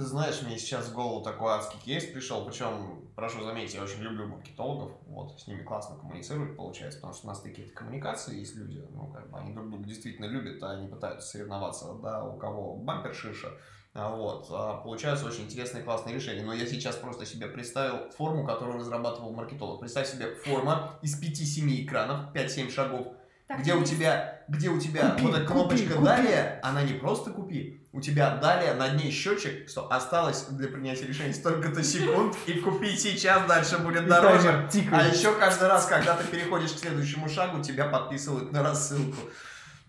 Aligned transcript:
Ты 0.00 0.06
знаешь, 0.06 0.40
мне 0.40 0.58
сейчас 0.58 0.86
в 0.86 0.94
голову 0.94 1.22
такой 1.22 1.52
адский 1.52 1.78
кейс 1.78 2.06
пришел, 2.06 2.46
причем, 2.46 3.06
прошу 3.14 3.44
заметить, 3.44 3.74
я 3.74 3.82
очень 3.82 4.00
люблю 4.00 4.28
маркетологов, 4.28 4.92
вот, 5.06 5.38
с 5.38 5.46
ними 5.46 5.62
классно 5.62 5.98
коммуницировать 5.98 6.56
получается, 6.56 7.00
потому 7.00 7.12
что 7.12 7.26
у 7.26 7.28
нас 7.28 7.42
такие 7.42 7.68
коммуникации 7.68 8.38
есть 8.38 8.56
люди, 8.56 8.82
ну, 8.94 9.08
как 9.08 9.30
бы, 9.30 9.38
они 9.38 9.52
друг 9.52 9.68
друга 9.68 9.84
действительно 9.84 10.24
любят, 10.24 10.62
а 10.62 10.70
они 10.70 10.88
пытаются 10.88 11.28
соревноваться, 11.28 11.92
да, 12.02 12.24
у 12.24 12.38
кого 12.38 12.76
бампер 12.76 13.14
шиша, 13.14 13.50
вот, 13.92 14.46
а 14.48 14.78
получаются 14.78 15.26
очень 15.26 15.44
интересные, 15.44 15.84
классные 15.84 16.14
решения. 16.14 16.46
Но 16.46 16.54
я 16.54 16.64
сейчас 16.64 16.96
просто 16.96 17.26
себе 17.26 17.48
представил 17.48 18.10
форму, 18.12 18.46
которую 18.46 18.78
разрабатывал 18.78 19.34
маркетолог. 19.34 19.80
Представь 19.80 20.08
себе 20.08 20.34
форма 20.34 20.98
из 21.02 21.22
5-7 21.22 21.84
экранов, 21.84 22.34
5-7 22.34 22.70
шагов, 22.70 23.08
так, 23.46 23.60
где 23.60 23.74
у 23.74 23.84
тебя, 23.84 24.39
где 24.50 24.68
у 24.68 24.80
тебя 24.80 25.10
купи, 25.10 25.22
вот 25.22 25.36
эта 25.36 25.46
кнопочка 25.46 25.94
купи, 25.94 26.04
далее, 26.04 26.60
она 26.62 26.82
не 26.82 26.94
просто 26.94 27.30
купи, 27.30 27.86
у 27.92 28.00
тебя 28.00 28.36
далее 28.36 28.74
на 28.74 28.88
ней 28.88 29.10
счетчик, 29.12 29.68
что 29.68 29.90
осталось 29.92 30.46
для 30.50 30.68
принятия 30.68 31.06
решения 31.06 31.32
столько-то 31.32 31.84
секунд, 31.84 32.36
и 32.46 32.54
купи 32.54 32.96
сейчас, 32.96 33.46
дальше 33.46 33.78
будет 33.78 34.08
дороже. 34.08 34.68
А 34.92 35.06
еще 35.06 35.34
каждый 35.34 35.68
раз, 35.68 35.86
когда 35.86 36.16
ты 36.16 36.24
переходишь 36.24 36.72
к 36.72 36.78
следующему 36.78 37.28
шагу, 37.28 37.62
тебя 37.62 37.86
подписывают 37.86 38.50
на 38.50 38.62
рассылку 38.62 39.16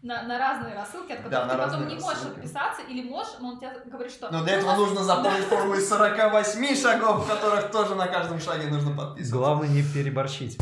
на, 0.03 0.23
на 0.23 0.39
разные 0.39 0.73
рассылки, 0.73 1.11
от 1.11 1.19
которых 1.19 1.47
да, 1.47 1.47
ты 1.47 1.57
потом 1.57 1.87
не 1.87 1.93
можешь 1.93 2.23
рассылки. 2.23 2.39
отписаться, 2.39 2.81
или 2.81 3.07
можешь, 3.07 3.33
но 3.39 3.49
он 3.49 3.59
тебе 3.59 3.71
говорит, 3.85 4.11
что... 4.11 4.31
Но 4.31 4.43
для 4.43 4.53
этого 4.53 4.75
нужно 4.75 5.03
заполнить 5.03 5.43
форму 5.49 5.75
из 5.75 5.87
48 5.87 6.75
шагов, 6.75 7.25
в 7.25 7.29
которых 7.29 7.69
тоже 7.69 7.93
на 7.93 8.07
каждом 8.07 8.39
шаге 8.39 8.67
нужно 8.67 8.95
подписываться. 8.95 9.35
Главное 9.35 9.67
не 9.67 9.83
переборщить. 9.83 10.57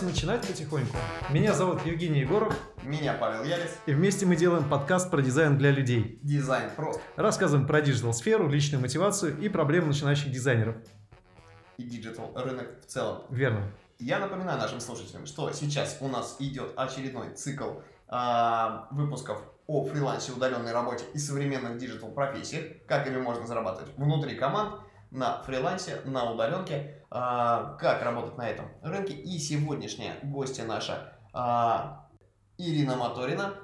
Давайте 0.00 0.04
начинать 0.04 0.46
потихоньку. 0.46 0.96
Меня 1.30 1.54
зовут 1.54 1.84
Евгений 1.86 2.20
Егоров. 2.20 2.54
Меня 2.82 3.14
Павел 3.14 3.44
Ялис. 3.44 3.70
И 3.86 3.92
вместе 3.92 4.26
мы 4.26 4.36
делаем 4.36 4.68
подкаст 4.68 5.10
про 5.10 5.22
дизайн 5.22 5.56
для 5.56 5.70
людей. 5.70 6.18
Дизайн 6.22 6.70
просто. 6.76 7.00
Рассказываем 7.16 7.66
про 7.66 7.80
digital-сферу, 7.80 8.48
личную 8.48 8.80
мотивацию 8.80 9.38
и 9.38 9.48
проблемы 9.48 9.88
начинающих 9.88 10.30
дизайнеров. 10.30 10.76
И 11.78 11.84
digital 11.84 12.32
рынок 12.34 12.66
в 12.82 12.86
целом. 12.86 13.22
Верно. 13.30 13.62
Я 13.98 14.18
напоминаю 14.18 14.58
нашим 14.58 14.80
слушателям, 14.80 15.24
что 15.24 15.50
сейчас 15.52 15.96
у 16.00 16.08
нас 16.08 16.36
идет 16.40 16.72
очередной 16.76 17.34
цикл 17.34 17.70
э, 18.08 18.68
выпусков 18.90 19.38
о 19.66 19.84
фрилансе, 19.84 20.32
удаленной 20.32 20.72
работе 20.72 21.04
и 21.14 21.18
современных 21.18 21.78
digital 21.78 22.10
профессиях, 22.10 22.64
как 22.86 23.06
ими 23.06 23.18
можно 23.18 23.46
зарабатывать 23.46 23.96
внутри 23.96 24.36
команд, 24.36 24.80
на 25.10 25.42
фрилансе, 25.42 26.00
на 26.04 26.30
удаленке, 26.30 27.02
а, 27.10 27.76
как 27.78 28.02
работать 28.02 28.36
на 28.36 28.48
этом 28.48 28.66
рынке. 28.82 29.14
И 29.14 29.38
сегодняшняя 29.38 30.18
гостья 30.22 30.64
наша 30.64 31.12
а, 31.32 32.08
Ирина 32.58 32.96
Моторина. 32.96 33.54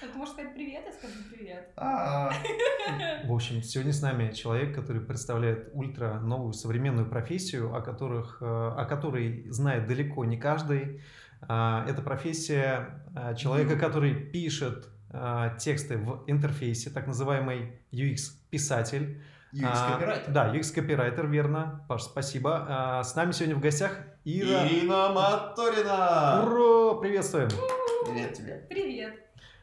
Ты 0.00 0.06
можешь 0.14 0.34
сказать 0.34 0.54
привет, 0.54 0.84
я 0.86 0.92
скажу 0.92 1.14
привет. 1.30 1.72
А. 1.76 2.30
В 3.24 3.32
общем, 3.32 3.62
сегодня 3.62 3.92
с 3.92 4.02
нами 4.02 4.32
человек, 4.32 4.74
который 4.74 5.02
представляет 5.02 5.70
ультра 5.72 6.20
новую 6.20 6.52
современную 6.52 7.08
профессию, 7.08 7.74
о, 7.74 7.80
которых, 7.80 8.38
э, 8.40 8.44
о 8.44 8.84
которой 8.86 9.48
знает 9.50 9.86
далеко 9.86 10.24
не 10.24 10.36
каждый. 10.36 11.02
Это 11.40 12.02
профессия 12.04 13.04
э, 13.14 13.36
человека, 13.36 13.78
который 13.78 14.14
пишет 14.14 14.88
э, 15.10 15.50
тексты 15.58 15.96
в 15.96 16.24
интерфейсе, 16.26 16.90
так 16.90 17.06
называемый 17.06 17.80
UX-писатель. 17.92 19.22
UX-копирайтер. 19.52 20.28
А, 20.28 20.32
да, 20.32 20.54
UX-копирайтер, 20.54 21.26
верно. 21.26 21.84
Паш, 21.88 22.02
спасибо. 22.02 22.66
А, 22.68 23.02
с 23.02 23.14
нами 23.14 23.32
сегодня 23.32 23.56
в 23.56 23.60
гостях 23.60 23.92
Ира... 24.24 24.66
Ирина 24.68 25.08
Моторина! 25.10 26.44
Ура! 26.44 27.00
Приветствуем! 27.00 27.48
Привет 28.06 28.34
тебе! 28.34 28.66
Привет! 28.68 29.14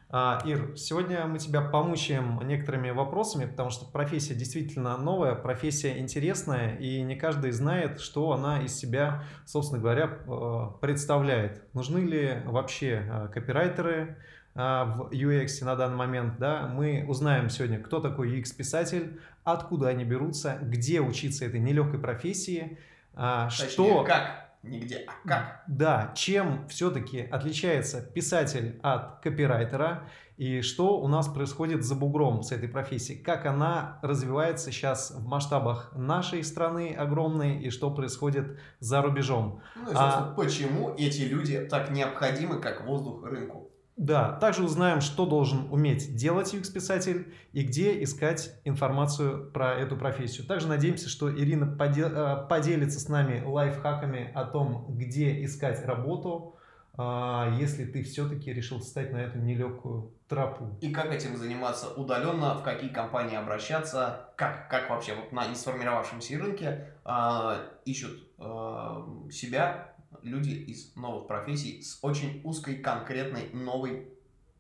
А, 0.10 0.42
Ир, 0.46 0.78
сегодня 0.78 1.26
мы 1.26 1.40
тебя 1.40 1.62
помучаем 1.62 2.40
некоторыми 2.48 2.90
вопросами, 2.90 3.46
потому 3.46 3.70
что 3.70 3.86
профессия 3.86 4.34
действительно 4.34 4.98
новая, 4.98 5.36
профессия 5.36 6.00
интересная, 6.00 6.78
и 6.78 7.02
не 7.02 7.16
каждый 7.16 7.52
знает, 7.52 8.00
что 8.00 8.32
она 8.32 8.62
из 8.64 8.76
себя, 8.76 9.24
собственно 9.46 9.82
говоря, 9.82 10.20
э, 10.26 10.68
представляет. 10.80 11.62
Нужны 11.74 12.00
ли 12.00 12.42
вообще 12.46 13.04
э, 13.08 13.28
копирайтеры, 13.34 14.18
а, 14.58 14.86
в 14.86 15.12
UX 15.12 15.66
на 15.66 15.76
данный 15.76 15.98
момент, 15.98 16.40
да, 16.40 16.68
мы 16.68 17.04
узнаем 17.08 17.50
сегодня, 17.50 17.78
кто 17.78 18.00
такой 18.00 18.40
UX-писатель, 18.40 19.20
откуда 19.46 19.88
они 19.88 20.04
берутся, 20.04 20.58
где 20.62 21.00
учиться 21.00 21.46
этой 21.46 21.62
нелегкой 21.62 22.00
профессии, 22.00 22.78
а, 23.14 23.48
Точнее, 23.48 23.70
что... 23.70 24.04
как, 24.04 24.50
не 24.64 24.80
где, 24.80 25.06
а 25.08 25.28
как. 25.28 25.64
Да, 25.68 26.12
чем 26.16 26.68
все-таки 26.68 27.22
отличается 27.22 28.02
писатель 28.02 28.80
от 28.84 29.22
копирайтера, 29.22 30.10
и 30.38 30.62
что 30.62 31.00
у 31.00 31.08
нас 31.08 31.30
происходит 31.30 31.84
за 31.84 31.96
бугром 31.96 32.44
с 32.44 32.52
этой 32.52 32.68
профессией, 32.68 33.18
как 33.22 33.46
она 33.46 34.00
развивается 34.02 34.72
сейчас 34.72 35.12
в 35.12 35.26
масштабах 35.26 35.94
нашей 35.96 36.44
страны 36.44 36.94
огромной, 36.94 37.60
и 37.60 37.70
что 37.70 37.90
происходит 37.90 38.60
за 38.80 39.02
рубежом. 39.02 39.62
Ну 39.76 39.84
и, 39.84 39.94
собственно, 39.94 40.32
а... 40.32 40.34
почему 40.36 40.94
эти 40.98 41.22
люди 41.22 41.60
так 41.60 41.92
необходимы, 41.92 42.60
как 42.60 42.86
воздух 42.86 43.24
рынку. 43.24 43.65
Да, 43.98 44.34
также 44.34 44.64
узнаем, 44.64 45.00
что 45.00 45.26
должен 45.26 45.72
уметь 45.72 46.16
делать 46.16 46.54
UX-писатель 46.54 47.34
и 47.54 47.64
где 47.64 48.04
искать 48.04 48.60
информацию 48.66 49.50
про 49.52 49.74
эту 49.74 49.96
профессию. 49.96 50.46
Также 50.46 50.68
надеемся, 50.68 51.08
что 51.08 51.34
Ирина 51.34 51.78
э, 51.80 52.48
поделится 52.50 53.00
с 53.00 53.08
нами 53.08 53.42
лайфхаками 53.46 54.32
о 54.34 54.44
том, 54.44 54.86
где 54.90 55.44
искать 55.46 55.86
работу, 55.86 56.56
а, 56.98 57.54
если 57.58 57.86
ты 57.86 58.04
все-таки 58.04 58.54
решил 58.54 58.80
встать 58.80 59.12
на 59.12 59.18
эту 59.18 59.40
нелегкую 59.40 60.14
тропу. 60.28 60.78
И 60.82 60.92
как 60.92 61.12
этим 61.12 61.36
заниматься 61.38 61.90
удаленно, 61.90 62.56
в 62.56 62.64
какие 62.64 62.90
компании 62.90 63.36
обращаться, 63.36 64.30
как, 64.36 64.70
как 64.70 64.90
вообще 64.90 65.16
вот 65.16 65.32
на 65.32 65.48
несформировавшемся 65.48 66.38
рынке 66.38 66.94
э, 67.06 67.58
ищут 67.86 68.28
э, 68.40 69.30
себя 69.32 69.95
люди 70.24 70.52
из 70.52 70.96
новых 70.96 71.28
профессий 71.28 71.82
с 71.82 72.00
очень 72.02 72.42
узкой, 72.44 72.78
конкретной, 72.78 73.50
новой 73.54 74.10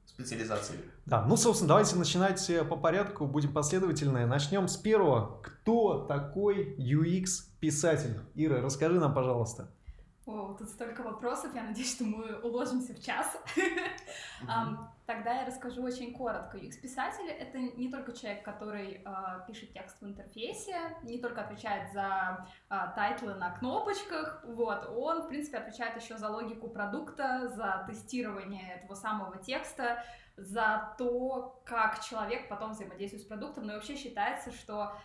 специализацией. 0.06 0.80
Да, 1.06 1.26
ну, 1.26 1.36
собственно, 1.38 1.70
давайте 1.70 1.96
начинать 1.96 2.50
э, 2.50 2.64
по 2.64 2.78
порядку, 2.78 3.26
будем 3.26 3.54
последовательны. 3.54 4.26
Начнем 4.26 4.68
с 4.68 4.78
первого. 4.78 5.42
Кто 5.42 6.06
такой 6.06 6.76
UX-писатель? 6.78 8.20
Ира, 8.34 8.62
расскажи 8.62 9.00
нам, 9.00 9.14
пожалуйста. 9.14 9.70
О, 10.26 10.56
тут 10.58 10.70
столько 10.70 11.04
вопросов, 11.04 11.54
я 11.54 11.62
надеюсь, 11.62 11.94
что 11.94 12.04
мы 12.04 12.40
уложимся 12.40 12.96
в 12.96 13.00
час. 13.00 13.38
Тогда 15.06 15.42
я 15.42 15.46
расскажу 15.46 15.84
очень 15.84 16.16
коротко. 16.16 16.58
UX-писатель— 16.58 17.30
это 17.30 17.60
не 17.60 17.92
только 17.92 18.12
человек, 18.12 18.44
который 18.44 19.04
а, 19.06 19.46
пишет 19.48 19.72
текст 19.72 20.02
в 20.02 20.06
интерфейсе, 20.08 20.98
не 21.04 21.20
только 21.20 21.42
отвечает 21.42 21.94
за 21.94 22.48
а, 22.70 22.88
title 22.88 23.28
ы 23.28 23.36
на 23.36 23.52
кнопочках, 23.52 24.44
вот, 24.48 24.90
он, 24.98 25.22
в 25.22 25.28
принципе, 25.28 25.60
отвечает 25.60 26.02
еще 26.02 26.18
за 26.18 26.30
логику 26.30 26.70
продукта, 26.70 27.48
за 27.50 27.86
тестирование 27.88 28.78
этого 28.78 28.96
самого 28.96 29.38
текста, 29.38 30.04
за 30.38 30.96
то, 30.98 31.62
как 31.66 32.04
человек 32.04 32.50
потом 32.50 32.72
взаимодействует 32.72 33.24
с 33.24 33.28
продуктом, 33.28 33.68
но 33.68 33.74
и 33.74 33.76
вообще 33.76 33.96
считается, 33.96 34.52
что 34.52 34.98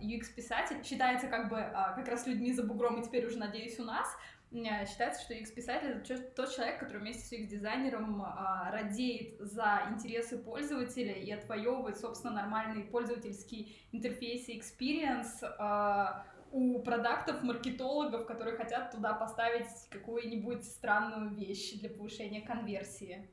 UX-писатель 0.00 0.82
считается 0.82 1.28
как 1.28 1.50
бы 1.50 1.56
как 1.94 2.08
раз 2.08 2.26
людьми 2.26 2.54
за 2.54 2.62
бугром, 2.62 3.00
и 3.00 3.04
теперь 3.04 3.26
уже, 3.26 3.38
надеюсь, 3.38 3.78
у 3.78 3.84
нас, 3.84 4.08
считается, 4.52 5.22
что 5.22 5.34
UX-писатель— 5.34 5.88
это 6.04 6.18
тот 6.36 6.54
человек, 6.54 6.78
который 6.78 6.98
вместе 6.98 7.22
с 7.22 7.32
UX-дизайнером 7.32 8.22
а, 8.22 8.70
радеет 8.70 9.40
за 9.40 9.82
интересы 9.90 10.38
пользователя 10.38 11.14
и 11.14 11.30
отвоевывает, 11.30 11.98
собственно, 11.98 12.34
нормальный 12.34 12.84
пользовательский 12.84 13.86
интерфейс 13.92 14.48
и 14.48 14.58
experience 14.58 15.42
а, 15.58 16.26
у 16.50 16.80
продуктов, 16.80 17.42
маркетологов, 17.42 18.26
которые 18.26 18.56
хотят 18.56 18.90
туда 18.90 19.14
поставить 19.14 19.88
какую-нибудь 19.90 20.64
странную 20.64 21.34
вещь 21.34 21.80
для 21.80 21.88
повышения 21.88 22.42
конверсии. 22.42 23.30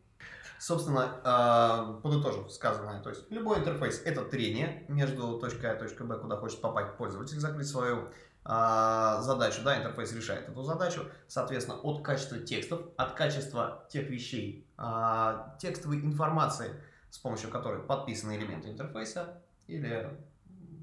Собственно, 0.58 1.22
э, 1.24 2.02
подытожив 2.02 2.52
сказанное, 2.52 3.02
то 3.02 3.10
есть 3.10 3.32
любой 3.32 3.60
интерфейс— 3.60 4.02
это 4.06 4.26
трение 4.26 4.84
между 4.90 5.40
точкой 5.40 5.72
А 5.72 5.76
и 5.76 5.80
точкой 5.80 6.06
Б, 6.06 6.18
куда 6.18 6.36
хочет 6.36 6.60
попасть 6.60 6.98
пользователь, 6.98 7.40
закрыть 7.40 7.68
свою 7.68 7.98
а, 7.98 8.12
задачу, 8.50 9.62
да, 9.64 9.78
интерфейс 9.78 10.12
решает 10.14 10.50
эту 10.50 10.64
задачу, 10.64 11.06
соответственно, 11.28 11.78
от 11.80 12.02
качества 12.02 12.40
текстов, 12.40 12.82
от 12.98 13.14
качества 13.14 13.86
тех 13.90 14.10
вещей, 14.10 14.68
а, 14.76 15.56
текстовой 15.60 16.00
информации, 16.02 16.72
с 17.12 17.20
помощью 17.20 17.52
которой 17.52 17.84
подписаны 17.84 18.36
элементы 18.36 18.70
интерфейса, 18.70 19.44
или 19.68 20.10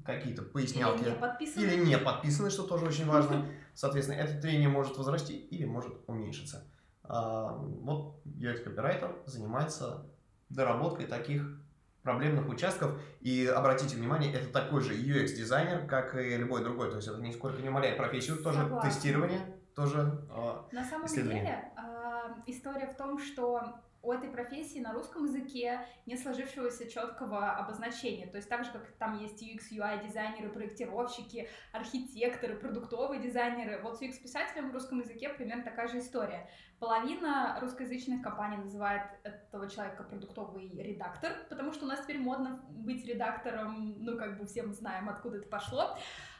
какие-то 0.05 0.43
пояснялки. 0.43 1.01
Или 1.01 1.09
не 1.09 1.15
подписаны. 1.15 1.63
Или 1.63 1.75
не 1.83 1.97
подписаны, 1.97 2.49
что 2.49 2.63
тоже 2.63 2.85
очень 2.85 3.05
важно. 3.05 3.45
Соответственно, 3.73 4.17
это 4.17 4.41
трение 4.41 4.69
может 4.69 4.97
возрасти 4.97 5.37
или 5.37 5.65
может 5.65 5.93
уменьшиться. 6.07 6.63
А, 7.03 7.51
вот 7.51 8.21
UX 8.25 8.65
Copywriter 8.65 9.13
занимается 9.25 10.05
доработкой 10.49 11.05
таких 11.05 11.59
проблемных 12.07 12.47
участков. 12.47 12.97
И 13.19 13.45
обратите 13.45 13.97
внимание, 13.97 14.33
это 14.33 14.47
такой 14.47 14.81
же 14.81 14.93
UX-дизайнер, 14.93 15.87
как 15.87 16.15
и 16.15 16.37
любой 16.37 16.63
другой. 16.63 16.89
То 16.89 16.95
есть 16.95 17.09
это 17.09 17.19
нисколько 17.21 17.61
не 17.61 17.67
умаляет 17.67 17.97
профессию. 17.97 18.37
Тоже 18.37 18.59
Согласна. 18.59 18.89
тестирование, 18.89 19.41
тоже 19.75 20.25
а, 20.31 20.65
На 20.71 20.85
самом 20.85 21.07
деле, 21.07 21.69
а, 21.75 22.37
история 22.45 22.87
в 22.87 22.95
том, 22.95 23.19
что 23.19 23.61
у 24.01 24.11
этой 24.11 24.29
профессии 24.29 24.79
на 24.79 24.93
русском 24.93 25.25
языке 25.25 25.85
не 26.05 26.15
сложившегося 26.15 26.89
четкого 26.89 27.51
обозначения. 27.51 28.27
То 28.27 28.37
есть 28.37 28.49
так 28.49 28.63
же, 28.63 28.71
как 28.71 28.87
там 28.93 29.19
есть 29.19 29.41
UX, 29.41 29.71
UI 29.71 30.05
дизайнеры, 30.05 30.49
проектировщики, 30.49 31.49
архитекторы, 31.71 32.55
продуктовые 32.55 33.21
дизайнеры, 33.21 33.81
вот 33.81 33.97
с 33.97 34.01
UX-писателем 34.01 34.69
в 34.69 34.73
русском 34.73 34.99
языке 34.99 35.29
примерно 35.29 35.63
такая 35.63 35.87
же 35.87 35.99
история. 35.99 36.49
Половина 36.79 37.57
русскоязычных 37.59 38.21
компаний 38.21 38.57
называет 38.57 39.01
этого 39.23 39.67
человека 39.67 40.03
продуктовый 40.03 40.69
редактор, 40.69 41.33
потому 41.49 41.73
что 41.73 41.85
у 41.85 41.87
нас 41.87 42.01
теперь 42.01 42.19
модно 42.19 42.63
быть 42.69 43.03
редактором, 43.05 43.95
ну 44.03 44.15
как 44.17 44.37
бы 44.37 44.45
все 44.45 44.61
мы 44.61 44.73
знаем, 44.73 45.09
откуда 45.09 45.37
это 45.37 45.47
пошло. 45.47 45.97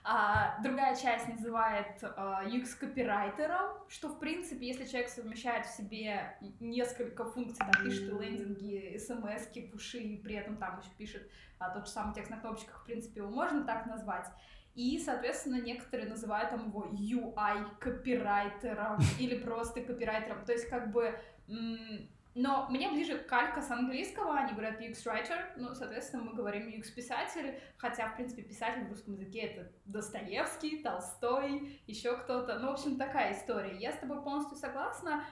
А 0.10 0.58
другая 0.64 0.96
часть 0.96 1.28
называет 1.28 2.02
а, 2.02 2.42
UX-копирайтером, 2.46 3.76
что, 3.90 4.08
в 4.08 4.20
принципе, 4.20 4.66
если 4.66 4.86
человек 4.86 5.10
совмещает 5.10 5.66
в 5.66 5.76
себе 5.76 6.38
несколько 6.62 7.26
функций, 7.26 7.58
там, 7.58 7.72
пишет 7.84 8.08
и 8.08 8.12
лендинги, 8.12 8.98
смс 8.98 9.50
пуши, 9.70 9.98
и 9.98 10.16
при 10.16 10.36
этом 10.36 10.56
там 10.56 10.80
еще 10.80 10.92
пишет 10.98 11.30
а, 11.60 11.72
тот 11.72 11.88
же 11.88 11.92
самый 11.92 12.16
текст 12.16 12.32
на 12.32 12.38
кнопочках, 12.38 12.84
в 12.84 12.86
принципе, 12.86 13.20
его 13.20 13.30
можно 13.30 13.66
так 13.66 13.86
назвать. 13.86 14.28
И, 14.76 14.98
соответственно, 14.98 15.60
некоторые 15.60 16.08
называют 16.08 16.52
там 16.52 16.68
его 16.68 16.86
UI-копирайтером 16.86 19.00
или 19.20 19.38
просто 19.38 19.82
копирайтером. 19.82 20.46
То 20.46 20.54
есть, 20.54 20.70
как 20.70 20.94
бы... 20.94 21.20
но 22.38 22.68
мне 22.70 22.90
ближе 22.90 23.18
калька 23.18 23.64
с 23.64 23.72
английского, 23.72 24.38
они 24.38 24.54
говорят 24.54 24.80
UX 24.80 25.04
writer, 25.06 25.54
ну, 25.56 25.74
соответственно, 25.74 26.24
мы 26.24 26.36
говорим 26.36 26.68
UX 26.70 26.94
писатель, 26.94 27.60
хотя, 27.78 28.10
в 28.10 28.16
принципе, 28.16 28.44
писатель 28.44 28.86
в 28.86 28.90
русском 28.90 29.14
языке 29.16 29.40
это 29.40 29.72
Достоевский, 29.86 30.84
Толстой, 30.84 31.82
еще 31.88 32.16
кто-то. 32.16 32.60
Ну, 32.60 32.68
в 32.68 32.74
общем, 32.74 32.98
такая 32.98 33.34
история. 33.34 33.76
Я 33.78 33.92
с 33.92 33.98
тобой 33.98 34.22
полностью 34.22 34.56
согласна. 34.56 35.26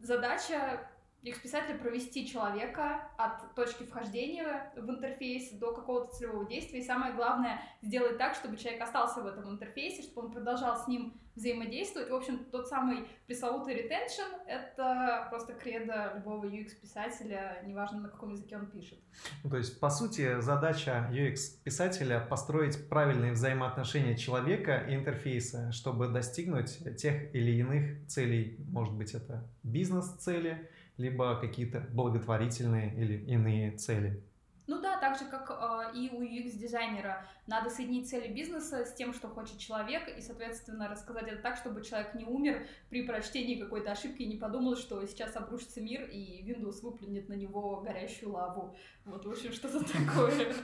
Задача 0.00 0.90
UX-писателя 1.22 1.78
провести 1.78 2.26
человека 2.26 3.08
от 3.16 3.54
точки 3.54 3.84
вхождения 3.84 4.72
в 4.76 4.90
интерфейс 4.90 5.52
до 5.52 5.72
какого-то 5.72 6.12
целевого 6.16 6.48
действия. 6.48 6.80
И 6.80 6.84
самое 6.84 7.14
главное, 7.14 7.60
сделать 7.80 8.18
так, 8.18 8.34
чтобы 8.34 8.56
человек 8.56 8.82
остался 8.82 9.22
в 9.22 9.26
этом 9.26 9.48
интерфейсе, 9.50 10.02
чтобы 10.02 10.26
он 10.26 10.32
продолжал 10.32 10.76
с 10.76 10.88
ним 10.88 11.14
взаимодействовать. 11.34 12.10
В 12.10 12.14
общем, 12.14 12.44
тот 12.50 12.68
самый 12.68 13.08
пресловутый 13.26 13.74
retention— 13.74 14.44
это 14.46 15.26
просто 15.30 15.54
кредо 15.54 16.12
любого 16.16 16.46
UX-писателя, 16.46 17.62
неважно, 17.64 18.00
на 18.00 18.08
каком 18.08 18.32
языке 18.32 18.56
он 18.56 18.66
пишет. 18.66 18.98
Ну, 19.42 19.50
То 19.50 19.56
есть, 19.56 19.80
по 19.80 19.88
сути, 19.88 20.40
задача 20.40 21.08
UX-писателя 21.10 22.20
построить 22.20 22.88
правильные 22.88 23.32
взаимоотношения 23.32 24.16
человека 24.16 24.76
и 24.76 24.94
интерфейса, 24.94 25.72
чтобы 25.72 26.08
достигнуть 26.08 26.78
тех 26.98 27.34
или 27.34 27.52
иных 27.52 28.06
целей. 28.08 28.58
Может 28.68 28.94
быть, 28.94 29.14
это 29.14 29.48
бизнес-цели, 29.62 30.68
либо 30.96 31.38
какие-то 31.40 31.80
благотворительные 31.92 32.94
или 32.94 33.16
иные 33.26 33.72
цели. 33.72 34.22
Ну 34.68 34.80
да, 34.80 34.96
так 34.98 35.18
же, 35.18 35.24
как 35.24 35.50
э, 35.50 35.96
и 35.98 36.10
у 36.10 36.22
UX-дизайнера, 36.22 37.26
надо 37.48 37.68
соединить 37.68 38.08
цели 38.08 38.32
бизнеса 38.32 38.84
с 38.84 38.94
тем, 38.94 39.12
что 39.12 39.28
хочет 39.28 39.58
человек, 39.58 40.08
и, 40.16 40.22
соответственно, 40.22 40.88
рассказать 40.88 41.26
это 41.26 41.42
так, 41.42 41.56
чтобы 41.56 41.82
человек 41.82 42.14
не 42.14 42.24
умер 42.24 42.66
при 42.88 43.02
прочтении 43.02 43.60
какой-то 43.60 43.90
ошибки 43.90 44.22
и 44.22 44.28
не 44.28 44.36
подумал, 44.36 44.76
что 44.76 45.04
сейчас 45.06 45.34
обрушится 45.34 45.80
мир, 45.80 46.04
и 46.04 46.44
Windows 46.44 46.80
выплюнет 46.82 47.28
на 47.28 47.34
него 47.34 47.80
горящую 47.80 48.32
лаву. 48.32 48.76
Вот, 49.04 49.26
в 49.26 49.30
общем, 49.30 49.52
что-то 49.52 49.80
такое. 49.92 50.54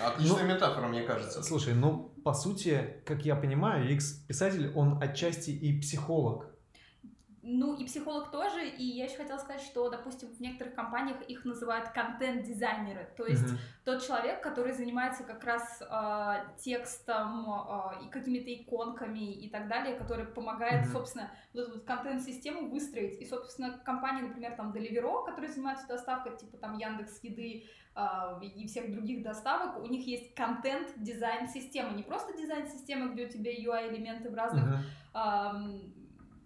Отличная 0.00 0.44
Ну, 0.44 0.54
метафора, 0.54 0.88
мне 0.88 1.02
кажется. 1.02 1.42
Слушай, 1.42 1.74
ну, 1.74 2.14
по 2.24 2.32
сути, 2.32 3.02
как 3.04 3.26
я 3.26 3.36
понимаю, 3.36 3.94
UX-писатель, 3.94 4.72
он 4.74 5.02
отчасти 5.02 5.50
и 5.50 5.78
психолог. 5.80 6.51
Ну, 7.44 7.74
и 7.74 7.84
психолог 7.84 8.30
тоже, 8.30 8.68
и 8.68 8.84
я 8.84 9.06
еще 9.06 9.16
хотела 9.16 9.36
сказать, 9.38 9.62
что, 9.62 9.90
допустим, 9.90 10.28
в 10.28 10.40
некоторых 10.40 10.74
компаниях 10.74 11.20
их 11.22 11.44
называют 11.44 11.88
контент-дизайнеры, 11.88 13.12
то 13.16 13.26
есть 13.26 13.42
Мгм. 13.48 13.58
тот 13.84 14.06
человек, 14.06 14.40
который 14.40 14.72
занимается 14.72 15.24
как 15.24 15.42
раз 15.42 15.82
а, 15.90 16.46
текстом 16.58 17.50
а, 17.50 18.00
и 18.04 18.08
какими-то 18.10 18.54
иконками 18.54 19.32
и 19.32 19.50
так 19.50 19.66
далее, 19.66 19.96
который 19.96 20.24
помогает, 20.24 20.84
Мгм. 20.84 20.92
собственно, 20.92 21.32
вот 21.52 21.62
эту 21.62 21.72
вот 21.74 21.84
контент-систему 21.84 22.68
выстроить. 22.68 23.20
И, 23.20 23.26
собственно, 23.26 23.76
компании, 23.76 24.22
например, 24.22 24.54
там 24.54 24.70
Deliveroo, 24.70 25.24
которые 25.24 25.50
занимаются 25.50 25.88
доставкой, 25.88 26.36
типа 26.36 26.58
там 26.58 26.78
Яндекс 26.78 27.24
Еды 27.24 27.64
а, 27.96 28.38
и 28.40 28.68
всех 28.68 28.92
других 28.92 29.24
доставок, 29.24 29.82
у 29.82 29.86
них 29.86 30.06
есть 30.06 30.32
контент-дизайн-система, 30.36 31.90
не 31.90 32.04
просто 32.04 32.36
дизайн-система, 32.36 33.12
где 33.12 33.26
у 33.26 33.28
тебя 33.28 33.52
UI-элементы 33.52 34.30
в 34.30 34.34
разных 34.34 34.84
ам, 35.12 35.92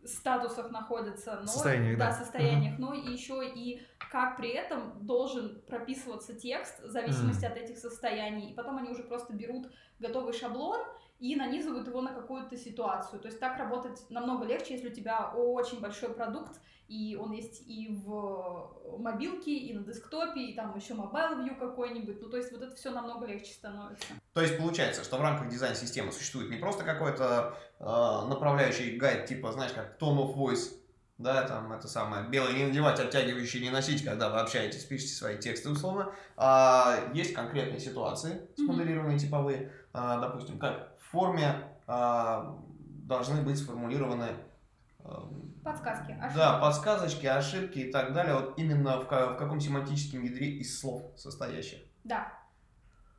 статусах 0.06 0.70
находятся, 0.70 1.38
но 1.40 1.46
Состояниях, 1.46 1.98
да. 1.98 2.12
состояниях, 2.12 2.78
но 2.78 2.94
и 2.94 3.10
еще 3.12 3.46
и 3.46 3.82
как 4.10 4.36
при 4.36 4.50
этом 4.50 5.04
должен 5.06 5.60
прописываться 5.68 6.34
текст 6.34 6.82
в 6.82 6.90
зависимости 6.90 7.44
Мгм. 7.44 7.52
от 7.52 7.58
этих 7.58 7.78
состояний, 7.78 8.50
и 8.50 8.54
потом 8.54 8.78
они 8.78 8.90
уже 8.90 9.02
просто 9.02 9.32
берут 9.32 9.66
готовый 9.98 10.32
шаблон 10.32 10.80
и 11.18 11.34
нанизывают 11.36 11.88
его 11.88 12.00
на 12.02 12.12
какую-то 12.12 12.56
ситуацию. 12.56 13.20
То 13.20 13.28
есть 13.28 13.40
так 13.40 13.58
работать 13.58 14.04
намного 14.10 14.44
легче, 14.44 14.74
если 14.74 14.88
у 14.90 14.92
тебя 14.92 15.32
очень 15.34 15.80
большой 15.80 16.10
продукт, 16.14 16.60
и 16.88 17.16
он 17.16 17.32
есть 17.32 17.62
и 17.66 17.88
в 17.88 18.98
мобилке, 18.98 19.56
и 19.56 19.74
на 19.74 19.84
десктопе, 19.84 20.40
и 20.40 20.54
там 20.54 20.76
еще 20.76 20.94
mobile 20.94 21.44
view 21.44 21.58
какой-нибудь. 21.58 22.20
Ну, 22.20 22.28
то 22.28 22.36
есть 22.36 22.52
вот 22.52 22.62
это 22.62 22.74
все 22.74 22.90
намного 22.90 23.26
легче 23.26 23.52
становится. 23.52 24.06
То 24.32 24.40
есть 24.40 24.56
получается, 24.56 25.02
что 25.02 25.16
в 25.16 25.20
рамках 25.20 25.48
дизайн-системы 25.48 26.12
существует 26.12 26.50
не 26.50 26.56
просто 26.56 26.84
какой-то 26.84 27.56
э, 27.78 27.84
направляющий 27.84 28.96
гайд, 28.96 29.26
типа, 29.26 29.52
знаешь, 29.52 29.72
как 29.72 30.00
tone 30.00 30.18
of 30.18 30.36
voice, 30.36 30.72
да, 31.18 31.42
там 31.42 31.72
это 31.72 31.88
самое, 31.88 32.28
белое 32.28 32.52
не 32.52 32.66
надевать, 32.66 33.00
обтягивающее 33.00 33.62
не 33.62 33.70
носить, 33.70 34.04
когда 34.04 34.28
вы 34.28 34.40
общаетесь, 34.40 34.84
пишете 34.84 35.14
свои 35.14 35.38
тексты 35.38 35.70
условно, 35.70 36.12
а 36.36 37.10
есть 37.14 37.32
конкретные 37.32 37.80
ситуации, 37.80 38.48
смоделированные 38.56 39.18
типовые, 39.18 39.72
а, 39.92 40.20
допустим, 40.20 40.58
как 40.58 40.92
в 41.00 41.10
форме 41.10 41.64
а, 41.86 42.58
должны 43.06 43.40
быть 43.40 43.58
сформулированы 43.58 44.28
а, 45.04 45.26
Подсказки. 45.66 46.12
ошибки. 46.12 46.36
да, 46.36 46.58
подсказочки, 46.58 47.26
ошибки 47.26 47.78
и 47.80 47.90
так 47.90 48.12
далее, 48.12 48.36
вот 48.36 48.54
именно 48.56 49.00
в, 49.00 49.04
в 49.04 49.36
каком 49.36 49.58
семантическом 49.58 50.22
ядре 50.22 50.48
из 50.48 50.78
слов 50.78 51.02
состоящих. 51.16 51.80
Да. 52.04 52.32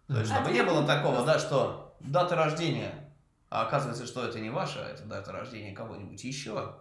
То 0.07 0.19
есть, 0.19 0.31
чтобы 0.31 0.51
не 0.51 0.63
было 0.63 0.87
такого, 0.87 1.25
да, 1.25 1.39
что 1.39 1.97
дата 1.99 2.35
рождения, 2.35 2.93
а 3.49 3.63
оказывается, 3.63 4.05
что 4.05 4.25
это 4.25 4.39
не 4.39 4.49
ваша, 4.49 4.79
это 4.79 5.03
дата 5.03 5.33
рождения 5.33 5.73
кого-нибудь 5.73 6.23
еще. 6.23 6.75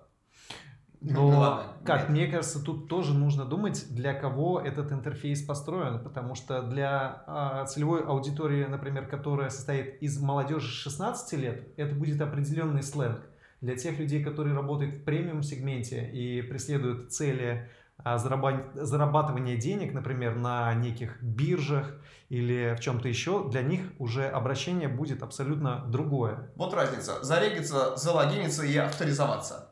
Но, 1.01 1.31
Ну 1.31 1.39
ладно, 1.39 1.73
как 1.85 2.03
нет. 2.03 2.09
мне 2.11 2.27
кажется, 2.29 2.63
тут 2.63 2.89
тоже 2.89 3.13
нужно 3.13 3.45
думать, 3.45 3.87
для 3.91 4.15
кого 4.15 4.61
этот 4.61 4.93
интерфейс 4.93 5.43
построен, 5.43 6.03
потому 6.03 6.37
что 6.37 6.63
для 6.63 7.25
а, 7.27 7.67
целевой 7.67 8.05
аудитории, 8.05 8.65
например, 8.65 9.07
которая 9.09 9.51
состоит 9.51 10.01
из 10.01 10.19
молодежи 10.21 10.69
16 10.69 11.33
лет, 11.41 11.69
это 11.77 11.95
будет 11.95 12.21
определенный 12.21 12.83
сленг. 12.83 13.21
Для 13.61 13.77
тех 13.77 13.99
людей, 13.99 14.23
которые 14.23 14.55
работают 14.55 14.97
в 14.97 15.05
премиум-сегменте 15.05 16.11
и 16.11 16.43
преследуют 16.43 17.13
цели 17.13 17.71
а, 17.99 18.17
зараба- 18.19 18.71
зарабатывания 18.75 19.57
денег, 19.57 19.95
например, 19.95 20.37
на 20.37 20.75
неких 20.75 21.23
биржах 21.23 21.95
или 22.29 22.75
в 22.77 22.81
чем-то 22.81 23.09
еще, 23.09 23.49
для 23.49 23.63
них 23.63 23.81
уже 23.99 24.27
обращение 24.27 24.89
будет 24.89 25.23
абсолютно 25.23 25.87
другое. 25.89 26.51
Вот 26.57 26.75
разница. 26.75 27.23
Зарегиться, 27.25 27.97
залогиниться 27.97 28.65
и 28.65 28.77
авторизоваться. 28.77 29.66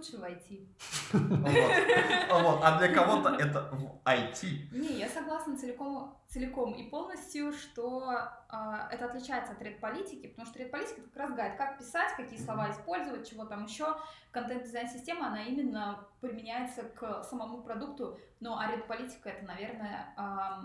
Лучше 0.00 0.16
войти. 0.16 0.66
Вот. 1.12 2.42
Вот. 2.42 2.60
А 2.62 2.78
для 2.78 2.88
кого-то 2.88 3.34
это 3.34 3.68
в 3.72 4.00
IT. 4.06 4.70
Не, 4.72 4.98
я 4.98 5.08
согласна 5.08 5.58
целиком, 5.58 6.16
целиком 6.26 6.72
и 6.72 6.88
полностью, 6.88 7.52
что 7.52 8.08
а, 8.48 8.88
это 8.90 9.04
отличается 9.04 9.52
от 9.52 9.60
редполитики, 9.60 10.28
потому 10.28 10.46
что 10.46 10.58
редполитика 10.58 11.02
как 11.02 11.16
раз 11.16 11.34
гайд, 11.34 11.56
как 11.58 11.78
писать, 11.78 12.16
какие 12.16 12.38
слова 12.38 12.70
использовать, 12.70 13.28
чего 13.28 13.44
там 13.44 13.66
еще. 13.66 13.94
Контент-дизайн-система, 14.30 15.26
она 15.26 15.42
именно 15.42 16.06
применяется 16.22 16.84
к 16.84 17.22
самому 17.24 17.62
продукту, 17.62 18.18
ну 18.38 18.56
а 18.56 18.72
редполитика 18.74 19.28
это, 19.28 19.44
наверное... 19.44 20.14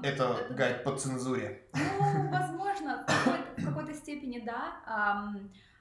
Это 0.01 0.48
гайд 0.51 0.86
по 0.86 0.96
цензуре. 0.96 1.68
Ну, 1.74 2.30
возможно, 2.32 3.06
в 3.06 3.65
какой-то, 3.65 3.92
в 3.92 3.96
степени 3.96 4.39
да, 4.39 5.34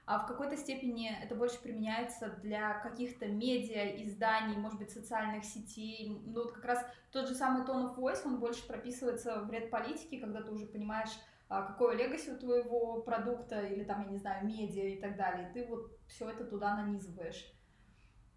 а 0.05 0.19
в 0.19 0.27
какой-то 0.27 0.55
степени 0.55 1.09
это 1.23 1.33
больше 1.35 1.59
применяется 1.61 2.29
для 2.43 2.79
каких-то 2.79 3.27
медиа, 3.27 4.03
изданий, 4.03 4.55
может 4.55 4.77
быть, 4.77 4.91
социальных 4.91 5.43
сетей. 5.43 6.21
Ну, 6.25 6.43
вот 6.43 6.53
как 6.53 6.65
раз 6.65 6.85
тот 7.11 7.27
же 7.27 7.33
самый 7.33 7.65
tone 7.65 7.91
of 7.91 7.97
voice, 7.97 8.21
он 8.23 8.39
больше 8.39 8.67
прописывается 8.67 9.41
в 9.41 9.51
ряд 9.51 9.71
политики, 9.71 10.19
когда 10.19 10.41
ты 10.41 10.51
уже 10.51 10.67
понимаешь, 10.67 11.09
а, 11.49 11.63
какое 11.63 11.95
легаси 11.95 12.29
у 12.31 12.37
твоего 12.37 13.01
продукта, 13.01 13.61
или 13.61 13.83
там, 13.83 14.03
я 14.03 14.09
не 14.09 14.17
знаю, 14.17 14.45
медиа 14.45 14.89
и 14.89 14.99
так 14.99 15.17
далее. 15.17 15.49
И 15.49 15.53
ты 15.53 15.67
вот 15.67 15.91
все 16.07 16.29
это 16.29 16.43
туда 16.43 16.75
нанизываешь. 16.75 17.51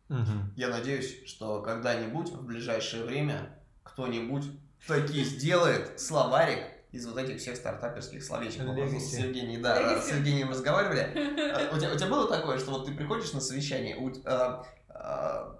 Мгм. 0.08 0.54
Я 0.56 0.68
надеюсь, 0.68 1.22
что 1.26 1.60
когда-нибудь 1.60 2.30
в 2.30 2.46
ближайшее 2.46 3.04
время 3.04 3.62
кто-нибудь 3.82 4.44
таки 4.86 5.22
сделает 5.22 6.00
словарик 6.00 6.77
из 6.92 7.06
вот 7.06 7.18
этих 7.18 7.38
всех 7.38 7.56
стартаперских 7.56 8.24
словечек. 8.24 8.62
Мы 8.64 8.74
просто 8.74 8.98
с. 8.98 9.14
Евгением, 9.14 9.62
да, 9.62 9.80
Legacy. 9.80 10.02
с 10.02 10.12
Евгением 10.12 10.50
разговаривали. 10.50 11.12
А, 11.48 11.74
У 11.74 11.78
тебя, 11.78 11.92
у 11.92 11.96
тебя 11.96 12.08
было 12.08 12.28
такое, 12.28 12.58
что 12.58 12.70
вот 12.70 12.86
ты 12.86 12.94
приходишь 12.94 13.32
на 13.32 13.40
совещание, 13.40 13.96
у, 13.96 14.12
а, 14.24 14.64
а, 14.88 15.58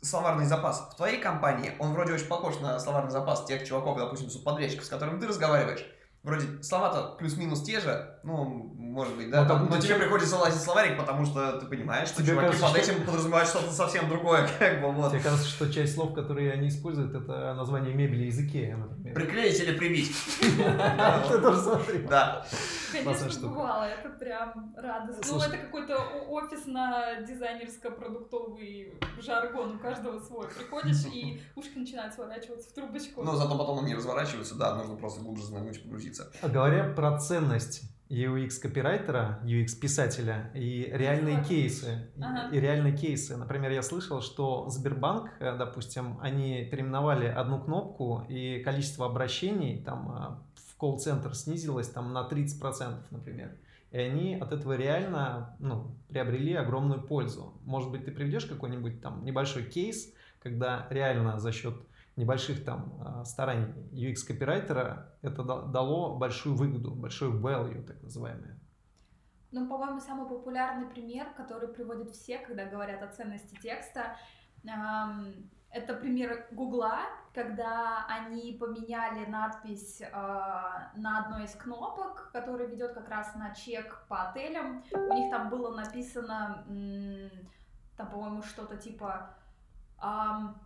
словарный 0.00 0.46
запас 0.46 0.90
в 0.92 0.96
твоей 0.96 1.20
компании, 1.20 1.72
он 1.78 1.92
вроде 1.92 2.12
очень 2.12 2.26
похож 2.26 2.58
на 2.60 2.78
словарный 2.78 3.10
запас 3.10 3.44
тех 3.44 3.66
чуваков, 3.66 3.98
допустим, 3.98 4.30
субподрядчиков, 4.30 4.84
с 4.84 4.88
которыми 4.88 5.20
ты 5.20 5.26
разговариваешь. 5.26 5.84
Вроде 6.22 6.62
слова-то 6.62 7.16
плюс-минус 7.16 7.62
те 7.62 7.80
же, 7.80 8.17
ну, 8.22 8.44
может 8.76 9.16
быть, 9.16 9.30
да, 9.30 9.42
Ну, 9.42 9.48
там, 9.48 9.58
там 9.58 9.68
но 9.70 9.76
ты 9.76 9.82
тебе 9.82 9.94
приходится 9.96 10.36
лазить 10.36 10.60
в 10.60 10.64
словарик, 10.64 10.98
потому 10.98 11.24
что 11.24 11.58
ты 11.60 11.66
понимаешь, 11.66 12.08
что 12.08 12.22
Тебе 12.22 12.32
чуваки 12.32 12.46
кажется, 12.48 12.66
под 12.74 12.82
что- 12.82 12.92
этим 12.92 13.04
подразумевают 13.06 13.48
что-то 13.48 13.70
совсем 13.72 14.08
другое, 14.08 14.48
как 14.58 14.80
бы, 14.80 14.90
вот. 14.92 15.10
Тебе 15.12 15.20
кажется, 15.20 15.48
что 15.48 15.72
часть 15.72 15.94
слов, 15.94 16.14
которые 16.14 16.52
они 16.52 16.68
используют, 16.68 17.14
это 17.14 17.54
название 17.54 17.94
мебели 17.94 18.26
из 18.26 18.38
Икея, 18.38 18.76
например. 18.76 19.14
Приклеить 19.14 19.60
или 19.60 19.76
прибить. 19.76 20.12
Ты 20.40 21.38
тоже 21.40 21.60
смотри. 21.60 21.98
Да. 22.08 22.44
Конечно, 22.92 23.48
бывало, 23.48 23.84
это 23.84 24.08
прям 24.10 24.74
радостно. 24.76 25.34
Ну, 25.34 25.40
это 25.42 25.56
какой-то 25.58 25.96
офисно-дизайнерско-продуктовый 26.28 28.94
жаргон, 29.20 29.76
у 29.76 29.78
каждого 29.78 30.18
свой. 30.20 30.46
Приходишь, 30.48 31.04
и 31.12 31.40
ушки 31.56 31.78
начинают 31.78 32.14
сворачиваться 32.14 32.70
в 32.70 32.72
трубочку. 32.72 33.22
Но 33.22 33.36
зато 33.36 33.56
потом 33.56 33.80
они 33.80 33.94
разворачиваются, 33.94 34.54
да, 34.56 34.74
нужно 34.74 34.96
просто 34.96 35.20
глубже 35.20 35.44
знакнуть, 35.44 35.82
погрузиться. 35.82 36.30
А 36.42 36.48
Говоря 36.48 36.84
про 36.84 37.18
ценность 37.18 37.82
UX-копирайтера, 38.10 39.40
UX-писателя 39.44 40.50
и 40.54 40.88
реальные 40.92 41.44
кейсы. 41.44 42.08
Ага. 42.20 42.48
И 42.54 42.60
реальные 42.60 42.96
кейсы. 42.96 43.36
Например, 43.36 43.70
я 43.70 43.82
слышал, 43.82 44.22
что 44.22 44.68
Сбербанк, 44.70 45.30
э, 45.40 45.56
допустим, 45.56 46.18
они 46.20 46.64
переименовали 46.70 47.26
одну 47.26 47.60
кнопку, 47.60 48.24
и 48.28 48.60
количество 48.60 49.06
обращений 49.06 49.82
там 49.82 50.08
а, 50.10 50.42
в 50.54 50.76
колл-центр 50.76 51.34
снизилось 51.34 51.88
там 51.88 52.12
на 52.12 52.26
30%, 52.26 52.96
например. 53.10 53.50
И 53.90 53.98
они 53.98 54.36
от 54.36 54.52
этого 54.52 54.74
реально 54.74 55.56
ну, 55.58 55.94
приобрели 56.08 56.54
огромную 56.54 57.02
пользу. 57.02 57.54
Может 57.64 57.90
быть, 57.90 58.04
ты 58.04 58.10
приведешь 58.10 58.46
какой-нибудь 58.46 59.00
там 59.02 59.24
небольшой 59.24 59.64
кейс, 59.64 60.12
когда 60.42 60.86
реально 60.90 61.38
за 61.38 61.52
счет 61.52 61.74
небольших 62.18 62.64
там 62.64 63.00
а, 63.00 63.24
стараний 63.24 63.72
UX-копирайтера 63.92 65.14
это 65.22 65.42
да- 65.42 65.62
дало 65.62 66.16
большую 66.16 66.56
выгоду, 66.56 66.94
большую 66.94 67.40
value, 67.40 67.82
так 67.82 68.02
называемую. 68.02 68.58
Ну, 69.50 69.66
по-моему, 69.66 70.00
самый 70.00 70.28
популярный 70.28 70.88
пример, 70.88 71.26
который 71.36 71.68
приводят 71.68 72.10
все, 72.10 72.38
когда 72.38 72.66
говорят 72.66 73.02
о 73.02 73.08
ценности 73.08 73.56
текста, 73.62 74.16
эм, 74.64 75.48
это 75.70 75.94
пример 75.94 76.46
Гугла, 76.50 77.00
когда 77.34 78.04
они 78.08 78.56
поменяли 78.58 79.26
надпись 79.26 80.00
э, 80.00 80.10
на 80.10 81.24
одной 81.24 81.44
из 81.44 81.54
кнопок, 81.54 82.30
которая 82.32 82.66
ведет 82.66 82.94
как 82.94 83.08
раз 83.08 83.34
на 83.36 83.54
чек 83.54 84.04
по 84.08 84.28
отелям. 84.28 84.82
У 84.92 85.12
них 85.14 85.30
там 85.30 85.50
было 85.50 85.74
написано, 85.74 86.64
там, 87.96 88.10
по-моему, 88.10 88.42
что-то 88.42 88.76
типа 88.76 89.30
ам, 89.98 90.58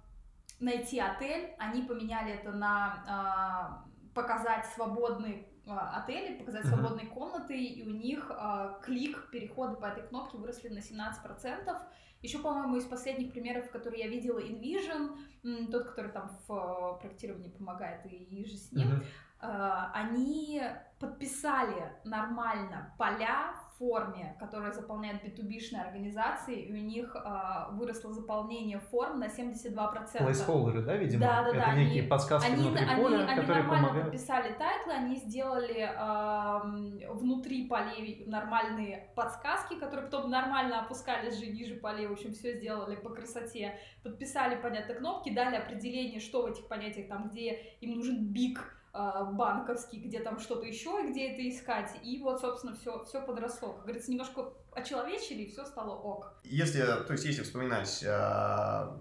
найти 0.63 0.99
отель. 0.99 1.55
Они 1.59 1.83
поменяли 1.83 2.33
это 2.33 2.53
на 2.53 3.05
а, 3.07 3.85
показать 4.15 4.67
свободный 4.75 5.47
а, 5.67 6.03
отели, 6.03 6.39
показать 6.39 6.67
свободные 6.67 7.07
комнаты, 7.07 7.57
и 7.57 7.83
у 7.83 7.91
них 7.91 8.31
а, 8.31 8.79
клик, 8.83 9.31
переходы 9.31 9.77
по 9.77 9.87
этой 9.87 10.07
кнопке 10.09 10.39
выросли 10.39 10.69
на 10.69 10.79
17%. 10.79 11.79
Еще, 12.23 12.39
по-моему, 12.39 12.77
из 12.77 12.85
последних 12.85 13.33
примеров, 13.33 13.71
которые 13.71 14.05
я 14.05 14.09
видела, 14.09 14.39
InVision, 14.39 15.71
тот, 15.73 15.89
который 15.89 16.13
там 16.13 16.31
в 16.47 16.53
э, 16.53 17.01
проектировании 17.01 17.51
помогает, 17.51 18.07
и, 18.07 18.45
же 18.45 18.57
с 18.57 18.71
ним, 18.71 18.89
Мгм. 18.91 19.03
э, 19.41 19.73
они 19.93 20.63
подписали 21.01 21.93
нормально 22.05 22.95
поля 22.97 23.57
форме, 23.93 24.37
которые 24.39 24.73
заполняют 24.73 25.25
B2B-шные 25.25 25.81
организации, 25.83 26.57
и 26.63 26.73
у 26.73 26.77
них 26.77 27.17
э, 27.17 27.73
выросло 27.73 28.13
заполнение 28.13 28.79
форм 28.79 29.19
на 29.19 29.25
72%. 29.27 30.19
Placeholder 30.19 30.73
ы, 30.73 30.83
да, 30.83 30.97
видимо? 30.97 31.21
Да, 31.21 31.43
да, 31.43 31.49
это 31.49 31.59
да, 31.59 31.75
некие 31.75 32.01
они- 32.03 32.09
подсказки 32.09 32.47
Они, 32.53 32.63
внутри 32.63 32.87
они, 32.87 33.03
поля, 33.03 33.19
они 33.27 33.41
которые 33.41 33.63
нормально 33.65 33.83
помогают. 33.89 34.13
подписали 34.13 34.53
title 34.53 34.81
ы, 34.81 34.93
они 34.93 35.17
сделали 35.17 35.81
эм, 35.81 37.01
внутри 37.17 37.67
полей 37.67 38.23
нормальные 38.27 39.09
подсказки, 39.17 39.75
которые 39.75 40.07
потом 40.09 40.31
нормально 40.31 40.81
опускались 40.81 41.39
же 41.41 41.47
ниже 41.47 41.75
полей, 41.75 42.07
в 42.07 42.13
общем, 42.13 42.33
все 42.35 42.55
сделали 42.59 42.95
по 42.95 43.11
красоте, 43.11 43.79
подписали, 44.05 44.55
понятно, 44.63 44.95
кнопки, 44.95 45.31
дали 45.35 45.57
определение, 45.57 46.21
что 46.21 46.43
в 46.43 46.47
этих 46.47 46.69
понятиях, 46.69 47.09
там, 47.09 47.31
где 47.31 47.51
им 47.81 47.97
нужен 47.97 48.25
БИК 48.27 48.59
э, 48.61 48.82
банковский, 48.93 50.01
где 50.01 50.21
там 50.21 50.39
что-то 50.39 50.67
еще, 50.67 51.05
и 51.05 51.11
где 51.11 51.31
это 51.33 51.49
искать, 51.49 51.91
и 52.03 52.21
вот, 52.23 52.41
собственно, 52.41 52.75
все, 52.75 53.03
все 53.05 53.23
подросло. 53.23 53.73
Как 53.73 53.85
говорится, 53.85 54.11
немножко 54.11 54.53
очеловечили, 54.73 55.43
и 55.43 55.51
все 55.51 55.65
стало 55.65 55.95
ok. 55.95 56.41
Если, 56.45 56.83
то 56.83 57.13
есть, 57.13 57.25
если 57.25 57.43
вспоминать 57.43 58.03
э, 58.03 58.09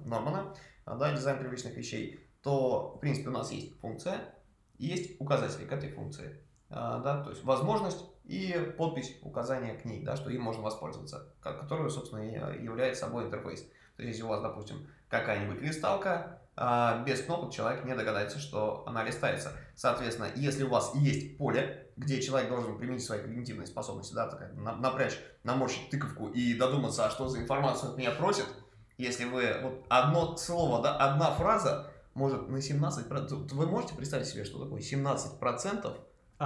Нормана, 0.05 0.53
э, 0.86 0.98
да, 0.98 1.12
дизайн 1.12 1.39
привычных 1.39 1.75
вещей, 1.75 2.25
то, 2.41 2.95
в 2.95 3.00
принципе, 3.00 3.29
у 3.29 3.33
нас 3.33 3.51
есть 3.51 3.79
функция, 3.79 4.33
есть 4.77 5.19
указатели 5.19 5.65
к 5.65 5.71
этой 5.71 5.91
функции, 5.91 6.41
Э, 6.71 7.01
да, 7.03 7.21
то 7.21 7.31
есть 7.31 7.43
возможность 7.43 8.05
и 8.24 8.74
подпись 8.77 9.17
указания 9.24 9.74
к 9.74 9.83
ней, 9.83 10.03
да, 10.03 10.15
что 10.15 10.29
им 10.29 10.41
можно 10.41 10.63
воспользоваться, 10.63 11.33
ко- 11.41 11.53
которую, 11.53 11.89
собственно, 11.89 12.21
и 12.21 12.63
является 12.63 13.05
собой 13.05 13.25
интерфейс. 13.25 13.62
То 13.98 14.03
есть, 14.03 14.13
если 14.13 14.24
у 14.24 14.27
вас, 14.29 14.41
допустим, 14.41 14.88
какая-нибудь 15.10 15.62
листалка, 15.62 16.10
а, 16.13 16.40
без 17.06 17.22
кнопок 17.22 17.51
человек 17.51 17.86
не 17.86 17.96
догадается, 17.96 18.39
что 18.39 18.84
она 18.86 19.03
листается. 19.03 19.53
Соответственно, 19.75 20.27
если 20.36 20.63
у 20.63 20.70
вас 20.70 20.94
есть 20.96 21.38
поле, 21.38 21.88
где 21.98 22.22
человек 22.22 22.50
должен 22.50 22.77
применить 22.77 23.03
свои 23.03 23.20
когнитивные 23.20 23.65
способности, 23.65 24.13
да, 24.13 24.27
так, 24.27 24.53
на- 24.53 24.75
напрячь, 24.75 25.20
наморщить 25.44 25.89
тыковку 25.89 26.27
и 26.30 26.53
додуматься, 26.53 27.06
а 27.06 27.10
что 27.10 27.27
за 27.27 27.39
информацию 27.39 27.91
от 27.91 27.98
меня 27.98 28.12
просит, 28.12 28.46
если 28.98 29.25
вы 29.25 29.56
вот 29.63 29.86
одно 29.89 30.38
слово, 30.38 30.84
да, 30.84 30.98
одна 30.98 31.32
фраза 31.32 31.91
может 32.13 32.48
на 32.50 32.58
17%, 32.62 33.48
то 33.48 33.56
вы 33.56 33.65
можете 33.65 33.96
представить 33.96 34.27
себе, 34.27 34.46
что 34.46 34.63
такое 34.63 34.82
17%? 34.82 35.98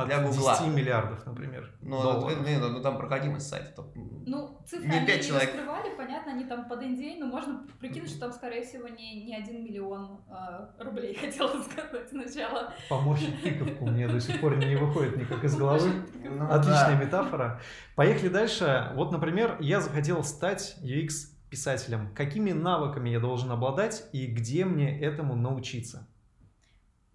От 0.01 0.07
для 0.07 0.19
Гугла. 0.21 0.57
10 0.59 0.67
миллиардов, 0.75 1.25
например, 1.25 1.71
Ну, 1.81 2.01
долларов. 2.01 2.31
это- 2.37 2.49
не, 2.49 2.57
ну, 2.57 2.69
ну, 2.69 2.81
там 2.81 2.97
проходимость 2.97 3.47
сайта. 3.47 3.83
Ну, 3.95 4.59
цифры 4.67 4.87
Не 4.87 4.97
они 4.97 5.05
не 5.13 5.21
человек. 5.23 5.49
раскрывали, 5.53 5.95
понятно, 5.95 6.31
они 6.33 6.45
там 6.45 6.67
под 6.67 6.81
NDA, 6.81 7.17
но 7.19 7.27
можно 7.27 7.65
прикинуть, 7.79 8.09
что 8.09 8.19
там, 8.21 8.31
скорее 8.33 8.63
всего, 8.63 8.87
не, 8.87 9.23
не 9.25 9.35
один 9.35 9.63
миллион 9.63 10.21
э, 10.29 10.83
рублей, 10.83 11.13
хотела 11.21 11.61
сказать 11.63 12.09
сначала. 12.09 12.73
Поморщить 12.89 13.41
тыковку 13.43 13.85
мне 13.85 14.07
до 14.07 14.19
сих 14.19 14.41
пор 14.41 14.57
не 14.57 14.75
выходит 14.75 15.17
никак 15.17 15.43
из 15.43 15.55
головы. 15.55 15.89
ну, 16.23 16.45
Отличная 16.51 16.97
да. 16.97 17.03
метафора. 17.05 17.61
Поехали 17.95 18.29
дальше. 18.29 18.91
Вот, 18.95 19.11
например, 19.11 19.57
я 19.59 19.79
захотел 19.81 20.23
стать 20.23 20.75
UX-писателем. 20.81 22.13
Какими 22.13 22.51
навыками 22.51 23.09
я 23.09 23.19
должен 23.19 23.51
обладать 23.51 24.05
и 24.11 24.25
где 24.27 24.65
мне 24.65 24.99
этому 24.99 25.35
научиться? 25.35 26.07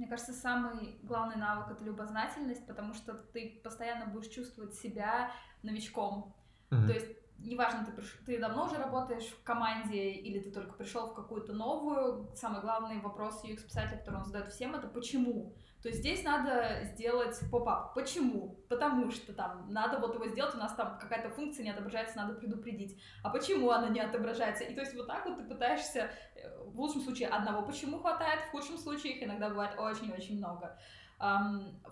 Мне 0.00 0.08
кажется, 0.08 0.32
самый 0.32 0.98
главный 1.02 1.36
навык— 1.36 1.68
это 1.72 1.84
любознательность, 1.84 2.66
потому 2.66 2.94
что 2.94 3.12
ты 3.12 3.60
постоянно 3.62 4.06
будешь 4.06 4.28
чувствовать 4.28 4.72
себя 4.72 5.30
новичком. 5.62 6.34
Мгм. 6.70 6.86
То 6.86 6.94
есть 6.94 7.19
неважно, 7.40 7.84
ты, 7.84 7.92
приш- 7.92 8.24
ты 8.26 8.38
давно 8.38 8.66
уже 8.66 8.76
работаешь 8.76 9.26
в 9.26 9.42
команде 9.42 10.10
или 10.10 10.40
ты 10.40 10.50
только 10.50 10.74
пришел 10.74 11.06
в 11.06 11.14
какую-то 11.14 11.52
новую, 11.52 12.30
самый 12.34 12.60
главный 12.60 13.00
вопрос 13.00 13.44
UX-писателя, 13.44 13.98
который 13.98 14.16
он 14.16 14.24
задает 14.24 14.52
всем, 14.52 14.74
это 14.74 14.88
почему. 14.88 15.54
То 15.82 15.88
есть 15.88 16.00
здесь 16.00 16.22
надо 16.22 16.84
сделать 16.84 17.40
поп-ап. 17.50 17.94
Почему? 17.94 18.58
Потому 18.68 19.10
что 19.10 19.32
там 19.32 19.72
надо 19.72 19.98
вот 19.98 20.14
его 20.14 20.28
сделать, 20.28 20.54
у 20.54 20.58
нас 20.58 20.74
там 20.74 20.98
какая-то 20.98 21.30
функция 21.30 21.64
не 21.64 21.70
отображается, 21.70 22.18
надо 22.18 22.34
предупредить. 22.34 23.00
А 23.22 23.30
почему 23.30 23.70
она 23.70 23.88
не 23.88 24.00
отображается? 24.00 24.64
И 24.64 24.74
то 24.74 24.82
есть 24.82 24.94
вот 24.94 25.06
так 25.06 25.24
вот 25.24 25.38
ты 25.38 25.44
пытаешься, 25.44 26.10
э, 26.34 26.64
в 26.66 26.78
лучшем 26.78 27.00
случае 27.00 27.28
одного 27.28 27.66
почему 27.66 27.98
хватает, 27.98 28.40
в 28.44 28.50
худшем 28.50 28.76
случае 28.76 29.14
их 29.14 29.22
иногда 29.22 29.48
бывает 29.48 29.78
очень-очень 29.78 30.36
много. 30.38 30.78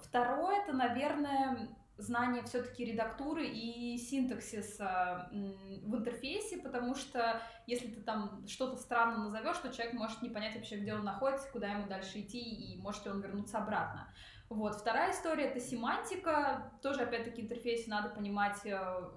Второе, 0.05 0.63
это, 0.63 0.73
наверное, 0.73 1.69
знание 1.99 2.43
все-таки 2.45 2.85
редактуры 2.85 3.47
и 3.47 3.99
синтаксиса 3.99 5.29
в 5.33 5.97
интерфейсе, 5.97 6.59
потому 6.59 6.95
что 6.95 7.43
если 7.67 7.89
ты 7.89 8.01
там 8.01 8.47
что-то 8.47 8.77
странно 8.77 9.25
назовешь, 9.25 9.59
то 9.59 9.73
человек 9.73 9.95
может 9.95 10.23
не 10.23 10.31
понять 10.31 10.55
вообще, 10.55 10.79
где 10.79 10.95
он 10.95 11.05
находится, 11.05 11.51
куда 11.51 11.69
ему 11.73 11.87
дальше 11.89 12.21
идти, 12.21 12.39
и 12.39 12.81
может 12.81 13.05
ли 13.05 13.11
он 13.11 13.21
вернуться 13.21 13.59
обратно. 13.59 14.09
Вот. 14.49 14.77
Вторая 14.77 15.13
история— 15.13 15.45
это 15.51 15.61
семантика. 15.61 16.73
Тоже, 16.83 17.03
опять-таки, 17.03 17.43
интерфейсе 17.43 17.91
надо 17.91 18.09
понимать, 18.09 18.65
э, 18.65 19.11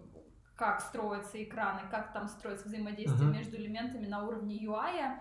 как 0.56 0.82
строятся 0.82 1.42
экраны, 1.42 1.90
как 1.90 2.12
там 2.14 2.28
строится 2.28 2.68
взаимодействие 2.68 3.28
Мгм. 3.30 3.38
между 3.38 3.56
элементами 3.56 4.08
на 4.08 4.26
уровне 4.26 4.58
UI. 4.58 5.18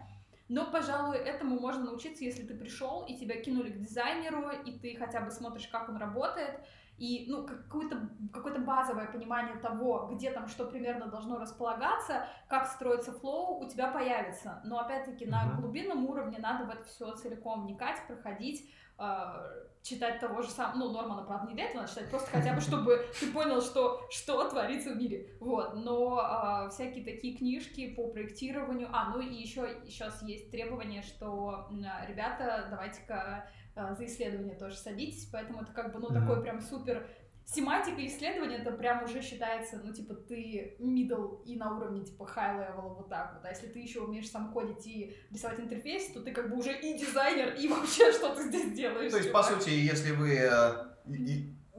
Но, 0.49 0.69
пожалуй, 0.69 1.17
этому 1.17 1.61
можно 1.61 1.85
научиться, 1.85 2.25
если 2.25 2.45
ты 2.45 2.55
пришел 2.57 3.05
и 3.07 3.15
тебя 3.17 3.41
кинули 3.41 3.71
к 3.71 3.79
дизайнеру, 3.79 4.51
и 4.51 4.79
ты 4.81 4.97
хотя 4.97 5.21
бы 5.21 5.31
смотришь, 5.31 5.69
как 5.69 5.89
он 5.89 5.97
работает, 5.97 6.61
и, 7.01 7.25
ну, 7.31 7.47
какое-то 7.47 8.11
какое 8.31 8.59
базовое 8.59 9.07
понимание 9.07 9.57
того, 9.57 10.11
где 10.13 10.31
там 10.31 10.49
что 10.49 10.67
примерно 10.67 11.07
должно 11.07 11.39
располагаться, 11.39 12.27
как 12.47 12.67
строится 12.67 13.13
флоу, 13.13 13.65
у 13.65 13.69
тебя 13.69 13.89
появится. 13.89 14.61
Но, 14.65 14.79
опять-таки, 14.79 15.25
на 15.25 15.55
глубинном 15.59 16.05
уровне 16.05 16.39
надо 16.39 16.67
в 16.67 16.69
это 16.71 16.85
все 16.85 17.11
целиком 17.17 17.63
вникать, 17.63 18.07
проходить, 18.07 18.71
а, 18.99 19.47
читать 19.83 20.21
того 20.21 20.43
же 20.43 20.51
самого, 20.51 20.77
ну, 20.77 20.93
Нормана, 20.93 21.23
правда, 21.23 21.49
не 21.49 21.55
для 21.55 21.65
этого 21.65 21.81
надо 21.81 21.91
читать, 21.91 22.11
просто 22.11 22.31
хотя 22.31 22.53
бы, 22.53 22.61
чтобы 22.61 23.03
ты 23.19 23.33
понял, 23.33 23.63
что, 23.63 24.07
что 24.11 24.47
творится 24.51 24.91
в 24.91 24.97
мире, 24.97 25.31
вот, 25.41 25.75
но 25.77 26.19
а, 26.19 26.69
всякие 26.69 27.03
такие 27.03 27.35
книжки 27.35 27.95
по 27.95 28.09
проектированию, 28.09 28.91
а, 28.93 29.09
ну 29.09 29.21
и 29.21 29.35
еще 29.35 29.81
сейчас 29.87 30.23
есть 30.23 30.51
требование, 30.51 31.01
что 31.01 31.67
а, 31.71 32.07
ребята, 32.07 32.67
давайте-ка 32.71 33.49
за 33.75 34.05
исследование 34.07 34.55
тоже 34.55 34.77
садитесь, 34.77 35.29
поэтому 35.33 35.63
это 35.63 35.73
как 35.73 35.93
бы, 35.93 35.99
ну, 36.01 36.11
Мгм. 36.11 36.21
такой 36.21 36.43
прям 36.43 36.61
супер 36.61 37.07
семантика 37.47 38.07
исследования, 38.07 38.57
это 38.59 38.71
прям 38.71 39.03
уже 39.03 39.23
считается, 39.23 39.81
ну, 39.83 39.93
типа, 39.93 40.15
ты 40.15 40.77
middle 40.79 41.43
и 41.45 41.57
на 41.57 41.77
уровне, 41.77 42.05
типа, 42.05 42.23
high 42.37 42.57
level, 42.61 42.95
вот 42.97 43.09
так 43.09 43.35
вот. 43.35 43.45
А 43.45 43.49
если 43.49 43.67
ты 43.67 43.81
еще 43.81 44.01
умеешь 44.01 44.31
сам 44.31 44.53
кодить 44.53 44.87
и 44.87 45.17
рисовать 45.33 45.59
интерфейс, 45.59 46.13
то 46.13 46.21
ты 46.23 46.31
как 46.33 46.49
бы 46.51 46.57
уже 46.57 46.73
и 46.79 46.97
дизайнер, 46.97 47.55
и 47.55 47.67
вообще 47.73 48.13
что 48.13 48.35
ты 48.37 48.49
здесь 48.49 48.73
делаешь. 48.73 49.11
То 49.11 49.19
есть, 49.19 49.33
по 49.33 49.43
чувак. 49.43 49.63
сути, 49.63 49.71
если 49.71 50.13
вы 50.13 50.35
э, 50.37 50.73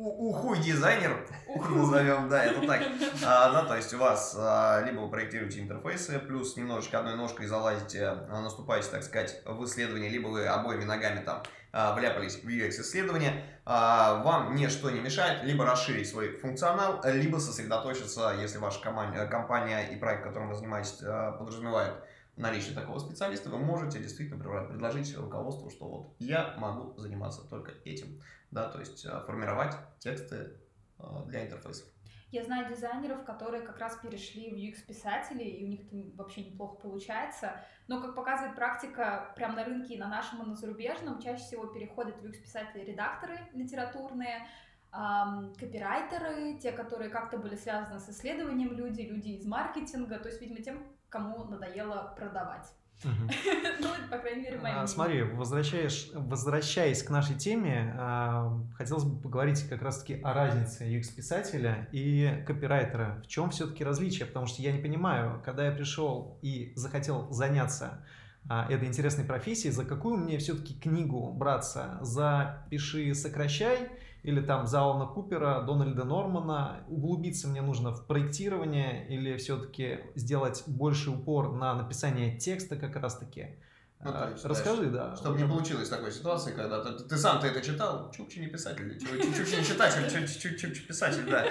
ухуй 0.02 0.60
дизайнер, 0.60 1.26
назовем, 1.70 2.30
да, 2.30 2.44
это 2.44 2.66
так, 2.66 2.82
А, 3.24 3.52
да, 3.52 3.66
то 3.66 3.76
есть 3.76 3.94
у 3.94 3.98
вас 3.98 4.36
а, 4.38 4.84
либо 4.86 5.02
вы 5.02 5.10
проектируете 5.10 5.60
интерфейсы, 5.60 6.20
плюс 6.20 6.58
немножечко 6.58 7.00
одной 7.00 7.16
ножкой 7.16 7.48
залазите, 7.48 8.06
а, 8.08 8.42
наступаете, 8.42 8.88
так 8.90 9.04
сказать, 9.04 9.42
в 9.46 9.64
исследование, 9.66 10.10
либо 10.10 10.28
вы 10.28 10.46
обоими 10.46 10.84
ногами 10.84 11.24
там 11.24 11.44
а, 11.72 11.96
вляпались 11.96 12.44
в 12.44 12.48
UX-исследование, 12.48 13.44
а, 13.66 14.24
вам 14.24 14.56
ничто 14.56 14.90
не 14.90 15.00
мешает 15.00 15.44
либо 15.44 15.66
расширить 15.66 16.10
свой 16.10 16.38
функционал, 16.38 17.02
либо 17.06 17.38
сосредоточиться, 17.38 18.36
если 18.40 18.58
ваша 18.58 18.82
команда, 18.82 19.28
компания 19.28 19.84
и 19.92 19.96
проект, 19.98 20.24
которым 20.24 20.50
вы 20.50 20.56
занимаетесь, 20.56 21.00
а, 21.04 21.34
подразумевает 21.34 21.94
наличие 22.38 22.74
такого 22.74 22.98
специалиста, 23.00 23.50
вы 23.50 23.60
можете 23.60 24.00
действительно 24.00 24.42
предложить 24.42 25.16
руководству, 25.18 25.70
что 25.70 25.86
вот 25.86 26.16
я 26.20 26.56
могу 26.58 26.98
заниматься 26.98 27.42
только 27.48 27.74
этим, 27.86 28.20
да, 28.52 28.70
то 28.70 28.80
есть 28.80 29.06
а, 29.06 29.22
формировать 29.22 29.76
тексты 30.00 30.58
а, 31.00 31.24
для 31.26 31.46
интерфейсов. 31.46 31.88
Я 32.32 32.46
знаю 32.46 32.74
дизайнеров, 32.74 33.26
которые 33.26 33.62
как 33.62 33.78
раз 33.78 33.98
перешли 33.98 34.52
в 34.52 34.56
UX-писатели, 34.56 35.44
и 35.44 35.66
у 35.66 35.68
них 35.68 35.82
это 35.82 35.98
вообще 36.16 36.46
неплохо 36.46 36.76
получается. 36.76 37.60
Но, 37.90 38.02
как 38.02 38.16
показывает 38.16 38.56
практика, 38.56 39.34
прям 39.36 39.56
на 39.56 39.66
рынке 39.66 39.96
и 39.96 39.98
на 39.98 40.08
нашем, 40.08 40.42
и 40.44 40.46
на 40.46 40.56
зарубежном, 40.56 41.20
чаще 41.20 41.44
всего 41.44 41.66
переходят 41.66 42.16
в 42.22 42.26
UX-писатели 42.26 42.86
редакторы 42.86 43.38
литературные, 43.52 44.48
ам, 44.92 45.54
копирайтеры, 45.56 46.58
те, 46.58 46.72
которые 46.72 47.10
как-то 47.10 47.38
были 47.38 47.56
связаны 47.56 48.00
с 48.00 48.08
исследованием 48.08 48.72
люди, 48.78 49.02
люди 49.02 49.32
из 49.32 49.46
маркетинга, 49.46 50.18
то 50.18 50.30
есть, 50.30 50.40
видимо, 50.40 50.62
тем, 50.62 50.88
кому 51.10 51.44
надоело 51.44 52.14
продавать. 52.16 52.74
Ну, 53.80 53.88
по 54.10 54.18
крайней 54.18 54.44
мере, 54.44 54.58
мое 54.58 54.82
А. 54.82 54.88
Смотри, 54.88 55.24
возвращаясь 55.24 57.04
к 57.04 57.10
нашей 57.10 57.36
теме, 57.36 57.96
а, 57.98 58.60
хотелось 58.76 59.04
бы 59.04 59.20
поговорить 59.20 59.68
как 59.68 59.82
раз-таки 59.82 60.22
о 60.22 60.34
разнице 60.34 60.86
UX-писателя 60.86 61.88
и 61.92 62.44
копирайтера. 62.46 63.22
В 63.24 63.28
чем 63.28 63.50
все-таки 63.50 63.84
различие? 63.84 64.26
Потому 64.28 64.46
что 64.46 64.62
я 64.62 64.72
не 64.72 64.82
понимаю, 64.82 65.42
когда 65.44 65.66
я 65.66 65.72
пришел 65.72 66.38
и 66.42 66.74
захотел 66.76 67.32
заняться 67.32 68.06
а, 68.50 68.68
этой 68.70 68.88
интересной 68.88 69.26
профессией, 69.26 69.72
за 69.72 69.86
какую 69.86 70.18
мне 70.18 70.38
все-таки 70.38 70.74
книгу 70.74 71.32
браться? 71.32 71.98
За 72.02 72.66
«Пиши, 72.70 73.14
сокращай» 73.16 73.90
или 74.24 74.42
там 74.42 74.68
за 74.68 74.82
Алана 74.82 75.06
Купера, 75.08 75.62
Дональда 75.62 76.04
Нормана? 76.04 76.84
Углубиться 76.88 77.48
мне 77.48 77.62
нужно 77.62 77.92
в 77.92 78.06
проектирование 78.06 79.08
или 79.08 79.38
все-таки 79.38 80.02
сделать 80.16 80.64
больше 80.68 81.10
упор 81.10 81.52
на 81.54 81.74
написание 81.74 82.38
текста 82.38 82.76
как 82.76 82.96
раз-таки? 82.96 83.58
Ну, 84.04 84.12
то 84.12 84.26
А, 84.26 84.30
есть, 84.32 84.46
Расскажи, 84.46 84.88
да. 84.90 85.16
Чтобы 85.16 85.40
не 85.40 85.48
получилось 85.48 85.90
такой 85.90 86.12
ситуации, 86.12 86.54
когда 86.54 86.84
ты, 86.84 87.04
ты 87.04 87.18
сам-то 87.18 87.46
это 87.48 87.62
читал, 87.62 88.12
чукчи 88.12 88.40
не 88.40 88.48
писатель, 88.48 89.00
чу- 89.00 89.06
чукчи 89.34 89.56
не 89.58 89.64
читатель, 89.64 90.10
чу- 90.10 90.28
чу- 90.40 90.58
чу- 90.58 90.72
чу- 90.74 90.88
писатель, 90.88 91.30
да. 91.30 91.46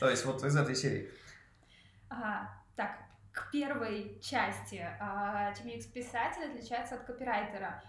То 0.00 0.10
есть 0.10 0.24
вот 0.24 0.42
из 0.44 0.56
этой 0.56 0.74
серии. 0.74 1.08
Ага, 2.08 2.50
так, 2.76 2.90
к 3.32 3.50
первой 3.52 4.18
части. 4.20 4.84
А, 5.00 5.54
Чем 5.54 5.68
UX-писатель 5.68 6.50
отличается 6.50 6.96
от 6.96 7.04
копирайтера? 7.04 7.82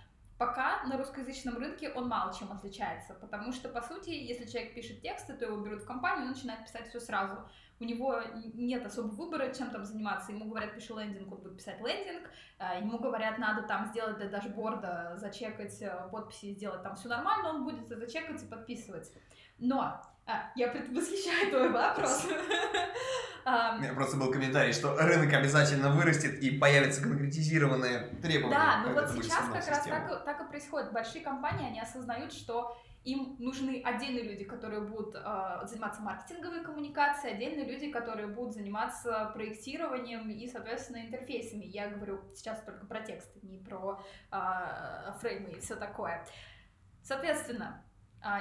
Пока 0.45 0.83
на 0.83 0.97
русскоязычном 0.97 1.57
рынке 1.57 1.89
он 1.93 2.09
мало 2.09 2.33
чем 2.33 2.51
отличается, 2.51 3.13
потому 3.13 3.53
что, 3.53 3.69
по 3.69 3.81
сути, 3.81 4.09
если 4.09 4.45
человек 4.45 4.75
пишет 4.75 5.01
тексты, 5.01 5.35
то 5.35 5.45
его 5.45 5.55
берут 5.61 5.83
в 5.83 5.85
компанию, 5.85 6.25
он 6.25 6.31
начинает 6.31 6.65
писать 6.65 6.89
все 6.89 6.99
сразу. 6.99 7.37
У 7.79 7.85
него 7.85 8.19
нет 8.53 8.85
особого 8.85 9.11
выбора, 9.11 9.53
чем 9.53 9.69
там 9.69 9.85
заниматься. 9.85 10.33
Ему 10.33 10.49
говорят, 10.49 10.75
пиши 10.75 10.91
лендинг, 10.91 11.31
он 11.31 11.39
будет 11.39 11.55
писать 11.55 11.79
лендинг. 11.79 12.29
А, 12.59 12.75
Ему 12.75 12.99
говорят, 12.99 13.37
надо 13.37 13.61
там 13.65 13.85
сделать 13.85 14.17
для 14.17 14.27
дашборда, 14.27 15.13
зачекать 15.15 15.81
э, 15.81 16.09
подписи, 16.11 16.51
сделать 16.51 16.83
там 16.83 16.97
все 16.97 17.07
нормально, 17.07 17.51
он 17.51 17.63
будет 17.63 17.89
это 17.89 18.05
чекать 18.11 18.43
и 18.43 18.45
подписывать. 18.45 19.13
Но 19.59 20.01
а, 20.25 20.51
я 20.55 20.69
предвосхищаю 20.69 21.49
твой 21.49 21.69
вопрос. 21.69 22.25
У 23.45 23.81
меня 23.81 23.93
просто 23.93 24.15
был 24.15 24.31
комментарий, 24.31 24.71
что 24.71 24.95
рынок 24.97 25.33
обязательно 25.33 25.89
вырастет 25.89 26.41
и 26.41 26.57
появятся 26.57 27.01
конкретизированные 27.01 28.07
требования. 28.21 28.55
Да, 28.55 28.83
ну 28.87 28.95
как 28.95 29.13
вот 29.13 29.21
сейчас 29.21 29.45
как 29.47 29.67
раз 29.67 29.83
так, 29.85 30.11
и- 30.11 30.25
так 30.25 30.41
и 30.41 30.47
происходит. 30.47 30.93
Большие 30.93 31.23
компании, 31.25 31.67
они 31.67 31.81
осознают, 31.81 32.31
что 32.31 32.77
им 33.03 33.35
нужны 33.39 33.81
отдельные 33.83 34.23
люди, 34.23 34.45
которые 34.45 34.79
будут 34.79 35.15
э, 35.15 35.59
заниматься 35.65 36.01
маркетинговой 36.01 36.63
коммуникацией, 36.63 37.35
отдельные 37.35 37.65
люди, 37.65 37.91
которые 37.91 38.27
будут 38.27 38.53
заниматься 38.53 39.29
проектированием 39.33 40.29
и, 40.29 40.47
соответственно, 40.47 41.05
интерфейсами. 41.05 41.65
Я 41.65 41.89
говорю 41.89 42.21
сейчас 42.33 42.63
только 42.63 42.85
про 42.85 43.01
тексты, 43.01 43.39
не 43.41 43.57
про 43.57 44.01
э, 44.31 44.37
фреймы 45.19 45.49
и 45.49 45.59
все 45.59 45.75
такое. 45.75 46.25
Соответственно, 47.01 47.83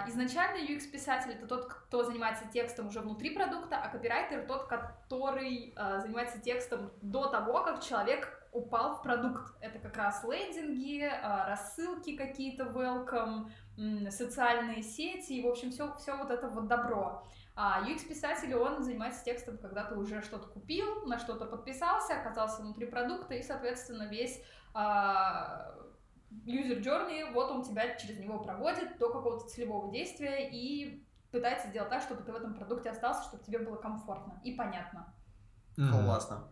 изначально 0.08 0.64
UX-писатель 0.64 1.32
это 1.32 1.46
тот, 1.46 1.66
кто 1.66 2.04
занимается 2.04 2.44
текстом 2.46 2.88
уже 2.88 3.00
внутри 3.00 3.30
продукта, 3.30 3.78
а 3.78 3.88
копирайтер 3.88 4.46
тот, 4.46 4.66
который 4.66 5.72
а, 5.76 5.98
занимается 5.98 6.40
текстом 6.40 6.92
до 7.02 7.26
того, 7.26 7.64
как 7.64 7.82
человек 7.82 8.42
упал 8.52 8.96
в 8.96 9.02
продукт. 9.02 9.54
Это 9.60 9.78
как 9.78 9.96
раз 9.96 10.22
лендинги, 10.24 11.02
а, 11.02 11.48
рассылки 11.48 12.16
какие-то, 12.16 12.64
welcome, 12.64 13.50
социальные 14.10 14.82
сети, 14.82 15.32
и, 15.32 15.42
в 15.42 15.48
общем, 15.48 15.70
все, 15.70 15.92
все 15.96 16.16
вот 16.16 16.30
это 16.30 16.48
вот 16.48 16.68
добро. 16.68 17.26
А 17.56 17.82
UX-писатель, 17.82 18.54
он 18.54 18.82
занимается 18.82 19.24
текстом, 19.24 19.58
когда 19.58 19.84
ты 19.84 19.96
уже 19.96 20.22
что-то 20.22 20.46
купил, 20.46 21.06
на 21.06 21.18
что-то 21.18 21.44
подписался, 21.46 22.14
оказался 22.14 22.62
внутри 22.62 22.86
продукта, 22.86 23.34
и, 23.34 23.42
соответственно, 23.42 24.08
весь 24.08 24.42
а, 24.74 25.74
user 26.46 26.80
journey, 26.82 27.32
вот 27.32 27.50
он 27.50 27.62
тебя 27.62 27.94
через 27.96 28.18
него 28.18 28.38
проводит 28.38 28.98
до 28.98 29.10
какого-то 29.12 29.46
целевого 29.48 29.92
действия 29.92 30.48
и 30.50 31.04
пытается 31.30 31.68
сделать 31.68 31.88
так, 31.90 32.02
чтобы 32.02 32.22
ты 32.22 32.32
в 32.32 32.36
этом 32.36 32.54
продукте 32.54 32.90
остался, 32.90 33.22
чтобы 33.28 33.42
тебе 33.44 33.58
было 33.58 33.76
комфортно 33.76 34.40
и 34.44 34.52
понятно. 34.52 35.12
Классно. 35.76 36.44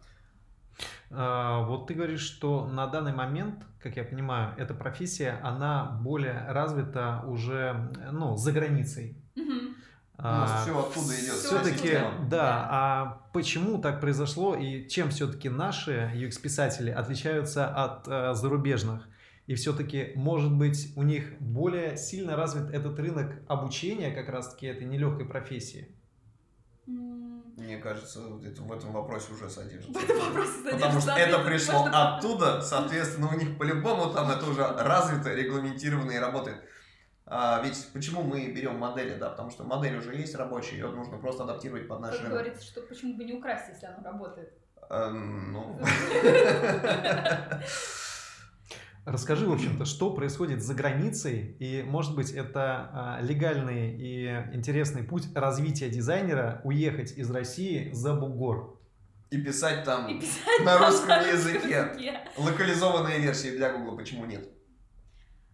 А, 1.11 1.63
Вот 1.67 1.87
ты 1.89 1.95
говоришь, 1.95 2.23
что 2.23 2.67
на 2.67 2.87
данный 2.87 3.13
момент, 3.13 3.65
как 3.83 3.97
я 3.97 4.05
понимаю, 4.05 4.55
эта 4.57 4.75
профессия, 4.75 5.39
она 5.43 5.99
более 6.03 6.47
развита 6.49 7.23
уже, 7.27 7.93
ну, 8.13 8.37
за 8.37 8.53
границей. 8.53 9.17
Мгм. 9.35 9.77
У 10.19 10.23
нас 10.23 10.51
А, 10.53 10.63
все 10.63 10.79
оттуда 10.79 11.15
идет. 11.15 11.35
Все-таки, 11.35 11.93
да, 11.93 12.29
Да. 12.29 12.69
а 12.71 13.21
почему 13.33 13.81
так 13.81 14.01
произошло 14.01 14.55
и 14.55 14.87
чем 14.89 15.09
все-таки 15.11 15.49
наши 15.49 16.11
UX-писатели 16.15 16.91
отличаются 16.91 17.67
от 17.69 18.07
э, 18.07 18.35
зарубежных? 18.35 19.09
И 19.51 19.57
все-таки, 19.57 20.13
может 20.15 20.53
быть, 20.57 20.93
у 20.95 21.03
них 21.03 21.37
более 21.41 21.97
сильно 21.97 22.37
развит 22.37 22.71
этот 22.73 22.97
рынок 23.01 23.33
обучения 23.49 24.13
как 24.13 24.29
раз-таки 24.29 24.67
этой 24.67 24.85
нелегкой 24.87 25.27
профессии? 25.27 25.93
Мне 26.87 27.79
кажется, 27.79 28.21
это 28.45 28.63
в 28.63 28.73
этом 28.73 28.93
вопросе 28.93 29.33
уже 29.33 29.51
содержится. 29.51 29.91
В 29.93 30.05
этом 30.05 30.21
вопросе 30.21 30.53
Потому 30.71 30.93
что 30.93 31.01
содержится 31.01 31.41
это 31.41 31.45
пришло 31.45 31.79
можно- 31.81 32.17
оттуда, 32.17 32.63
соответственно, 32.63 33.29
у 33.29 33.37
них 33.37 33.59
по-любому 33.59 34.15
там 34.15 34.31
это 34.31 34.49
уже 34.49 34.65
развито, 34.65 35.35
регламентировано 35.35 36.13
и 36.13 36.19
работает. 36.19 36.63
А, 37.27 37.61
ведь 37.65 37.89
почему 37.93 38.23
мы 38.23 38.53
берем 38.53 38.77
модели, 38.79 39.17
да, 39.17 39.31
потому 39.31 39.51
что 39.51 39.65
модель 39.65 39.97
уже 39.99 40.15
есть 40.15 40.37
рабочая, 40.37 40.77
ее 40.77 40.91
нужно 40.93 41.19
просто 41.19 41.43
адаптировать 41.43 41.89
под 41.89 41.99
наш 41.99 42.13
Как 42.13 42.21
рынок. 42.23 42.39
говорится, 42.39 42.63
что 42.65 42.83
почему 42.83 43.15
бы 43.17 43.25
не 43.25 43.33
украсть, 43.33 43.65
если 43.69 43.87
оно 43.87 44.01
работает. 44.05 44.53
Эм, 44.91 45.53
ну, 45.53 45.81
Расскажи, 49.11 49.45
в 49.49 49.53
общем-то, 49.53 49.85
что 49.87 50.13
происходит 50.15 50.63
за 50.63 50.73
границей, 50.75 51.57
и, 51.59 51.83
может 51.83 52.15
быть, 52.15 52.31
это 52.31 52.91
а, 52.93 53.19
легальный 53.21 53.91
и 53.99 54.27
интересный 54.55 55.03
путь 55.03 55.27
развития 55.35 55.89
дизайнера 55.91 56.61
уехать 56.63 57.13
из 57.19 57.29
России 57.31 57.91
за 57.93 58.15
бугор. 58.15 58.79
и 59.31 59.39
писать 59.43 59.85
там 59.85 60.07
И 60.09 60.21
писать 60.21 60.61
на 60.65 60.79
там 60.79 60.87
русском 60.87 61.09
на 61.09 61.27
языке. 61.27 61.69
языке. 61.69 62.21
локализованные 62.37 63.19
версии 63.19 63.57
для 63.57 63.73
Гугла, 63.77 63.97
почему 63.97 64.27
нет? 64.27 64.49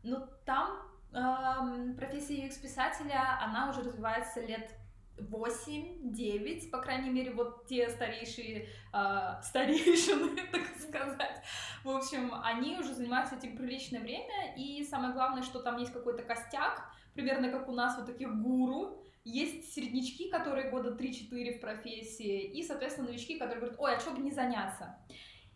Ну, 0.03 0.19
там 0.45 0.77
эм, 1.15 1.97
профессия 1.97 2.47
UX-писателя, 2.47 3.39
она 3.43 3.71
уже 3.71 3.81
развивается 3.83 4.41
лет 4.43 4.71
8-9, 5.19 6.71
по 6.71 6.79
крайней 6.79 7.11
мере, 7.11 7.33
вот 7.33 7.67
те 7.67 7.89
старейшие, 7.89 8.69
э, 8.93 9.43
старейшины, 9.43 10.37
так 10.53 10.63
сказать. 10.79 11.43
В 11.85 11.91
общем, 11.91 12.33
они 12.43 12.79
уже 12.79 12.95
занимаются 12.95 13.37
этим 13.37 13.57
приличное 13.57 14.01
время, 14.01 14.55
и 14.57 14.85
самое 14.85 15.13
главное, 15.13 15.43
что 15.43 15.61
там 15.61 15.79
есть 15.79 15.93
какой-то 15.93 16.23
костяк, 16.23 16.91
примерно 17.15 17.51
как 17.51 17.69
у 17.69 17.73
нас 17.73 17.97
вот 17.97 18.07
таких 18.07 18.35
гуру, 18.43 19.03
есть 19.25 19.75
середнячки, 19.75 20.29
которые 20.31 20.71
года 20.71 20.91
3-4 20.91 21.59
в 21.59 21.61
профессии, 21.61 22.43
и, 22.43 22.63
соответственно, 22.63 23.09
новички, 23.09 23.39
которые 23.39 23.61
говорят, 23.61 23.81
ой, 23.81 23.97
а 23.97 24.01
что 24.01 24.13
бы 24.13 24.23
не 24.23 24.31
заняться? 24.31 24.97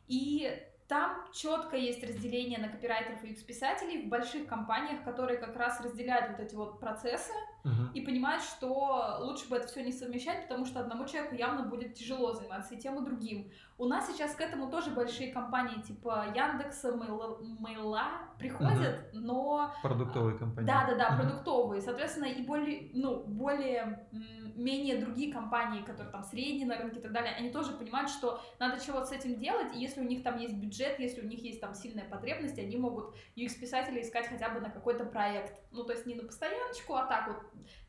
И 0.08 0.50
там 0.90 1.24
четко 1.32 1.76
есть 1.76 2.02
разделение 2.02 2.58
на 2.58 2.68
копирайтеров 2.68 3.22
и 3.22 3.28
UX-писателей 3.28 4.02
в 4.02 4.08
больших 4.08 4.48
компаниях, 4.48 5.04
которые 5.04 5.38
как 5.38 5.54
раз 5.56 5.80
разделяют 5.80 6.30
вот 6.32 6.40
эти 6.40 6.56
вот 6.56 6.80
процессы 6.80 7.32
Мгм. 7.64 7.92
и 7.92 8.00
понимают, 8.00 8.42
что 8.42 9.18
лучше 9.20 9.48
бы 9.48 9.56
это 9.56 9.66
все 9.68 9.82
не 9.82 9.92
совмещать, 9.92 10.42
потому 10.48 10.64
что 10.64 10.80
одному 10.80 11.06
человеку 11.06 11.34
явно 11.34 11.64
будет 11.64 11.94
тяжело 11.94 12.32
заниматься 12.32 12.74
и 12.74 12.78
тем, 12.78 13.00
и 13.02 13.04
другим. 13.04 13.50
У 13.78 13.86
нас 13.86 14.06
сейчас 14.08 14.34
к 14.34 14.40
этому 14.40 14.70
тоже 14.70 14.90
большие 14.90 15.32
компании 15.32 15.80
типа 15.82 16.26
Яндекса, 16.34 16.92
Мейла, 16.96 17.38
Мейла 17.40 18.08
приходят, 18.38 19.10
но 19.12 19.72
Продуктовые 19.82 20.38
компании. 20.38 20.66
да, 20.66 20.86
да, 20.86 20.94
да, 20.94 21.10
Мгм. 21.10 21.18
продуктовые. 21.26 21.80
Соответственно, 21.82 22.26
и 22.26 22.42
более, 22.42 22.90
ну, 22.94 23.24
более 23.24 24.06
менее 24.54 24.98
другие 24.98 25.32
компании, 25.32 25.82
которые 25.82 26.12
там 26.12 26.22
средние 26.22 26.66
на 26.66 26.76
рынке 26.76 26.98
и 26.98 27.02
так 27.02 27.12
далее, 27.12 27.34
они 27.34 27.50
тоже 27.50 27.72
понимают, 27.72 28.10
что 28.10 28.40
надо 28.58 28.84
чего-то 28.84 29.06
с 29.06 29.12
этим 29.12 29.36
делать, 29.36 29.74
и 29.74 29.78
если 29.78 30.00
у 30.00 30.04
них 30.04 30.22
там 30.22 30.38
есть 30.38 30.54
бюджет, 30.54 30.98
если 30.98 31.22
у 31.22 31.26
них 31.26 31.42
есть 31.42 31.60
там 31.60 31.74
сильная 31.74 32.04
потребность, 32.04 32.58
они 32.58 32.76
могут 32.76 33.14
UX-писателя 33.36 34.00
искать 34.02 34.26
хотя 34.26 34.50
бы 34.50 34.60
на 34.60 34.70
какой-то 34.70 35.04
проект. 35.04 35.58
Ну, 35.70 35.84
то 35.84 35.92
есть 35.92 36.06
не 36.06 36.14
на 36.14 36.24
постояночку, 36.24 36.94
а 36.94 37.06
так 37.06 37.28
вот 37.28 37.36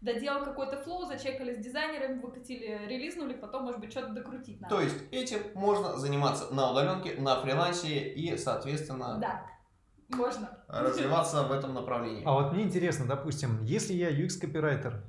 доделал 0.01 0.43
какой-то 0.43 0.77
флоу, 0.77 1.05
зачекали 1.05 1.53
с 1.55 1.59
дизайнерами, 1.63 2.19
выкатили, 2.21 2.81
релизнули, 2.87 3.33
потом, 3.33 3.63
может 3.63 3.79
быть, 3.79 3.91
что-то 3.91 4.09
докрутить 4.09 4.59
надо. 4.61 4.75
То 4.75 4.81
есть 4.81 4.95
этим 5.11 5.39
можно 5.53 5.97
заниматься 5.97 6.53
на 6.53 6.71
удаленке, 6.71 7.15
на 7.21 7.39
фрилансе 7.41 8.09
и, 8.13 8.37
соответственно, 8.37 9.17
Да, 9.19 9.45
можно. 10.09 10.49
развиваться 10.67 11.43
в 11.43 11.51
этом 11.51 11.73
направлении. 11.73 12.23
А 12.25 12.33
вот 12.33 12.53
мне 12.53 12.63
интересно, 12.63 13.05
допустим, 13.05 13.63
если 13.63 13.93
я 13.93 14.09
UX-копирайтер, 14.11 15.03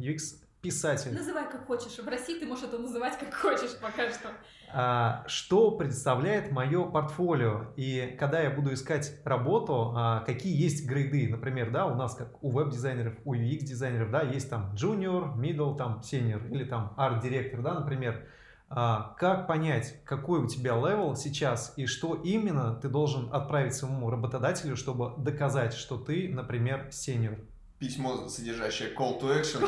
UX-писатель, 0.72 1.12
Называй 1.14 1.50
как 1.50 1.66
хочешь. 1.66 1.98
В 1.98 2.08
России 2.08 2.38
ты 2.38 2.46
можешь 2.46 2.64
это 2.64 2.78
называть 2.78 3.18
как 3.18 3.34
хочешь 3.34 3.76
пока 3.80 4.08
что. 4.10 4.28
а, 4.72 5.24
что 5.26 5.72
представляет 5.72 6.50
мое 6.52 6.84
портфолио? 6.84 7.72
И 7.76 8.16
когда 8.18 8.40
я 8.40 8.50
буду 8.50 8.72
искать 8.72 9.20
работу, 9.24 9.92
а, 9.96 10.20
какие 10.20 10.54
есть 10.56 10.86
грейды? 10.86 11.28
Например, 11.28 11.70
да, 11.70 11.86
у 11.86 11.94
нас 11.94 12.14
как 12.14 12.42
у 12.42 12.50
веб-дизайнеров, 12.50 13.14
у 13.24 13.34
UX-дизайнеров, 13.34 14.10
да, 14.10 14.22
есть 14.22 14.50
там 14.50 14.72
junior, 14.74 15.36
middle, 15.36 15.76
там 15.76 16.00
senior 16.00 16.48
или 16.50 16.64
там 16.64 16.94
арт-директор, 16.96 17.60
да, 17.62 17.74
например. 17.74 18.26
А, 18.74 19.14
Как 19.18 19.46
понять, 19.46 20.02
какой 20.04 20.40
у 20.40 20.46
тебя 20.46 20.76
level 20.76 21.14
сейчас 21.14 21.74
и 21.76 21.84
что 21.86 22.14
именно 22.14 22.74
ты 22.74 22.88
должен 22.88 23.28
отправить 23.34 23.74
своему 23.74 24.08
работодателю, 24.08 24.76
чтобы 24.76 25.12
доказать, 25.18 25.74
что 25.74 25.98
ты, 25.98 26.30
например, 26.32 26.88
senior? 26.90 27.36
Письмо, 27.82 28.28
содержащее 28.28 28.94
call 28.94 29.20
to 29.20 29.40
action, 29.40 29.60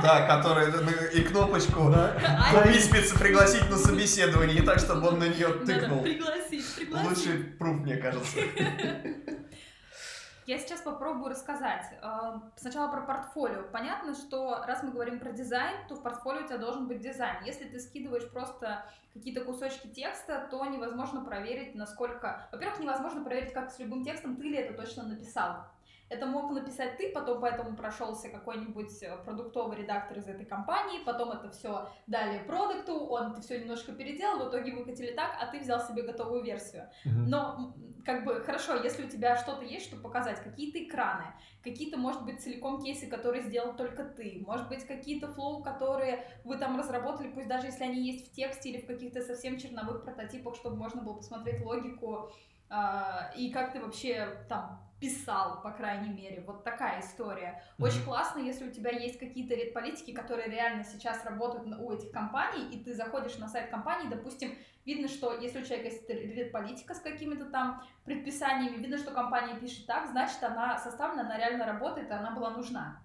да, 0.00 0.26
которое 0.26 0.70
и 1.10 1.20
кнопочку 1.20 1.92
А, 1.92 2.62
купить 2.62 2.82
спец 2.86 3.12
пригласить 3.12 3.68
на 3.68 3.76
собеседование, 3.76 4.62
и 4.62 4.64
так, 4.64 4.78
чтобы 4.78 5.08
он 5.08 5.18
на 5.18 5.28
нее 5.28 5.48
тыкнул. 5.66 6.02
пригласить, 6.02 6.64
пригласить. 6.74 7.10
Лучший 7.10 7.44
proof, 7.58 7.80
мне 7.80 7.98
кажется. 7.98 8.38
Я 10.46 10.58
сейчас 10.58 10.80
попробую 10.80 11.28
рассказать. 11.28 11.84
Э, 12.00 12.38
Сначала 12.56 12.90
про 12.90 13.02
портфолио. 13.02 13.64
Понятно, 13.70 14.14
что 14.14 14.64
раз 14.66 14.82
мы 14.82 14.92
говорим 14.92 15.20
про 15.20 15.32
дизайн, 15.32 15.76
то 15.88 15.94
в 15.94 16.02
портфолио 16.02 16.44
у 16.44 16.46
тебя 16.46 16.56
должен 16.56 16.88
быть 16.88 17.02
дизайн. 17.02 17.44
Если 17.44 17.64
ты 17.64 17.78
скидываешь 17.78 18.26
просто 18.30 18.86
какие-то 19.12 19.44
кусочки 19.44 19.88
текста, 19.88 20.48
то 20.50 20.64
невозможно 20.64 21.20
проверить, 21.20 21.74
насколько... 21.74 22.48
Во-первых, 22.50 22.80
невозможно 22.80 23.22
проверить, 23.22 23.52
как 23.52 23.70
с 23.70 23.78
любым 23.78 24.02
текстом 24.02 24.36
ты 24.36 24.44
ли 24.44 24.56
это 24.56 24.72
точно 24.72 25.02
написал. 25.02 25.66
Это 26.08 26.26
мог 26.26 26.50
написать 26.52 26.96
ты, 26.96 27.12
потом 27.12 27.40
поэтому 27.40 27.76
прошелся 27.76 28.30
какой-нибудь 28.30 29.02
э, 29.02 29.16
продуктовый 29.24 29.76
редактор 29.76 30.18
из 30.18 30.26
этой 30.26 30.46
компании, 30.46 31.04
потом 31.04 31.32
это 31.32 31.50
все 31.50 31.88
дали 32.06 32.38
продукту, 32.46 32.98
он 32.98 33.32
это 33.32 33.42
все 33.42 33.60
немножко 33.60 33.92
переделал, 33.92 34.46
в 34.46 34.48
итоге 34.48 34.74
выкатили 34.74 35.12
так, 35.12 35.36
а 35.38 35.46
ты 35.46 35.58
взял 35.58 35.80
себе 35.80 36.02
готовую 36.02 36.42
версию. 36.42 36.88
Мгм. 37.04 37.28
Но, 37.28 37.74
как 38.06 38.24
бы, 38.24 38.40
хорошо, 38.40 38.76
если 38.76 39.04
у 39.04 39.08
тебя 39.08 39.36
что-то 39.36 39.64
есть, 39.64 39.86
что 39.86 39.96
показать, 39.96 40.42
какие-то 40.42 40.82
экраны, 40.82 41.26
какие-то, 41.62 41.98
может 41.98 42.24
быть, 42.24 42.40
целиком 42.40 42.82
кейсы, 42.82 43.06
которые 43.06 43.42
сделал 43.42 43.76
только 43.76 44.04
ты, 44.04 44.42
может 44.46 44.68
быть, 44.68 44.86
какие-то 44.86 45.28
флоу, 45.28 45.62
которые 45.62 46.24
вы 46.44 46.56
там 46.56 46.78
разработали, 46.78 47.28
пусть 47.28 47.48
даже 47.48 47.66
если 47.66 47.84
они 47.84 48.00
есть 48.00 48.30
в 48.30 48.34
тексте 48.34 48.70
или 48.70 48.80
в 48.80 48.86
каких-то 48.86 49.20
совсем 49.20 49.58
черновых 49.58 50.04
прототипах, 50.04 50.56
чтобы 50.56 50.76
можно 50.76 51.02
было 51.02 51.14
посмотреть 51.14 51.62
логику, 51.62 52.30
а, 52.70 53.30
и 53.36 53.50
как 53.50 53.72
ты 53.72 53.80
вообще 53.80 54.44
там 54.48 54.87
писал, 55.00 55.62
по 55.62 55.70
крайней 55.70 56.10
мере. 56.10 56.42
Вот 56.46 56.64
такая 56.64 57.00
история. 57.00 57.62
Очень 57.78 57.98
Мгм. 57.98 58.06
классно, 58.06 58.40
если 58.40 58.68
у 58.68 58.72
тебя 58.72 58.90
есть 58.90 59.18
какие-то 59.18 59.54
редполитики, 59.54 60.12
которые 60.12 60.48
реально 60.48 60.84
сейчас 60.84 61.24
работают 61.24 61.66
у 61.78 61.92
этих 61.92 62.10
компаний, 62.10 62.68
и 62.72 62.82
ты 62.82 62.94
заходишь 62.94 63.38
на 63.38 63.48
сайт 63.48 63.70
компании, 63.70 64.08
допустим, 64.08 64.56
видно, 64.84 65.08
что 65.08 65.38
если 65.38 65.60
у 65.60 65.64
человека 65.64 65.88
есть 65.88 66.08
редполитика 66.08 66.94
с 66.94 67.00
какими-то 67.00 67.46
там 67.46 67.82
предписаниями, 68.04 68.76
видно, 68.78 68.98
что 68.98 69.12
компания 69.12 69.54
пишет 69.58 69.86
так, 69.86 70.08
значит, 70.10 70.42
она 70.42 70.78
составлена, 70.78 71.22
она 71.22 71.38
реально 71.38 71.66
работает, 71.66 72.10
и 72.10 72.12
она 72.12 72.32
была 72.32 72.50
нужна. 72.50 73.00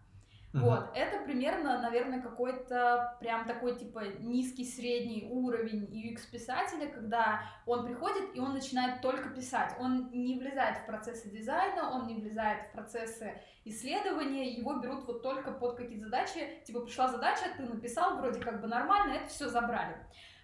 Вот, 0.54 0.92
это 0.94 1.24
примерно, 1.26 1.82
наверное, 1.82 2.22
какой-то 2.22 3.18
прям 3.20 3.46
такой, 3.46 3.76
типа, 3.76 4.02
низкий 4.20 4.66
средний 4.66 5.28
уровень 5.30 5.86
UX-писателя, 5.86 6.88
когда 6.90 7.42
он 7.66 7.86
приходит 7.86 8.36
и 8.36 8.40
он 8.40 8.54
начинает 8.54 9.02
только 9.02 9.30
писать. 9.30 9.76
Он 9.80 10.12
не 10.12 10.38
влезает 10.38 10.78
в 10.78 10.86
процессы 10.86 11.32
дизайна, 11.32 11.90
он 11.92 12.06
не 12.06 12.16
влезает 12.16 12.68
в 12.68 12.72
процессы 12.74 13.34
исследования, 13.66 14.54
его 14.54 14.76
берут 14.76 15.06
вот 15.08 15.24
только 15.24 15.52
под 15.52 15.76
какие-то 15.76 16.06
задачи. 16.06 16.62
Типа, 16.66 16.82
пришла 16.82 17.08
задача, 17.08 17.46
ты 17.58 17.64
написал, 17.64 18.18
вроде 18.18 18.40
как 18.40 18.62
бы 18.62 18.68
нормально, 18.68 19.14
это 19.14 19.28
все 19.28 19.50
забрали. 19.50 19.96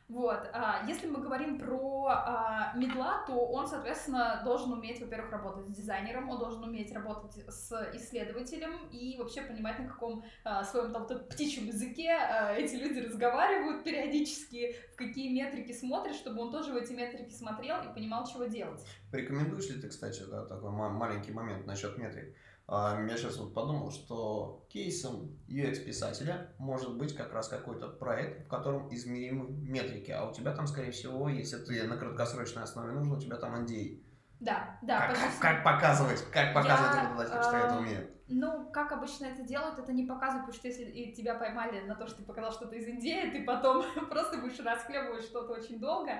Вот, 0.09 0.49
а, 0.53 0.83
если 0.87 1.07
мы 1.07 1.21
говорим 1.21 1.59
про 1.59 2.07
а, 2.07 2.73
медла, 2.75 3.23
то 3.27 3.33
он, 3.33 3.67
соответственно, 3.67 4.41
должен 4.43 4.73
уметь, 4.73 4.99
во-первых, 4.99 5.31
работать 5.31 5.67
с 5.67 5.71
дизайнером, 5.71 6.29
он 6.29 6.39
должен 6.39 6.63
уметь 6.63 6.91
работать 6.91 7.45
с 7.47 7.71
исследователем 7.93 8.87
и 8.91 9.17
вообще 9.19 9.43
понимать, 9.43 9.77
на 9.77 9.87
каком 9.87 10.23
а, 10.43 10.63
своем 10.63 10.91
там 10.91 11.05
птичьем 11.05 11.67
языке 11.67 12.09
а, 12.09 12.55
эти 12.55 12.75
люди 12.75 12.99
разговаривают 12.99 13.83
периодически, 13.83 14.75
в 14.93 14.95
какие 14.95 15.31
метрики 15.31 15.73
смотрят, 15.73 16.15
чтобы 16.15 16.41
он 16.41 16.51
тоже 16.51 16.73
в 16.73 16.77
эти 16.77 16.93
метрики 16.93 17.31
смотрел 17.31 17.77
и 17.83 17.93
понимал, 17.93 18.25
чего 18.25 18.45
делать. 18.45 18.83
Порекомендуешь 19.11 19.69
ли 19.69 19.79
ты, 19.79 19.89
кстати, 19.89 20.23
да, 20.23 20.43
такой 20.43 20.71
ма- 20.71 20.89
маленький 20.89 21.31
момент 21.31 21.67
насчет 21.67 21.99
метрик? 21.99 22.35
А, 22.71 23.01
Я 23.01 23.17
сейчас 23.17 23.37
вот 23.37 23.55
подумал, 23.55 23.89
что 23.91 24.63
кейсом 24.69 25.35
UX-писателя 25.47 26.51
может 26.59 26.95
быть 26.97 27.15
как 27.15 27.33
раз 27.33 27.47
какой-то 27.47 27.87
проект, 27.87 28.45
в 28.45 28.47
котором 28.47 28.93
измеримы 28.93 29.49
метрики, 29.49 30.11
а 30.11 30.29
у 30.29 30.33
тебя 30.33 30.53
там, 30.53 30.67
скорее 30.67 30.91
всего, 30.91 31.29
если 31.29 31.57
ты 31.57 31.87
на 31.87 31.97
краткосрочной 31.97 32.61
основе 32.61 32.91
нужен, 32.91 33.13
у 33.13 33.19
тебя 33.19 33.37
там 33.37 33.55
NDA. 33.55 34.03
Да, 34.39 34.77
да, 34.83 34.99
как, 35.07 35.09
почти 35.09 35.41
как- 35.41 35.63
показывать, 35.63 36.23
как 36.31 36.53
показывать 36.53 36.93
Я, 36.95 37.03
работодателю, 37.03 37.43
что 37.43 37.57
это 37.57 37.73
эм, 37.73 37.79
умеет? 37.79 38.11
Ну, 38.27 38.69
как 38.71 38.91
обычно 38.91 39.25
это 39.25 39.41
делают, 39.41 39.79
это 39.79 39.91
не 39.91 40.05
показывают, 40.05 40.45
потому 40.45 40.53
что 40.53 40.67
если 40.67 41.11
тебя 41.11 41.33
поймали 41.33 41.81
на 41.81 41.95
то, 41.95 42.05
что 42.07 42.17
ты 42.17 42.23
показал 42.23 42.51
что-то 42.51 42.75
из 42.75 42.87
Индии, 42.87 43.31
ты 43.31 43.43
потом 43.43 43.83
просто 44.09 44.37
будешь 44.37 44.59
расхлебывать 44.59 45.23
что-то 45.23 45.53
очень 45.53 45.79
долго. 45.79 46.11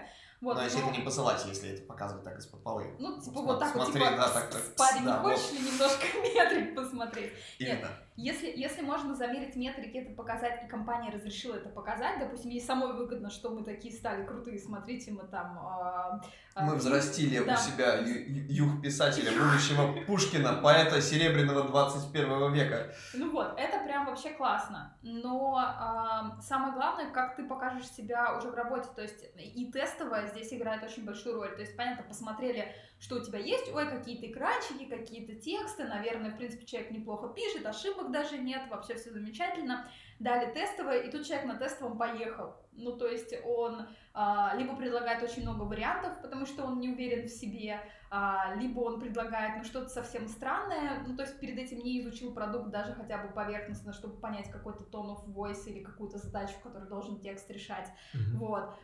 Вот, 0.41 0.55
Но 0.55 0.63
если 0.63 0.79
но- 0.79 0.89
это 0.89 0.97
не 0.99 1.03
посылать, 1.03 1.45
если 1.45 1.71
это 1.71 1.81
показывать 1.83 2.23
так 2.23 2.37
из-под 2.39 2.63
полы. 2.63 2.95
Ну, 2.97 3.19
типа 3.19 3.41
вот 3.41 3.59
так 3.59 3.75
вот, 3.75 3.87
смотри, 3.87 4.01
типа, 4.01 4.15
да, 4.15 4.29
так, 4.29 4.49
так, 4.49 4.61
парень, 4.77 5.03
да, 5.05 5.17
не 5.17 5.23
вот. 5.23 5.33
хочешь 5.33 5.51
ли 5.51 5.59
немножко 5.59 6.05
метрик 6.23 6.75
посмотреть? 6.75 7.33
Именно. 7.59 7.89
Если, 8.15 8.47
если 8.53 8.81
можно 8.81 9.15
замерить 9.15 9.55
метрики, 9.55 9.97
это 9.97 10.13
показать, 10.13 10.63
и 10.65 10.67
компания 10.67 11.09
разрешила 11.09 11.55
это 11.55 11.69
показать, 11.69 12.19
допустим, 12.19 12.49
ей 12.51 12.59
самой 12.59 12.91
выгодно, 12.93 13.29
что 13.29 13.49
мы 13.49 13.63
такие 13.63 13.93
стали 13.93 14.25
крутые, 14.25 14.59
смотрите, 14.59 15.11
мы 15.11 15.23
там... 15.23 15.57
а, 15.57 16.21
а, 16.53 16.65
Мы 16.65 16.75
взрастили 16.75 17.41
да. 17.41 17.53
у 17.53 17.57
себя 17.57 17.95
ю- 17.95 18.25
ю- 18.27 18.65
юг-писателя, 18.65 19.31
будущего 19.31 20.03
Пушкина, 20.05 20.55
поэта 20.61 21.01
серебряного 21.01 21.63
21 21.63 22.51
века. 22.51 22.93
Ну 23.13 23.31
вот, 23.31 23.53
это 23.57 23.79
прям 23.85 24.05
вообще 24.05 24.31
классно. 24.31 24.97
Но 25.01 25.55
а, 25.57 26.37
самое 26.41 26.73
главное, 26.73 27.09
как 27.11 27.37
ты 27.37 27.47
покажешь 27.47 27.87
себя 27.89 28.37
уже 28.37 28.49
в 28.51 28.53
работе. 28.53 28.89
То 28.93 29.01
есть 29.01 29.23
и 29.37 29.71
тестовая 29.71 30.28
здесь 30.29 30.53
играет 30.53 30.83
очень 30.83 31.05
большую 31.05 31.35
роль. 31.35 31.53
То 31.55 31.61
есть, 31.61 31.75
понятно, 31.75 32.03
посмотрели, 32.03 32.73
что 32.99 33.15
у 33.15 33.23
тебя 33.23 33.39
есть. 33.39 33.73
Ой, 33.73 33.89
какие-то 33.89 34.27
экранчики, 34.27 34.85
какие-то 34.85 35.35
тексты. 35.35 35.85
Наверное, 35.85 36.31
в 36.31 36.37
принципе, 36.37 36.65
человек 36.65 36.91
неплохо 36.91 37.29
пишет, 37.29 37.65
ошибок 37.65 38.11
даже 38.11 38.37
нет, 38.37 38.63
вообще 38.69 38.95
все 38.95 39.11
замечательно. 39.11 39.89
дали 40.19 40.51
тестовое, 40.53 41.01
и 41.01 41.11
тут 41.11 41.25
человек 41.25 41.45
на 41.45 41.55
тестовом 41.55 41.97
поехал. 41.97 42.55
Ну, 42.73 42.97
то 42.97 43.07
есть 43.07 43.33
он 43.45 43.87
а, 44.13 44.53
либо 44.57 44.75
предлагает 44.75 45.23
очень 45.23 45.43
много 45.43 45.63
вариантов, 45.63 46.21
потому 46.21 46.45
что 46.45 46.63
он 46.63 46.79
не 46.79 46.89
уверен 46.89 47.25
в 47.25 47.29
себе, 47.29 47.79
а, 48.09 48.53
либо 48.55 48.79
он 48.79 48.99
предлагает 48.99 49.57
ну, 49.57 49.63
что-то 49.63 49.89
совсем 49.89 50.27
странное, 50.27 51.03
ну, 51.05 51.15
то 51.15 51.23
есть 51.23 51.39
перед 51.39 51.57
этим 51.57 51.79
не 51.79 52.01
изучил 52.01 52.33
продукт 52.33 52.69
даже 52.69 52.93
хотя 52.93 53.17
бы 53.17 53.29
поверхностно, 53.33 53.93
чтобы 53.93 54.19
понять 54.19 54.49
какой-то 54.49 54.83
tone 54.85 55.15
of 55.15 55.25
voice 55.27 55.65
или 55.67 55.83
какую-то 55.83 56.17
задачу, 56.17 56.55
которую 56.63 56.89
должен 56.89 57.19
текст 57.19 57.49
решать. 57.51 57.87
Mm-hmm. 58.13 58.37
Вот. 58.37 58.75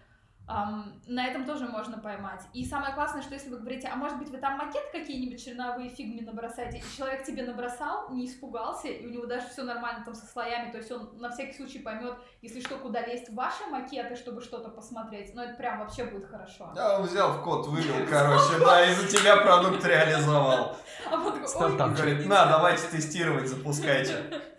Um, 0.47 1.01
на 1.07 1.25
этом 1.25 1.45
тоже 1.45 1.67
можно 1.67 1.97
поймать. 1.97 2.41
И 2.53 2.63
самое 2.65 2.93
классное, 2.93 3.23
что 3.23 3.33
если 3.33 3.49
вы 3.49 3.57
говорите, 3.57 3.89
а 3.91 3.95
может 3.95 4.19
быть 4.19 4.29
вы 4.29 4.37
там 4.37 4.59
макет 4.59 4.83
какие-нибудь 4.91 5.43
черновые 5.43 5.89
фигми 5.89 6.21
набросаете, 6.21 6.77
и 6.77 6.97
человек 6.97 7.25
тебе 7.25 7.41
набросал, 7.41 8.11
не 8.11 8.27
испугался, 8.27 8.89
и 8.89 9.07
у 9.07 9.09
него 9.09 9.25
даже 9.25 9.47
все 9.47 9.63
нормально 9.63 10.05
там 10.05 10.13
со 10.13 10.27
слоями, 10.27 10.71
то 10.71 10.77
есть 10.77 10.91
он 10.91 11.17
на 11.17 11.31
всякий 11.31 11.53
случай 11.53 11.79
поймет, 11.79 12.19
если 12.43 12.59
что, 12.59 12.77
куда 12.77 13.01
лезть 13.01 13.29
в 13.29 13.33
ваши 13.33 13.65
макеты, 13.71 14.15
чтобы 14.15 14.41
что-то 14.41 14.69
посмотреть, 14.69 15.33
но 15.33 15.43
это 15.43 15.55
прям 15.55 15.79
вообще 15.79 16.03
будет 16.03 16.29
хорошо. 16.29 16.71
Да, 16.75 16.99
он 16.99 17.07
взял 17.07 17.33
в 17.33 17.43
код, 17.43 17.65
вывел, 17.65 18.05
короче, 18.07 18.59
да, 18.59 18.85
и 18.85 18.93
за 18.93 19.07
тебя 19.07 19.37
продукт 19.37 19.83
реализовал. 19.83 20.77
А 21.11 21.17
вот 21.17 21.35
Говорит, 21.37 22.25
на, 22.25 22.45
давайте 22.45 22.87
тестировать, 22.87 23.47
запускайте. 23.47 24.23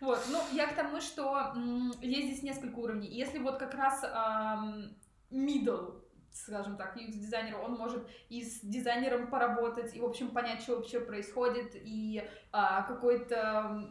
Вот, 0.00 0.18
ну, 0.28 0.38
я 0.52 0.66
к 0.66 0.74
тому, 0.74 1.00
что 1.00 1.54
есть 2.02 2.26
здесь 2.26 2.42
несколько 2.42 2.78
уровней. 2.78 3.08
Если 3.08 3.38
вот 3.38 3.56
как 3.56 3.72
раз 3.72 4.04
middle, 5.34 6.00
скажем 6.30 6.76
так, 6.76 6.96
UX-дизайнер, 6.96 7.58
он 7.58 7.74
может 7.74 8.06
и 8.28 8.42
с 8.42 8.60
дизайнером 8.60 9.28
поработать, 9.28 9.94
и, 9.94 10.00
в 10.00 10.04
общем, 10.04 10.30
понять, 10.30 10.62
что 10.62 10.76
вообще 10.76 11.00
происходит, 11.00 11.72
и 11.74 12.28
а, 12.52 12.82
какой-то 12.82 13.88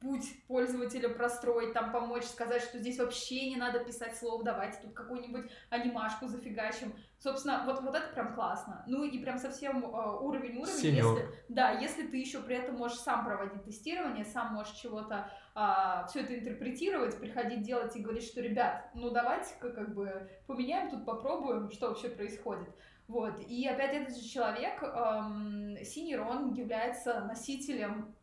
путь 0.00 0.46
пользователя 0.46 1.08
простроить, 1.08 1.72
там 1.72 1.90
помочь, 1.90 2.24
сказать, 2.24 2.62
что 2.62 2.78
здесь 2.78 2.98
вообще 2.98 3.50
не 3.50 3.56
надо 3.56 3.80
писать 3.80 4.16
слов, 4.16 4.44
давайте 4.44 4.78
тут 4.80 4.94
какую-нибудь 4.94 5.50
анимашку 5.70 6.28
зафигачим. 6.28 6.94
Собственно, 7.18 7.64
вот, 7.66 7.82
вот 7.82 7.94
это 7.94 8.06
прям 8.12 8.34
классно. 8.34 8.84
Ну 8.86 9.02
и 9.02 9.18
прям 9.18 9.38
совсем 9.38 9.84
э, 9.84 10.18
уровень 10.20 10.58
уровень. 10.58 10.96
Если, 10.96 11.28
да, 11.48 11.72
если 11.72 12.06
ты 12.06 12.16
еще 12.16 12.40
при 12.40 12.56
этом 12.56 12.76
можешь 12.76 12.98
сам 12.98 13.24
проводить 13.24 13.64
тестирование, 13.64 14.24
сам 14.24 14.54
можешь 14.54 14.74
чего-то 14.74 15.30
э, 15.58 16.06
все 16.08 16.20
это 16.20 16.38
интерпретировать, 16.38 17.18
приходить 17.18 17.62
делать 17.62 17.94
и 17.96 18.00
говорить, 18.00 18.24
что, 18.24 18.40
ребят, 18.40 18.90
ну 18.94 19.10
давайте-ка 19.10 19.70
как 19.70 19.94
бы 19.94 20.30
поменяем 20.46 20.90
тут, 20.90 21.04
попробуем, 21.04 21.70
что 21.70 21.88
вообще 21.88 22.08
происходит. 22.08 22.68
Вот. 23.08 23.40
И 23.40 23.66
опять 23.66 23.94
этот 23.94 24.16
же 24.16 24.28
человек, 24.28 24.82
эм, 24.82 25.76
Синер, 25.82 26.20
он 26.20 26.52
является 26.52 27.22
носителем 27.22 28.14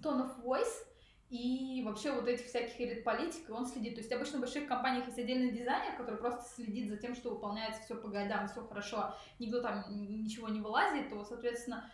tone 0.00 0.22
of 0.22 0.44
voice, 0.44 0.86
и 1.30 1.82
вообще 1.86 2.12
вот 2.12 2.26
этих 2.26 2.46
всяких 2.46 2.80
элит 2.80 3.04
политик, 3.04 3.48
и 3.48 3.52
он 3.52 3.64
следит. 3.64 3.94
То 3.94 4.00
есть 4.00 4.12
обычно 4.12 4.38
в 4.38 4.40
больших 4.40 4.66
компаниях 4.66 5.06
есть 5.06 5.18
отдельный 5.18 5.52
дизайнер, 5.52 5.96
который 5.96 6.16
просто 6.16 6.42
следит 6.56 6.90
за 6.90 6.96
тем, 6.96 7.14
что 7.14 7.30
выполняется 7.30 7.80
все 7.82 7.94
по 7.94 8.08
годам, 8.08 8.48
все 8.48 8.66
хорошо, 8.66 9.14
никто 9.38 9.62
там 9.62 9.84
ничего 9.88 10.48
не 10.48 10.60
вылазит, 10.60 11.08
то, 11.08 11.24
соответственно, 11.24 11.88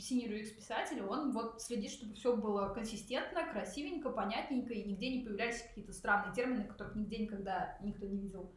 синер 0.00 0.32
UX-писатель, 0.32 1.02
он 1.02 1.32
вот 1.32 1.60
следит, 1.60 1.90
чтобы 1.90 2.14
все 2.14 2.34
было 2.34 2.72
консистентно, 2.72 3.46
красивенько, 3.52 4.08
понятненько, 4.08 4.72
и 4.72 4.84
нигде 4.84 5.10
не 5.10 5.24
появлялись 5.24 5.62
какие-то 5.62 5.92
странные 5.92 6.34
термины, 6.34 6.64
которых 6.64 6.96
нигде 6.96 7.18
никогда 7.18 7.76
никто 7.82 8.06
не 8.06 8.18
видел. 8.18 8.50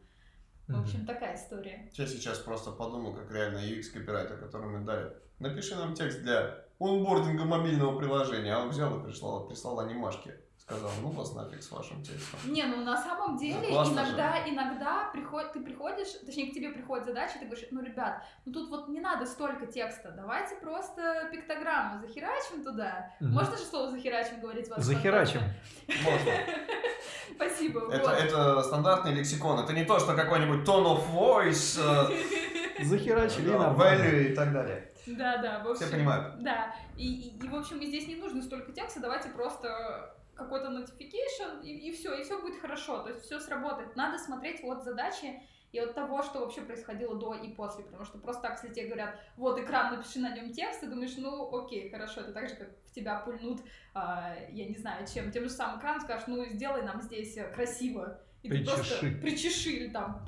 В 0.66 0.80
общем, 0.80 1.04
такая 1.04 1.36
история. 1.36 1.90
Я 1.92 2.06
сейчас 2.06 2.38
просто 2.38 2.72
подумал, 2.72 3.14
как 3.14 3.30
реально 3.30 3.58
UX-копирайтер, 3.58 4.38
который 4.38 4.70
мы 4.70 4.86
дали. 4.86 5.12
Напиши 5.42 5.74
нам 5.74 5.92
текст 5.94 6.22
для 6.22 6.54
онбординга 6.78 7.44
мобильного 7.44 7.98
приложения, 7.98 8.54
а 8.54 8.60
он 8.60 8.68
взял 8.68 8.96
и 8.96 9.04
прислал, 9.04 9.48
прислал 9.48 9.80
анимашки. 9.80 10.32
Сказал, 10.56 10.90
ну 11.02 11.10
вас 11.10 11.34
нафиг 11.34 11.60
с 11.60 11.72
вашим 11.72 12.00
текстом. 12.04 12.38
Не, 12.44 12.62
ну 12.62 12.84
на 12.84 12.96
самом 12.96 13.36
деле 13.36 13.68
ну, 13.68 13.92
иногда, 13.92 14.36
же. 14.36 14.50
иногда 14.50 15.10
приход, 15.12 15.52
ты 15.52 15.60
приходишь, 15.60 16.12
точнее 16.24 16.52
к 16.52 16.54
тебе 16.54 16.70
приходит 16.70 17.06
задача, 17.06 17.32
и 17.36 17.40
ты 17.40 17.46
говоришь, 17.46 17.66
ну 17.72 17.82
ребят, 17.82 18.22
ну 18.44 18.52
тут 18.52 18.70
вот 18.70 18.88
не 18.88 19.00
надо 19.00 19.26
столько 19.26 19.66
текста, 19.66 20.12
давайте 20.16 20.54
просто 20.54 21.28
пиктограмму 21.32 22.00
захерачим 22.00 22.62
туда. 22.62 23.10
Угу. 23.20 23.30
Можно 23.30 23.56
же 23.56 23.64
слово 23.64 23.90
захерачим 23.90 24.40
говорить? 24.40 24.68
Вас 24.68 24.84
захерачим. 24.84 25.40
Можно. 25.88 26.32
Спасибо. 27.34 27.92
Это, 27.92 28.10
вот. 28.10 28.18
это 28.20 28.62
стандартный 28.62 29.14
лексикон, 29.14 29.58
это 29.58 29.72
не 29.72 29.84
то, 29.84 29.98
что 29.98 30.14
какой-нибудь 30.14 30.60
tone 30.64 30.86
of 30.86 31.12
voice, 31.12 31.80
э, 31.82 32.84
захерачили 32.84 33.50
value 33.50 34.30
и 34.30 34.34
так 34.36 34.52
далее. 34.52 34.91
Да, 35.06 35.38
да, 35.38 35.62
в 35.64 35.68
общем. 35.68 35.86
Все 35.86 35.96
понимают. 35.96 36.42
Да. 36.42 36.74
И, 36.96 37.06
и, 37.06 37.44
и, 37.44 37.48
в 37.48 37.54
общем, 37.54 37.78
и 37.78 37.86
здесь 37.86 38.06
не 38.06 38.16
нужно 38.16 38.42
столько 38.42 38.72
текста, 38.72 39.00
давайте 39.00 39.28
просто 39.30 40.14
какой-то 40.34 40.68
notification, 40.68 41.62
и, 41.62 41.88
и 41.88 41.92
все, 41.92 42.14
и 42.14 42.22
все 42.22 42.40
будет 42.40 42.60
хорошо. 42.60 43.02
То 43.02 43.10
есть 43.10 43.24
все 43.24 43.40
сработает. 43.40 43.96
Надо 43.96 44.18
смотреть 44.18 44.62
от 44.62 44.84
задачи 44.84 45.42
и 45.72 45.78
от 45.78 45.94
того, 45.94 46.22
что 46.22 46.40
вообще 46.40 46.60
происходило 46.60 47.16
до 47.16 47.34
и 47.34 47.48
после. 47.52 47.84
Потому 47.84 48.04
что 48.04 48.18
просто 48.18 48.42
так, 48.42 48.62
если 48.62 48.74
тебе 48.74 48.86
говорят, 48.86 49.18
вот 49.36 49.58
экран, 49.58 49.94
напиши 49.94 50.20
на 50.20 50.34
нем 50.34 50.52
текст, 50.52 50.80
ты 50.80 50.86
думаешь, 50.86 51.14
ну 51.16 51.54
окей, 51.56 51.90
хорошо, 51.90 52.20
это 52.20 52.32
так 52.32 52.48
же, 52.48 52.56
как 52.56 52.70
в 52.86 52.92
тебя 52.92 53.20
пульнут, 53.20 53.60
а, 53.94 54.34
я 54.50 54.66
не 54.66 54.76
знаю, 54.76 55.06
чем, 55.06 55.30
тем 55.30 55.44
же 55.44 55.50
самым 55.50 55.78
экраном 55.78 56.00
скажешь, 56.00 56.26
ну 56.26 56.44
сделай 56.46 56.82
нам 56.82 57.00
здесь 57.02 57.38
красиво. 57.54 58.20
И 58.42 58.48
причеши. 58.48 58.70
ты 58.70 58.74
просто 58.74 59.06
причеши 59.22 59.70
или 59.70 59.88
там 59.88 60.26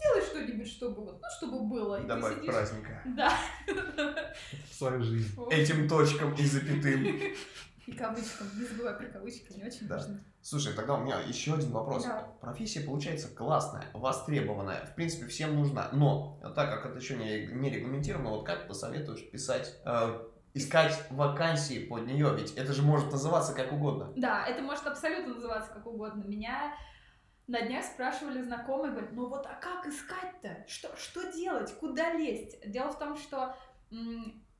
сделай 0.00 0.22
что-нибудь, 0.22 0.68
чтобы 0.68 1.04
вот, 1.04 1.20
ну, 1.20 1.28
чтобы 1.36 1.68
было. 1.68 2.02
И 2.02 2.06
Добавь 2.06 2.34
сидишь... 2.34 2.46
праздника. 2.46 3.02
Да. 3.04 3.38
В 4.70 4.74
свою 4.74 5.02
жизнь. 5.02 5.38
Этим 5.50 5.88
точкам 5.88 6.34
и 6.34 6.44
запятым. 6.44 7.06
И 7.86 7.92
кавычкам. 7.92 8.46
Не 8.56 8.66
забывай 8.66 8.94
про 8.94 9.06
кавычки, 9.06 9.52
они 9.52 9.64
очень 9.64 9.88
да. 9.88 9.96
важны. 9.96 10.22
Слушай, 10.42 10.74
тогда 10.74 10.94
у 10.94 11.02
меня 11.02 11.18
еще 11.20 11.54
один 11.54 11.72
вопрос. 11.72 12.04
Да. 12.04 12.28
Профессия 12.40 12.82
получается 12.82 13.28
классная, 13.28 13.84
востребованная, 13.94 14.86
в 14.86 14.94
принципе, 14.94 15.26
всем 15.26 15.56
нужна. 15.56 15.88
Но, 15.92 16.40
так 16.54 16.70
как 16.70 16.86
это 16.86 16.98
еще 16.98 17.16
не, 17.16 17.46
не 17.46 17.70
регламентировано, 17.70 18.30
вот 18.30 18.46
как 18.46 18.68
посоветуешь 18.68 19.28
писать 19.30 19.74
э, 19.84 20.20
искать 20.54 21.02
вакансии 21.10 21.86
под 21.86 22.06
нее, 22.06 22.32
ведь 22.36 22.52
это 22.52 22.72
же 22.72 22.82
может 22.82 23.10
называться 23.10 23.54
как 23.54 23.72
угодно. 23.72 24.12
Да, 24.16 24.46
это 24.46 24.62
может 24.62 24.86
абсолютно 24.86 25.34
называться 25.34 25.72
как 25.72 25.86
угодно. 25.86 26.22
Меня 26.22 26.74
на 27.50 27.62
днях 27.62 27.84
спрашивали 27.84 28.42
знакомые, 28.42 28.92
говорят, 28.92 29.12
ну 29.12 29.26
вот, 29.26 29.44
а 29.44 29.54
как 29.56 29.84
искать-то? 29.84 30.64
Что, 30.68 30.96
что 30.96 31.32
делать? 31.32 31.74
Куда 31.80 32.12
лезть? 32.12 32.60
Дело 32.64 32.92
в 32.92 32.98
том, 32.98 33.16
что 33.16 33.56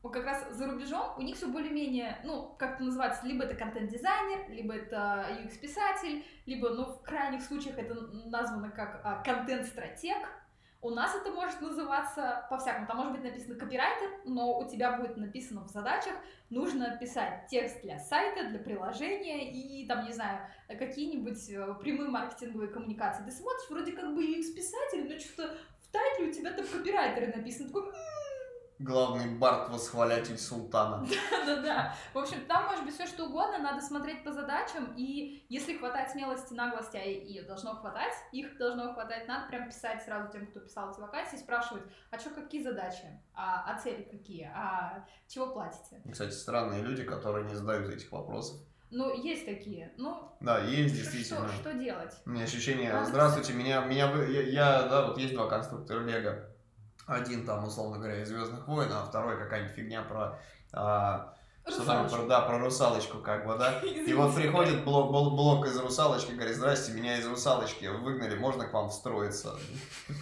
как 0.02 0.24
раз 0.24 0.44
за 0.50 0.66
рубежом 0.66 1.16
у 1.16 1.22
них 1.22 1.36
все 1.36 1.46
более-менее, 1.46 2.18
ну, 2.24 2.56
как 2.58 2.74
это 2.74 2.82
называется, 2.82 3.24
либо 3.26 3.44
это 3.44 3.54
контент-дизайнер, 3.54 4.50
либо 4.50 4.74
это 4.74 5.24
UX-писатель, 5.40 6.24
либо, 6.46 6.70
ну, 6.70 6.84
в 6.84 7.02
крайних 7.02 7.42
случаях 7.42 7.78
это 7.78 7.94
названо 7.94 8.70
как 8.70 9.00
а, 9.04 9.22
контент-стратег, 9.22 10.18
у 10.82 10.90
нас 10.90 11.14
это 11.14 11.30
может 11.30 11.60
называться 11.60 12.46
по-всякому. 12.48 12.86
Там 12.86 12.96
может 12.96 13.12
быть 13.12 13.22
написано 13.22 13.54
копирайтер, 13.56 14.08
но 14.24 14.58
у 14.58 14.68
тебя 14.68 14.96
будет 14.96 15.16
написано 15.16 15.62
в 15.62 15.68
задачах, 15.68 16.14
нужно 16.48 16.96
писать 16.96 17.46
текст 17.48 17.82
для 17.82 17.98
сайта, 17.98 18.48
для 18.48 18.58
приложения 18.58 19.50
и 19.52 19.86
там, 19.86 20.06
не 20.06 20.12
знаю, 20.12 20.40
какие-нибудь 20.68 21.50
э, 21.50 21.74
прямые 21.80 22.08
маркетинговые 22.08 22.70
коммуникации. 22.70 23.24
Ты 23.24 23.30
смотришь, 23.30 23.68
вроде 23.68 23.92
как 23.92 24.14
бы 24.14 24.24
UX-писатель, 24.24 25.06
но 25.06 25.18
что-то 25.18 25.54
в 25.82 25.92
тайтле 25.92 26.28
у 26.28 26.32
тебя 26.32 26.52
там 26.52 26.66
копирайтеры 26.66 27.26
написано. 27.36 27.68
Такой, 27.68 27.92
главный 28.80 29.36
Барт-восхвалятель 29.36 30.38
султана. 30.38 31.06
Да-да-да. 31.30 31.94
В 32.14 32.18
общем, 32.18 32.44
там 32.46 32.64
может 32.64 32.84
быть 32.84 32.94
все 32.94 33.06
что 33.06 33.26
угодно, 33.26 33.58
надо 33.58 33.82
смотреть 33.82 34.24
по 34.24 34.32
задачам, 34.32 34.94
и 34.96 35.44
если 35.48 35.76
хватает 35.76 36.10
смелости, 36.10 36.54
наглости, 36.54 36.96
а 36.96 37.04
ее 37.04 37.42
должно 37.42 37.76
хватать, 37.76 38.14
их 38.32 38.56
должно 38.56 38.92
хватать, 38.94 39.28
надо 39.28 39.48
прям 39.48 39.68
писать 39.68 40.02
сразу 40.02 40.32
тем, 40.32 40.46
кто 40.46 40.60
писал 40.60 40.90
эти 40.90 41.00
вакансии, 41.00 41.36
спрашивать, 41.36 41.84
а 42.10 42.18
что, 42.18 42.30
какие 42.30 42.62
задачи, 42.62 43.04
а, 43.34 43.70
а 43.70 43.78
цели 43.78 44.02
какие, 44.02 44.50
а 44.54 45.06
чего 45.28 45.48
платите? 45.48 46.02
Кстати, 46.10 46.32
странные 46.32 46.82
люди, 46.82 47.04
которые 47.04 47.46
не 47.46 47.54
задают 47.54 47.92
этих 47.92 48.10
вопросов. 48.10 48.60
Ну, 48.90 49.14
есть 49.22 49.46
такие. 49.46 49.92
Ну, 49.98 50.36
да, 50.40 50.58
есть 50.64 50.96
действительно. 50.96 51.46
Что, 51.46 51.56
что 51.58 51.74
делать? 51.74 52.12
У 52.26 52.30
меня 52.30 52.42
ощущение, 52.42 53.04
здравствуйте, 53.04 53.52
меня, 53.52 53.84
меня, 53.84 54.12
я, 54.24 54.42
я, 54.42 54.82
да, 54.88 55.06
вот 55.06 55.18
есть 55.18 55.34
два 55.34 55.48
конструктора 55.48 56.00
Лего 56.00 56.49
один 57.10 57.44
там, 57.44 57.64
условно 57.66 57.98
говоря, 57.98 58.22
из 58.22 58.28
Звездных 58.28 58.66
войн, 58.66 58.90
а 58.92 59.04
второй 59.04 59.38
какая-нибудь 59.38 59.74
фигня 59.74 60.02
про 60.02 60.38
а, 60.72 61.34
что 61.68 61.84
там, 61.84 62.08
про, 62.08 62.26
да, 62.26 62.40
про 62.40 62.58
русалочку, 62.58 63.18
как 63.18 63.46
бы, 63.46 63.56
да. 63.56 63.80
И 63.82 64.12
вот 64.12 64.34
приходит 64.34 64.84
блок, 64.84 65.10
блок, 65.10 65.34
блок 65.34 65.66
из 65.66 65.78
русалочки, 65.78 66.32
говорит, 66.32 66.56
здрасте, 66.56 66.92
меня 66.92 67.18
из 67.18 67.26
русалочки 67.26 67.86
выгнали, 67.86 68.36
можно 68.36 68.66
к 68.66 68.72
вам 68.72 68.90
встроиться? 68.90 69.54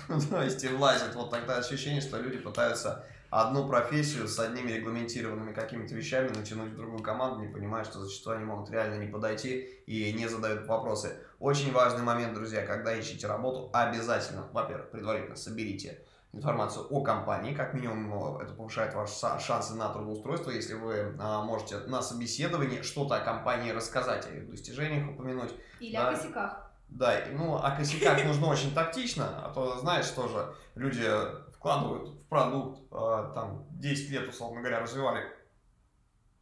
То 0.30 0.42
есть 0.42 0.62
и 0.64 0.68
влазит. 0.68 1.14
Вот 1.14 1.30
тогда 1.30 1.56
ощущение, 1.56 2.00
что 2.00 2.18
люди 2.18 2.38
пытаются 2.38 3.04
одну 3.30 3.68
профессию 3.68 4.26
с 4.26 4.38
одними 4.38 4.72
регламентированными 4.72 5.52
какими-то 5.52 5.94
вещами 5.94 6.28
натянуть 6.28 6.72
в 6.72 6.76
другую 6.76 7.02
команду, 7.02 7.40
не 7.40 7.52
понимая, 7.52 7.84
что 7.84 8.00
зачастую 8.00 8.36
они 8.36 8.44
могут 8.44 8.70
реально 8.70 9.02
не 9.02 9.10
подойти 9.10 9.82
и 9.86 10.12
не 10.12 10.28
задают 10.28 10.66
вопросы. 10.66 11.18
Очень 11.38 11.72
важный 11.72 12.02
момент, 12.02 12.34
друзья, 12.34 12.66
когда 12.66 12.94
ищете 12.94 13.26
работу, 13.26 13.70
обязательно, 13.72 14.48
во-первых, 14.52 14.90
предварительно 14.90 15.36
соберите 15.36 16.00
информацию 16.32 16.86
о 16.90 17.02
компании, 17.02 17.54
как 17.54 17.74
минимум 17.74 18.38
это 18.38 18.52
повышает 18.52 18.94
ваши 18.94 19.14
шансы 19.40 19.74
на 19.74 19.88
трудоустройство, 19.88 20.50
если 20.50 20.74
вы 20.74 21.16
а, 21.18 21.42
можете 21.42 21.78
на 21.80 22.02
собеседовании 22.02 22.82
что-то 22.82 23.16
о 23.16 23.20
компании 23.20 23.70
рассказать, 23.70 24.26
о 24.26 24.30
ее 24.30 24.42
достижениях 24.42 25.10
упомянуть. 25.10 25.54
Или 25.80 25.94
да. 25.94 26.08
о 26.08 26.14
косяках. 26.14 26.70
Да, 26.88 27.14
ну 27.32 27.56
о 27.56 27.70
косяках 27.70 28.24
нужно 28.24 28.48
очень 28.48 28.74
тактично, 28.74 29.44
а 29.44 29.50
то 29.52 29.78
знаешь 29.78 30.08
тоже, 30.10 30.54
люди 30.74 31.06
вкладывают 31.52 32.10
в 32.10 32.28
продукт, 32.28 32.80
а, 32.90 33.32
там 33.34 33.66
10 33.70 34.10
лет, 34.10 34.28
условно 34.28 34.60
говоря, 34.60 34.80
развивали 34.80 35.24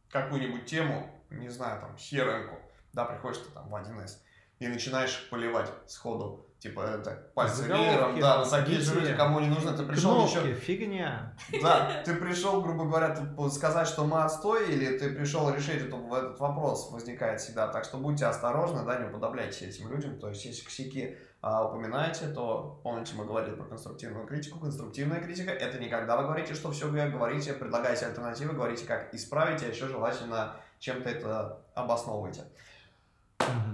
какую-нибудь 0.09 0.65
тему, 0.65 1.09
не 1.29 1.49
знаю, 1.49 1.81
там, 1.81 1.95
crm 1.95 2.49
да, 2.97 3.05
приходишь 3.05 3.37
ты 3.37 3.51
там 3.51 3.69
в 3.69 3.75
1С, 3.75 4.17
и 4.57 4.67
начинаешь 4.67 5.29
поливать 5.29 5.71
сходу 5.85 6.46
Типа 6.59 6.81
это 6.81 7.29
пальцы 7.35 7.67
веером, 7.67 8.19
да, 8.19 8.39
но 8.39 8.49
такие 8.49 8.79
же 8.79 8.95
люди, 8.95 9.15
кому 9.15 9.39
не 9.39 9.47
нужно, 9.47 9.77
ты 9.77 9.83
пришел 9.83 10.15
Кнопки, 10.15 10.47
еще... 10.47 10.53
фигня. 10.55 11.35
Да, 11.61 12.01
ты 12.03 12.15
пришел, 12.15 12.61
грубо 12.63 12.85
говоря, 12.85 13.15
сказать, 13.51 13.87
что 13.87 14.05
мы 14.05 14.23
отстой, 14.23 14.73
или 14.73 14.97
ты 14.97 15.11
пришел 15.11 15.53
решить 15.53 15.83
этот, 15.83 15.93
этот 16.11 16.39
вопрос, 16.39 16.89
возникает 16.91 17.41
всегда. 17.41 17.67
Так 17.67 17.83
что 17.83 17.97
будьте 17.97 18.25
осторожны, 18.25 18.83
да, 18.85 18.97
не 18.97 19.07
уподобляйтесь 19.07 19.61
этим 19.61 19.91
людям. 19.91 20.17
То 20.19 20.29
есть, 20.29 20.45
если 20.45 20.65
косяки 20.65 21.17
а, 21.43 21.63
упоминаете, 21.63 22.27
то 22.29 22.81
помните, 22.83 23.13
мы 23.15 23.25
говорили 23.25 23.53
про 23.53 23.65
конструктивную 23.65 24.25
критику. 24.25 24.59
Конструктивная 24.59 25.21
критика 25.21 25.51
это 25.51 25.77
не 25.77 25.89
когда 25.89 26.17
вы 26.17 26.23
говорите, 26.23 26.55
что 26.55 26.71
все 26.71 26.89
говорите, 26.89 27.53
предлагаете 27.53 28.07
альтернативы, 28.07 28.53
говорите, 28.53 28.85
как 28.85 29.13
исправить, 29.13 29.61
а 29.61 29.67
еще 29.67 29.87
желательно 29.87 30.55
чем-то 30.79 31.07
это 31.07 31.61
обосновываете. 31.75 32.45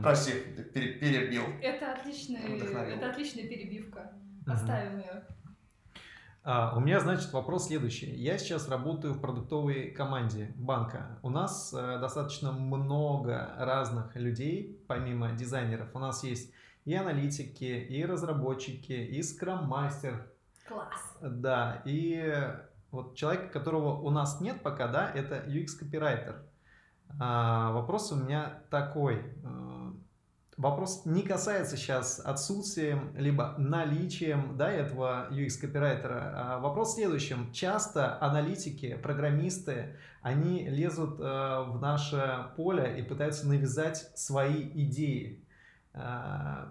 Прости, 0.04 0.32
перебил. 0.74 1.44
Это 1.62 1.94
отличная, 1.94 2.42
это 2.42 3.10
отличная 3.10 3.48
перебивка. 3.48 4.12
Оставим 4.46 5.00
ее. 5.00 5.24
А, 6.46 6.76
у 6.76 6.82
меня, 6.82 7.00
значит, 7.00 7.32
вопрос 7.32 7.68
следующий. 7.68 8.14
Я 8.14 8.38
сейчас 8.38 8.68
работаю 8.68 9.14
в 9.14 9.22
продуктовой 9.22 9.92
команде 9.92 10.52
банка. 10.58 11.18
У 11.22 11.30
нас 11.30 11.74
э, 11.74 12.00
достаточно 12.00 12.52
много 12.52 13.56
разных 13.58 14.14
людей, 14.18 14.84
помимо 14.88 15.32
дизайнеров. 15.32 15.96
У 15.96 16.00
нас 16.00 16.22
есть 16.26 16.52
и 16.84 16.94
аналитики, 16.96 17.64
и 17.64 18.04
разработчики, 18.04 18.92
и 18.92 19.24
скрам-мастер. 19.24 20.28
Класс. 20.68 21.18
Да, 21.22 21.82
и 21.86 22.54
вот 22.92 23.16
человек, 23.16 23.54
которого 23.54 24.02
у 24.02 24.10
нас 24.10 24.42
нет 24.42 24.62
пока, 24.62 24.90
да, 24.90 25.10
это 25.10 25.46
UX-копирайтер. 25.48 26.44
А, 27.20 27.72
вопрос 27.72 28.12
у 28.12 28.16
меня 28.16 28.64
такой. 28.70 29.18
Э, 29.44 29.92
вопрос 30.58 31.06
не 31.06 31.22
касается 31.22 31.78
сейчас 31.78 32.20
отсутствием 32.20 33.14
либо 33.16 33.56
наличием 33.58 34.58
да, 34.58 34.72
этого 34.72 35.28
UX-копирайтера. 35.32 36.34
А 36.36 36.60
вопрос 36.60 36.92
в 36.92 36.96
следующем. 36.96 37.52
Часто 37.52 38.20
аналитики, 38.22 38.96
программисты, 38.96 39.98
они 40.22 40.68
лезут 40.68 41.20
э, 41.20 41.24
в 41.24 41.80
наше 41.82 42.48
поле 42.56 43.00
и 43.00 43.04
пытаются 43.04 43.48
навязать 43.48 44.12
свои 44.16 44.70
идеи. 44.86 45.46
Э, 45.94 46.68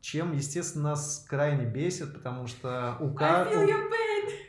чем, 0.00 0.32
естественно, 0.32 0.90
нас 0.90 1.24
крайне 1.28 1.64
бесит, 1.64 2.12
потому 2.12 2.48
что 2.48 2.96
у, 2.98 3.14
каждого 3.14 3.64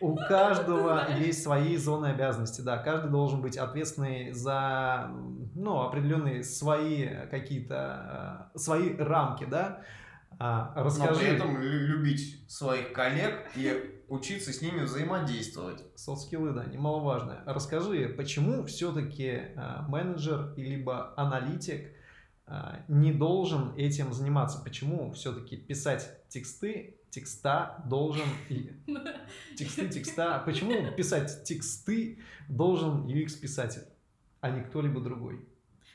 у 0.03 0.15
каждого 0.15 1.07
есть 1.17 1.43
свои 1.43 1.77
зоны 1.77 2.07
обязанности, 2.07 2.59
да, 2.59 2.77
каждый 2.77 3.09
должен 3.09 3.41
быть 3.41 3.55
ответственный 3.55 4.33
за, 4.33 5.09
ну, 5.55 5.79
определенные 5.79 6.43
свои 6.43 7.07
какие-то, 7.31 8.49
э, 8.53 8.57
свои 8.57 8.97
рамки, 8.97 9.45
да. 9.45 9.81
А, 10.39 10.73
расскажи. 10.75 11.13
Но 11.13 11.19
при 11.19 11.27
этом 11.27 11.61
любить 11.61 12.43
своих 12.51 12.91
коллег 12.91 13.49
и 13.55 14.03
учиться 14.09 14.51
с 14.51 14.61
ними 14.61 14.81
взаимодействовать. 14.81 15.81
Софт-скиллы, 15.95 16.51
да, 16.51 16.65
немаловажно. 16.65 17.41
Расскажи, 17.45 18.09
почему 18.09 18.65
все-таки 18.65 19.29
э, 19.29 19.81
менеджер 19.87 20.53
либо 20.57 21.13
аналитик 21.15 21.93
э, 22.47 22.53
не 22.89 23.13
должен 23.13 23.73
этим 23.77 24.11
заниматься? 24.11 24.61
Почему 24.61 25.13
все-таки 25.13 25.55
писать 25.55 26.27
тексты 26.27 26.97
текста 27.13 27.83
должен... 27.85 28.25
Тексты, 29.57 29.87
текста... 29.87 30.41
Почему 30.45 30.91
писать 30.95 31.43
тексты 31.43 32.19
должен 32.49 33.05
UX-писатель, 33.05 33.85
а 34.41 34.49
не 34.49 34.63
кто-либо 34.63 34.99
другой? 34.99 35.47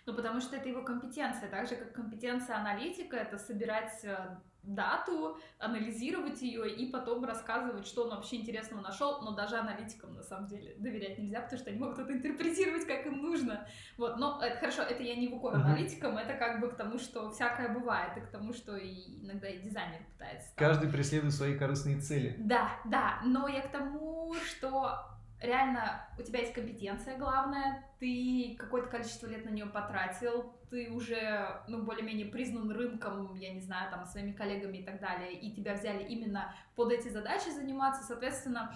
Ну, 0.07 0.15
потому 0.15 0.41
что 0.41 0.57
это 0.57 0.69
его 0.69 0.83
компетенция. 0.83 1.51
Так 1.51 1.69
же, 1.69 1.77
как 1.77 1.93
компетенция 1.93 2.57
аналитика, 2.57 3.17
это 3.17 3.37
собирать 3.37 4.05
э, 4.05 4.39
дату, 4.75 5.39
анализировать 5.59 6.43
ее 6.43 6.71
и 6.71 6.91
потом 6.91 7.25
рассказывать, 7.25 7.87
что 7.87 8.05
он 8.05 8.11
вообще 8.11 8.37
интересного 8.37 8.81
нашел, 8.81 9.23
но 9.23 9.33
даже 9.33 9.57
аналитикам 9.57 10.15
на 10.15 10.23
самом 10.23 10.47
деле 10.47 10.75
доверять 10.79 11.19
нельзя, 11.19 11.41
потому 11.41 11.61
что 11.61 11.71
они 11.71 11.79
могут 11.79 11.99
это 11.99 12.13
интерпретировать, 12.13 12.87
как 12.87 13.07
им 13.07 13.23
нужно. 13.23 13.67
Вот, 13.97 14.17
но 14.19 14.41
это 14.43 14.59
хорошо, 14.59 14.83
это 14.83 15.03
я 15.03 15.17
не 15.17 15.29
в 15.29 15.35
укор 15.35 15.55
аналитикам, 15.55 16.17
это 16.17 16.35
как 16.35 16.61
бы 16.61 16.71
к 16.71 16.77
тому, 16.77 16.99
что 16.99 17.31
всякое 17.31 17.69
бывает, 17.69 18.17
и 18.17 18.21
к 18.21 18.29
тому, 18.29 18.53
что 18.53 18.77
и 18.77 19.25
иногда 19.25 19.49
и 19.49 19.59
дизайнер 19.59 20.01
пытается. 20.13 20.53
Каждый 20.57 20.91
преследует 20.91 21.33
свои 21.33 21.57
корыстные 21.57 22.01
цели. 22.01 22.37
Да, 22.39 22.71
да, 22.85 23.21
но 23.25 23.49
я 23.49 23.63
к 23.63 23.71
тому, 23.71 24.35
что 24.35 25.18
реально 25.41 26.09
у 26.19 26.23
тебя 26.23 26.41
есть 26.41 26.53
компетенция 26.53 27.17
главная, 27.17 27.85
ты 27.99 28.57
какое-то 28.59 28.89
количество 28.89 29.27
лет 29.27 29.45
на 29.45 29.51
нее 29.51 29.67
потратил, 29.67 30.55
ты 30.71 30.91
уже, 30.91 31.63
ну, 31.69 31.83
более-менее 31.83 32.27
признан 32.27 32.71
рынком, 32.71 33.35
я 33.35 33.53
не 33.53 33.61
знаю, 33.61 33.91
там, 33.91 34.05
своими 34.07 34.33
коллегами 34.33 34.79
и 34.79 34.85
так 34.85 35.01
далее, 35.01 35.33
и 35.33 35.53
тебя 35.53 35.75
взяли 35.75 36.05
именно 36.05 36.55
под 36.75 36.93
эти 36.93 37.09
задачи 37.09 37.51
заниматься, 37.51 38.03
соответственно, 38.03 38.75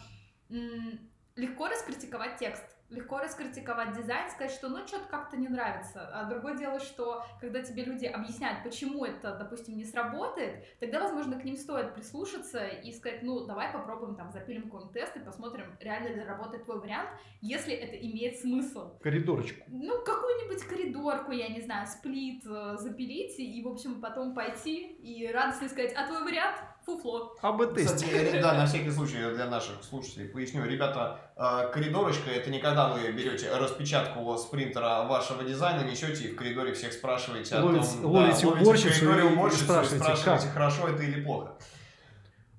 легко 0.48 1.68
раскритиковать 1.68 2.38
текст, 2.38 2.64
легко 2.92 3.18
раскритиковать 3.18 3.96
дизайн, 3.96 4.30
сказать, 4.30 4.52
что 4.52 4.68
ну 4.68 4.86
что-то 4.86 5.06
как-то 5.08 5.36
не 5.36 5.48
нравится. 5.48 6.08
А 6.12 6.24
другое 6.24 6.56
дело, 6.56 6.80
что 6.80 7.24
когда 7.40 7.62
тебе 7.62 7.84
люди 7.84 8.06
объясняют, 8.06 8.62
почему 8.62 9.04
это, 9.04 9.36
допустим, 9.36 9.76
не 9.76 9.84
сработает, 9.84 10.64
тогда, 10.78 11.00
возможно, 11.00 11.38
к 11.38 11.44
ним 11.44 11.56
стоит 11.56 11.94
прислушаться 11.94 12.66
и 12.66 12.92
сказать, 12.92 13.22
ну 13.22 13.46
давай 13.46 13.72
попробуем 13.72 14.14
там 14.14 14.30
запилим 14.30 14.64
какой-нибудь 14.64 14.92
тест 14.92 15.16
и 15.16 15.20
посмотрим, 15.20 15.76
реально 15.80 16.08
ли 16.08 16.22
работает 16.22 16.64
твой 16.64 16.80
вариант, 16.80 17.10
если 17.40 17.74
это 17.74 17.96
имеет 17.96 18.38
смысл. 18.38 18.98
Коридорчику. 19.00 19.64
Ну, 19.68 20.02
какую-нибудь 20.04 20.62
коридорку, 20.64 21.32
я 21.32 21.48
не 21.48 21.60
знаю, 21.60 21.86
сплит 21.86 22.44
э, 22.46 22.76
запилить 22.78 23.38
и, 23.38 23.62
в 23.62 23.68
общем, 23.68 24.00
потом 24.00 24.34
пойти 24.34 24.92
и 25.02 25.26
радостно 25.28 25.68
сказать, 25.68 25.92
а 25.94 26.06
твой 26.06 26.22
вариант 26.22 26.56
фуфло. 26.84 27.36
АБ-тесте. 27.40 28.40
Да, 28.40 28.54
на 28.54 28.66
всякий 28.66 28.90
случай 28.90 29.18
для 29.34 29.46
наших 29.46 29.82
слушателей 29.82 30.28
поясню. 30.28 30.64
Ребята, 30.64 31.20
э, 31.36 31.70
коридорочка 31.72 32.30
это 32.30 32.50
не 32.50 32.58
когда 32.58 32.88
вы 32.88 33.10
берете 33.12 33.54
распечатку 33.54 34.36
с 34.36 34.44
принтера 34.46 35.04
вашего 35.04 35.44
дизайна, 35.44 35.88
несете 35.88 36.28
и 36.28 36.32
в 36.32 36.36
коридоре 36.36 36.72
всех 36.72 36.92
спрашиваете 36.92 37.56
о 37.56 37.64
ловите, 37.64 37.92
том, 38.00 38.12
ловите 38.12 38.46
да, 38.46 38.52
уборщицу, 38.52 38.88
в 38.88 38.98
коридоре 39.00 39.24
уборщицу 39.34 39.62
и 39.62 39.66
спрашиваете, 39.66 39.96
и 39.96 40.16
спрашиваете 40.16 40.48
хорошо 40.48 40.88
это 40.88 41.02
или 41.02 41.24
плохо. 41.24 41.58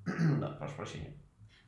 да, 0.40 0.48
прошу 0.60 0.76
прощения. 0.76 1.18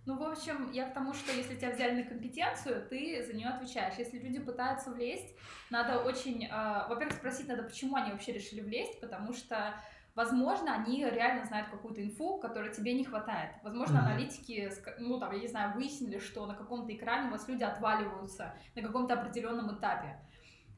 Ну, 0.05 0.19
в 0.19 0.23
общем, 0.23 0.71
я 0.71 0.87
к 0.87 0.93
тому, 0.93 1.13
что 1.15 1.31
если 1.31 1.55
тебя 1.55 1.71
взяли 1.71 2.03
на 2.03 2.07
компетенцию, 2.07 2.87
ты 2.87 3.23
за 3.25 3.33
нее 3.33 3.47
отвечаешь. 3.47 3.95
Если 3.97 4.19
люди 4.19 4.39
пытаются 4.39 4.91
влезть, 4.91 5.35
надо 5.71 6.03
очень, 6.03 6.45
э, 6.45 6.87
во-первых, 6.87 7.17
спросить 7.17 7.47
надо, 7.47 7.63
почему 7.63 7.95
они 7.95 8.11
вообще 8.11 8.33
решили 8.33 8.61
влезть, 8.61 9.01
потому 9.01 9.33
что 9.33 9.73
Возможно, 10.15 10.73
они 10.73 11.03
реально 11.03 11.45
знают 11.45 11.67
какую-то 11.69 12.01
инфу, 12.01 12.37
которой 12.37 12.73
тебе 12.73 12.93
не 12.93 13.03
хватает. 13.03 13.51
Возможно, 13.63 13.97
mm-hmm. 13.97 14.11
аналитики, 14.11 14.71
ну 14.97 15.19
там, 15.19 15.33
я 15.33 15.39
не 15.39 15.47
знаю, 15.47 15.73
выяснили, 15.73 16.19
что 16.19 16.45
на 16.45 16.55
каком-то 16.55 16.93
экране 16.95 17.27
у 17.27 17.31
вас 17.31 17.47
люди 17.49 17.63
отваливаются 17.63 18.53
на 18.75 18.81
каком-то 18.81 19.15
определенном 19.15 19.75
этапе. 19.77 20.17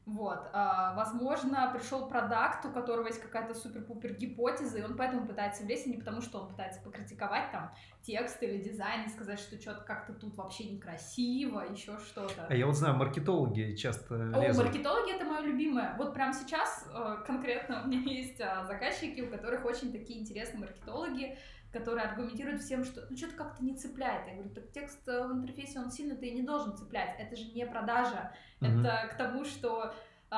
Вот, 0.08 0.48
а, 0.54 0.94
возможно, 0.94 1.70
пришел 1.76 2.08
продукт, 2.08 2.64
у 2.64 2.70
которого 2.72 3.08
есть 3.08 3.20
какая-то 3.20 3.52
супер-пупер 3.54 4.14
гипотеза, 4.14 4.78
и 4.78 4.82
он 4.82 4.96
поэтому 4.96 5.26
пытается 5.26 5.64
влезть, 5.64 5.86
а 5.86 5.90
не 5.90 5.98
потому, 5.98 6.22
что 6.22 6.40
он 6.40 6.48
пытается 6.48 6.80
покритиковать 6.80 7.52
там 7.52 7.70
текст 8.00 8.42
или 8.42 8.56
дизайн 8.56 9.04
и 9.04 9.10
сказать, 9.10 9.38
что 9.38 9.60
что-то 9.60 9.82
как-то 9.82 10.14
тут 10.14 10.34
вообще 10.36 10.64
некрасиво, 10.64 11.60
еще 11.60 11.98
что-то. 11.98 12.46
А 12.48 12.54
я 12.54 12.66
вот 12.66 12.76
знаю, 12.76 12.96
маркетологи 12.96 13.74
часто 13.76 14.14
лезут. 14.14 14.62
О, 14.62 14.64
маркетологи 14.64 15.14
это 15.14 15.26
мое 15.26 15.40
любимое. 15.42 15.94
Вот 15.98 16.14
прямо 16.14 16.32
сейчас 16.32 16.88
э, 16.90 17.16
конкретно 17.26 17.82
у 17.84 17.88
меня 17.88 18.00
есть 18.10 18.40
а, 18.40 18.64
заказчики, 18.64 19.20
у 19.20 19.30
которых 19.30 19.66
очень 19.66 19.92
такие 19.92 20.20
интересные 20.20 20.60
маркетологи, 20.60 21.36
которые 21.72 22.06
аргументируют 22.06 22.62
всем, 22.62 22.84
что 22.84 23.06
ну 23.10 23.16
что-то 23.16 23.34
как-то 23.34 23.62
не 23.62 23.74
цепляет. 23.74 24.26
Я 24.26 24.34
говорю, 24.34 24.50
так 24.50 24.70
текст 24.72 25.06
э, 25.06 25.26
в 25.26 25.32
интерфейсе, 25.32 25.80
он 25.80 25.90
сильно-то 25.90 26.24
и 26.24 26.34
не 26.34 26.42
должен 26.42 26.76
цеплять. 26.76 27.14
Это 27.18 27.36
же 27.36 27.44
не 27.52 27.66
продажа. 27.66 28.32
Mm-hmm. 28.60 28.80
Это 28.80 29.08
к 29.12 29.18
тому, 29.18 29.44
что 29.44 29.94
э, 30.30 30.36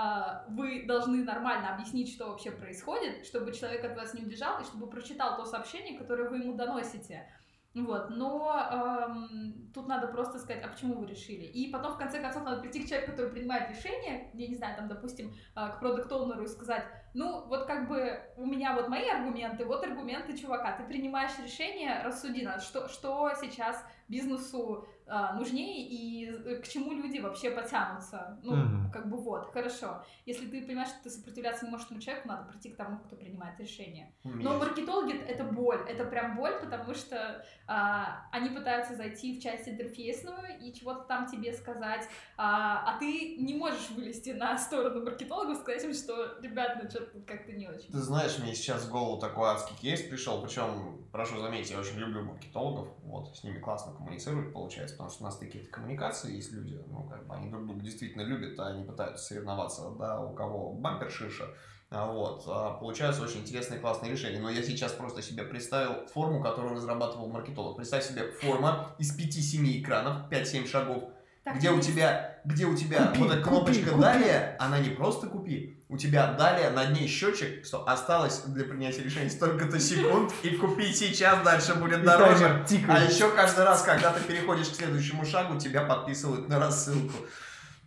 вы 0.48 0.84
должны 0.86 1.22
нормально 1.24 1.74
объяснить, 1.74 2.12
что 2.12 2.28
вообще 2.30 2.50
происходит, 2.50 3.26
чтобы 3.26 3.52
человек 3.52 3.84
от 3.84 3.96
вас 3.96 4.14
не 4.14 4.22
убежал 4.22 4.60
и 4.60 4.64
чтобы 4.64 4.88
прочитал 4.88 5.36
то 5.36 5.44
сообщение, 5.44 5.98
которое 5.98 6.28
вы 6.28 6.38
ему 6.38 6.54
доносите. 6.54 7.28
Вот, 7.72 8.10
но 8.10 8.52
эм, 8.72 9.70
тут 9.72 9.86
надо 9.86 10.08
просто 10.08 10.40
сказать, 10.40 10.60
а 10.64 10.68
почему 10.68 10.94
вы 10.94 11.06
решили? 11.06 11.44
И 11.44 11.70
потом, 11.70 11.92
в 11.92 11.98
конце 11.98 12.20
концов, 12.20 12.42
надо 12.42 12.60
прийти 12.60 12.82
к 12.82 12.88
человеку, 12.88 13.12
который 13.12 13.30
принимает 13.30 13.70
решение, 13.70 14.28
я 14.34 14.48
не 14.48 14.57
знаю, 14.57 14.76
там, 14.76 14.88
допустим, 14.88 15.32
э, 15.55 15.68
к 15.68 15.78
продукт 15.78 16.11
оунеру 16.11 16.42
и 16.42 16.48
сказать, 16.48 16.84
ну, 17.14 17.44
вот 17.46 17.66
как 17.66 17.88
бы 17.88 18.20
у 18.36 18.46
меня 18.46 18.74
вот 18.74 18.88
мои 18.88 19.08
аргументы, 19.08 19.64
вот 19.64 19.84
аргументы 19.84 20.36
чувака, 20.36 20.72
ты 20.72 20.84
принимаешь 20.84 21.32
решение, 21.42 22.02
рассуди 22.02 22.42
нас, 22.42 22.64
что, 22.64 22.88
что 22.88 23.32
сейчас 23.40 23.84
бизнесу 24.08 24.86
а, 25.06 25.34
нужнее 25.34 25.88
и 25.88 26.61
к 26.61 26.68
чему 26.68 26.92
люди 26.92 27.18
вообще 27.18 27.50
потянутся. 27.50 28.38
Ну, 28.44 28.54
mm-hmm. 28.54 28.92
как 28.92 29.08
бы 29.08 29.16
вот, 29.16 29.50
хорошо. 29.52 30.04
Если 30.24 30.46
ты 30.46 30.64
понимаешь, 30.64 30.88
что 30.88 31.02
ты 31.02 31.11
сопротивляться 31.11 31.64
не 31.64 31.70
можешь 31.72 31.86
этому 31.86 32.00
человеку, 32.00 32.28
надо 32.28 32.48
прийти 32.48 32.70
к 32.70 32.76
тому, 32.76 32.98
кто 32.98 33.16
принимает 33.16 33.58
решение. 33.58 34.12
Mm-hmm. 34.22 34.42
Но 34.42 34.58
маркетологи— 34.58 35.16
это 35.28 35.42
боль, 35.42 35.80
это 35.88 36.04
прям 36.04 36.36
боль, 36.36 36.61
потому 36.61 36.94
что 36.94 37.44
а, 37.66 38.28
они 38.30 38.50
пытаются 38.50 38.94
зайти 38.94 39.36
в 39.36 39.42
часть 39.42 39.68
интерфейсную 39.68 40.61
и 40.61 40.72
чего-то 40.72 41.02
там 41.02 41.26
тебе 41.26 41.52
сказать, 41.52 42.08
а, 42.36 42.84
а 42.86 42.98
ты 42.98 43.36
не 43.36 43.54
можешь 43.54 43.90
вылезти 43.90 44.30
на 44.30 44.56
сторону 44.58 45.04
маркетологов 45.04 45.58
и 45.58 45.61
сказать 45.61 45.84
им, 45.84 45.92
что, 45.92 46.38
ребят, 46.40 46.78
ну 46.80 46.88
что-то 47.01 47.20
как-то 47.26 47.53
не 47.53 47.68
очень. 47.68 47.90
Ты 47.90 47.98
знаешь, 47.98 48.38
мне 48.38 48.55
сейчас 48.55 48.84
в 48.84 48.90
голову 48.90 49.20
такой 49.20 49.51
адский 49.51 49.76
кейс 49.76 50.03
пришел, 50.03 50.42
причем, 50.42 51.07
прошу 51.12 51.40
заметить, 51.40 51.70
я 51.70 51.78
очень 51.78 51.96
люблю 51.96 52.22
маркетологов, 52.22 52.88
вот, 53.03 53.36
с 53.36 53.44
ними 53.44 53.59
классно 53.59 53.92
коммуницировать 53.92 54.53
получается, 54.53 54.94
потому 54.94 55.11
что 55.11 55.22
у 55.22 55.26
нас 55.26 55.36
такие 55.38 55.64
коммуникации 55.66 56.36
есть 56.36 56.53
люди, 56.53 56.80
ну, 56.88 57.05
как 57.05 57.26
бы 57.26 57.34
они 57.34 57.51
друг 57.51 57.66
друга 57.66 57.80
действительно 57.80 58.22
любят, 58.22 58.59
а 58.59 58.68
они 58.68 58.84
пытаются 58.84 59.24
соревноваться, 59.24 59.90
да, 59.98 60.20
у 60.20 60.34
кого 60.34 60.72
бампер 60.72 61.11
шиша, 61.11 61.46
вот, 61.90 62.44
а 62.46 62.74
получаются 62.74 63.22
очень 63.22 63.40
интересные, 63.40 63.80
классные 63.80 64.12
решения. 64.12 64.38
Но 64.38 64.48
я 64.48 64.62
сейчас 64.62 64.92
просто 64.92 65.22
себе 65.22 65.42
представил 65.42 66.07
форму, 66.07 66.40
которую 66.40 66.74
разрабатывал 66.74 67.28
маркетолог. 67.28 67.76
Представь 67.76 68.05
себе 68.05 68.30
форма 68.30 68.94
из 68.98 69.18
5-7 69.18 69.80
экранов, 69.80 70.30
5-7 70.30 70.68
шагов, 70.68 71.11
так 71.45 71.57
где 71.57 71.70
у 71.70 71.80
тебя, 71.80 72.38
где 72.45 72.66
у 72.66 72.76
тебя 72.76 73.07
купи, 73.07 73.20
вот 73.20 73.32
эта 73.32 73.43
кнопочка 73.43 73.91
купи, 73.91 74.01
далее, 74.01 74.41
купи. 74.53 74.57
она 74.59 74.78
не 74.78 74.91
просто 74.91 75.26
купи, 75.26 75.82
у 75.88 75.97
тебя 75.97 76.32
далее 76.34 76.70
над 76.70 76.93
ней 76.93 77.09
счетчик, 77.09 77.64
что 77.64 77.88
осталось 77.88 78.43
для 78.47 78.64
принятия 78.64 79.03
решения 79.03 79.30
столько-то 79.30 79.80
секунд, 79.80 80.32
и 80.43 80.51
купить 80.51 80.97
сейчас 80.97 81.43
дальше 81.43 81.74
будет 81.74 82.05
дороже. 82.05 82.64
А 82.88 83.03
еще 83.03 83.30
каждый 83.30 83.64
раз, 83.64 83.82
когда 83.82 84.12
ты 84.12 84.20
переходишь 84.20 84.68
к 84.68 84.74
следующему 84.74 85.24
шагу, 85.24 85.59
тебя 85.59 85.82
подписывают 85.82 86.49
на 86.49 86.59
рассылку 86.59 87.14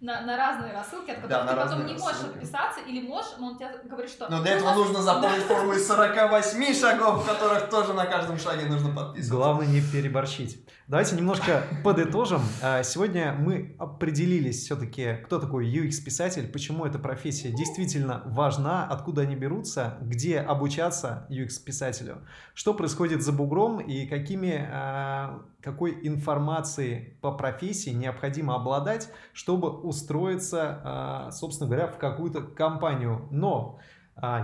на, 0.03 0.21
на 0.21 0.35
разные 0.35 0.73
рассылки, 0.73 1.11
от 1.11 1.21
которых 1.21 1.45
да, 1.45 1.47
ты 1.47 1.55
потом 1.55 1.85
не 1.85 1.93
можешь 1.93 2.21
отписаться, 2.21 2.81
или 2.81 3.07
можешь, 3.07 3.31
но 3.39 3.47
он 3.47 3.57
тебе 3.57 3.69
говорит, 3.85 4.11
что... 4.11 4.29
Но 4.29 4.41
для 4.41 4.55
этого 4.55 4.69
нас... 4.69 4.77
нужно 4.77 5.01
заполнить 5.01 5.43
форму 5.43 5.73
из 5.73 5.87
48 5.87 6.73
шагов, 6.79 7.23
в 7.23 7.25
которых 7.25 7.69
тоже 7.69 7.93
на 7.93 8.05
каждом 8.05 8.37
шаге 8.37 8.65
нужно 8.65 8.89
подписываться. 8.89 9.33
Главное 9.33 9.67
не 9.67 9.81
переборщить. 9.81 10.59
Давайте 10.87 11.15
немножко 11.15 11.63
подытожим. 11.85 12.41
А, 12.61 12.83
сегодня 12.83 13.33
мы 13.39 13.77
определились 13.79 14.65
все-таки, 14.65 15.19
кто 15.23 15.39
такой 15.39 15.65
UX-писатель, 15.73 16.51
почему 16.51 16.85
эта 16.85 16.99
профессия 16.99 17.51
действительно 17.51 18.23
важна, 18.25 18.85
откуда 18.85 19.21
они 19.21 19.37
берутся, 19.37 19.97
где 20.01 20.41
обучаться 20.41 21.25
UX-писателю, 21.29 22.27
что 22.53 22.73
происходит 22.73 23.21
за 23.21 23.31
бугром 23.31 23.79
и 23.79 24.05
какими, 24.05 24.67
а, 24.69 25.43
какой 25.63 25.97
информацией 26.07 27.17
по 27.21 27.31
профессии 27.31 27.91
необходимо 27.91 28.55
обладать, 28.55 29.09
чтобы 29.31 29.69
устроиться, 29.69 30.81
а, 30.83 31.31
собственно 31.31 31.69
говоря, 31.69 31.87
в 31.87 31.97
какую-то 31.97 32.41
компанию. 32.41 33.27
Но 33.31 33.79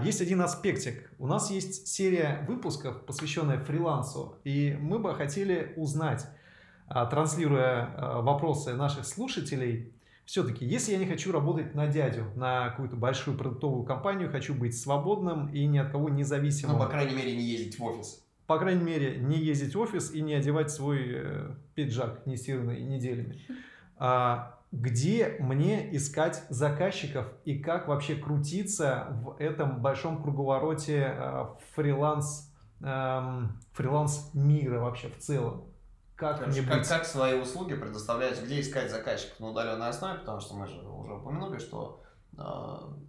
есть 0.04 0.20
один 0.20 0.42
аспектик. 0.42 1.12
У 1.20 1.28
нас 1.28 1.52
есть 1.52 1.88
серия 1.88 2.44
выпусков, 2.48 3.06
посвященная 3.06 3.60
фрилансу, 3.60 4.40
и 4.44 4.76
мы 4.82 4.98
бы 4.98 5.14
хотели 5.14 5.74
узнать, 5.78 6.26
а, 6.90 7.06
транслируя 7.06 7.94
а, 7.96 8.22
вопросы 8.22 8.74
наших 8.74 9.06
слушателей, 9.06 9.94
все-таки, 10.26 10.66
если 10.66 10.92
я 10.92 10.98
не 10.98 11.06
хочу 11.06 11.32
работать 11.32 11.74
на 11.74 11.88
дядю, 11.88 12.26
на 12.36 12.70
какую-то 12.70 12.96
большую 12.96 13.38
продуктовую 13.38 13.84
компанию, 13.84 14.30
хочу 14.30 14.54
быть 14.54 14.80
свободным 14.80 15.48
и 15.50 15.66
ни 15.66 15.78
от 15.78 15.92
кого 15.92 16.10
независимым. 16.10 16.78
Ну, 16.78 16.84
по 16.84 16.88
крайней 16.88 17.16
мере, 17.16 17.36
не 17.36 17.44
ездить 17.44 17.80
в 17.80 17.84
офис. 17.84 18.24
По 18.50 18.58
крайней 18.58 18.84
мере, 18.84 19.18
не 19.18 19.38
ездить 19.38 19.76
в 19.76 19.80
офис 19.80 20.12
и 20.12 20.22
не 20.22 20.34
одевать 20.34 20.72
свой 20.72 21.04
э, 21.08 21.52
пиджак 21.76 22.26
нестиранный 22.26 22.82
неделями. 22.82 23.40
А, 23.96 24.58
где 24.72 25.38
мне 25.40 25.96
искать 25.96 26.44
заказчиков 26.50 27.28
и 27.46 27.60
как 27.60 27.88
вообще 27.88 28.16
крутиться 28.16 29.10
в 29.22 29.36
этом 29.38 29.84
большом 29.84 30.24
круговороте 30.24 31.14
э, 31.16 31.46
фриланс, 31.76 32.52
э, 32.82 33.22
фриланс 33.74 34.32
мира 34.34 34.80
вообще 34.80 35.10
в 35.10 35.20
целом? 35.20 35.72
как 36.16 36.40
Короче, 36.40 36.64
как, 36.64 36.88
как 36.88 37.06
свои 37.06 37.40
услуги 37.40 37.76
предоставлять, 37.76 38.44
где 38.44 38.62
искать 38.62 38.90
заказчиков 38.90 39.40
на 39.40 39.50
удаленной 39.50 39.90
основе, 39.90 40.18
потому 40.18 40.40
что 40.40 40.56
мы 40.56 40.66
же 40.66 40.82
уже 40.82 41.14
упомянули, 41.14 41.60
что 41.60 42.02
э, 42.36 42.44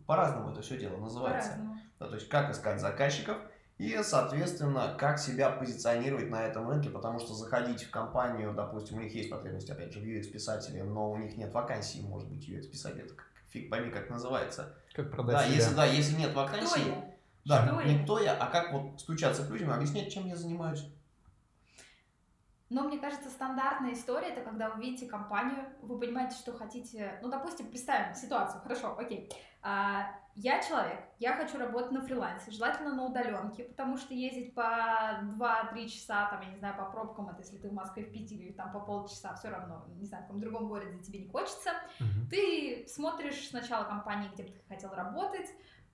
по-разному 0.06 0.52
это 0.52 0.60
все 0.60 0.76
дело 0.76 0.98
называется. 0.98 1.52
Да, 1.98 2.08
то 2.08 2.14
есть 2.14 2.28
как 2.28 2.50
искать 2.50 2.78
заказчиков 2.78 3.38
и, 3.80 3.98
соответственно, 4.02 4.94
как 4.98 5.18
себя 5.18 5.48
позиционировать 5.48 6.28
на 6.28 6.42
этом 6.42 6.68
рынке, 6.68 6.90
потому 6.90 7.18
что 7.18 7.32
заходить 7.32 7.84
в 7.84 7.90
компанию, 7.90 8.52
допустим, 8.52 8.98
у 8.98 9.00
них 9.00 9.14
есть 9.14 9.30
потребность, 9.30 9.70
опять 9.70 9.90
же, 9.90 10.00
в 10.00 10.02
UX-писателе, 10.02 10.84
но 10.84 11.10
у 11.10 11.16
них 11.16 11.38
нет 11.38 11.50
вакансии, 11.54 12.00
может 12.02 12.28
быть, 12.28 12.46
UX-писатель, 12.46 13.00
это 13.00 13.14
фиг 13.48 13.70
пойми, 13.70 13.90
как 13.90 14.10
называется. 14.10 14.76
Как 14.92 15.10
продать 15.10 15.34
да, 15.34 15.44
себя. 15.44 15.54
Если, 15.54 15.74
да, 15.74 15.84
если 15.86 16.16
нет 16.16 16.34
вакансии, 16.34 16.68
кто 16.68 16.90
я? 16.90 17.16
да, 17.46 17.66
что 17.66 17.82
не 17.82 17.94
я? 17.94 18.02
кто 18.02 18.20
я, 18.20 18.34
а 18.34 18.50
как 18.50 18.70
вот 18.70 19.00
стучаться 19.00 19.46
к 19.46 19.50
людям, 19.50 19.70
объяснять, 19.70 20.12
чем 20.12 20.26
я 20.26 20.36
занимаюсь. 20.36 20.84
Но 22.68 22.82
мне 22.82 22.98
кажется, 22.98 23.30
стандартная 23.30 23.94
история 23.94 24.28
это 24.28 24.42
когда 24.42 24.68
вы 24.68 24.82
видите 24.82 25.06
компанию, 25.06 25.64
вы 25.80 25.98
понимаете, 25.98 26.36
что 26.36 26.52
хотите. 26.52 27.18
Ну, 27.22 27.30
допустим, 27.30 27.68
представим 27.68 28.14
ситуацию. 28.14 28.60
Хорошо, 28.60 28.94
окей. 28.98 29.32
А, 29.62 30.06
я 30.36 30.62
человек, 30.62 31.00
я 31.18 31.34
хочу 31.34 31.58
работать 31.58 31.92
на 31.92 32.00
фрилансе, 32.00 32.50
желательно 32.50 32.94
на 32.94 33.04
удаленке, 33.04 33.64
потому 33.64 33.96
что 33.96 34.14
ездить 34.14 34.54
по 34.54 35.20
2-3 35.22 35.88
часа, 35.88 36.30
там, 36.30 36.40
я 36.42 36.48
не 36.48 36.58
знаю, 36.58 36.76
по 36.76 36.84
пробкам, 36.84 37.28
это 37.28 37.40
если 37.40 37.58
ты 37.58 37.68
в 37.68 37.74
Москве, 37.74 38.04
в 38.04 38.12
Питере, 38.12 38.46
или 38.46 38.52
там 38.52 38.72
по 38.72 38.80
полчаса, 38.80 39.34
все 39.34 39.50
равно, 39.50 39.84
не 39.98 40.06
знаю, 40.06 40.24
в 40.24 40.26
каком 40.28 40.40
другом 40.40 40.68
городе 40.68 40.98
тебе 41.02 41.18
не 41.18 41.28
хочется. 41.28 41.70
Uh-huh. 41.98 42.30
Ты 42.30 42.86
смотришь 42.88 43.48
сначала 43.48 43.84
компании, 43.84 44.30
где 44.32 44.44
бы 44.44 44.50
ты 44.50 44.60
хотел 44.68 44.94
работать, 44.94 45.48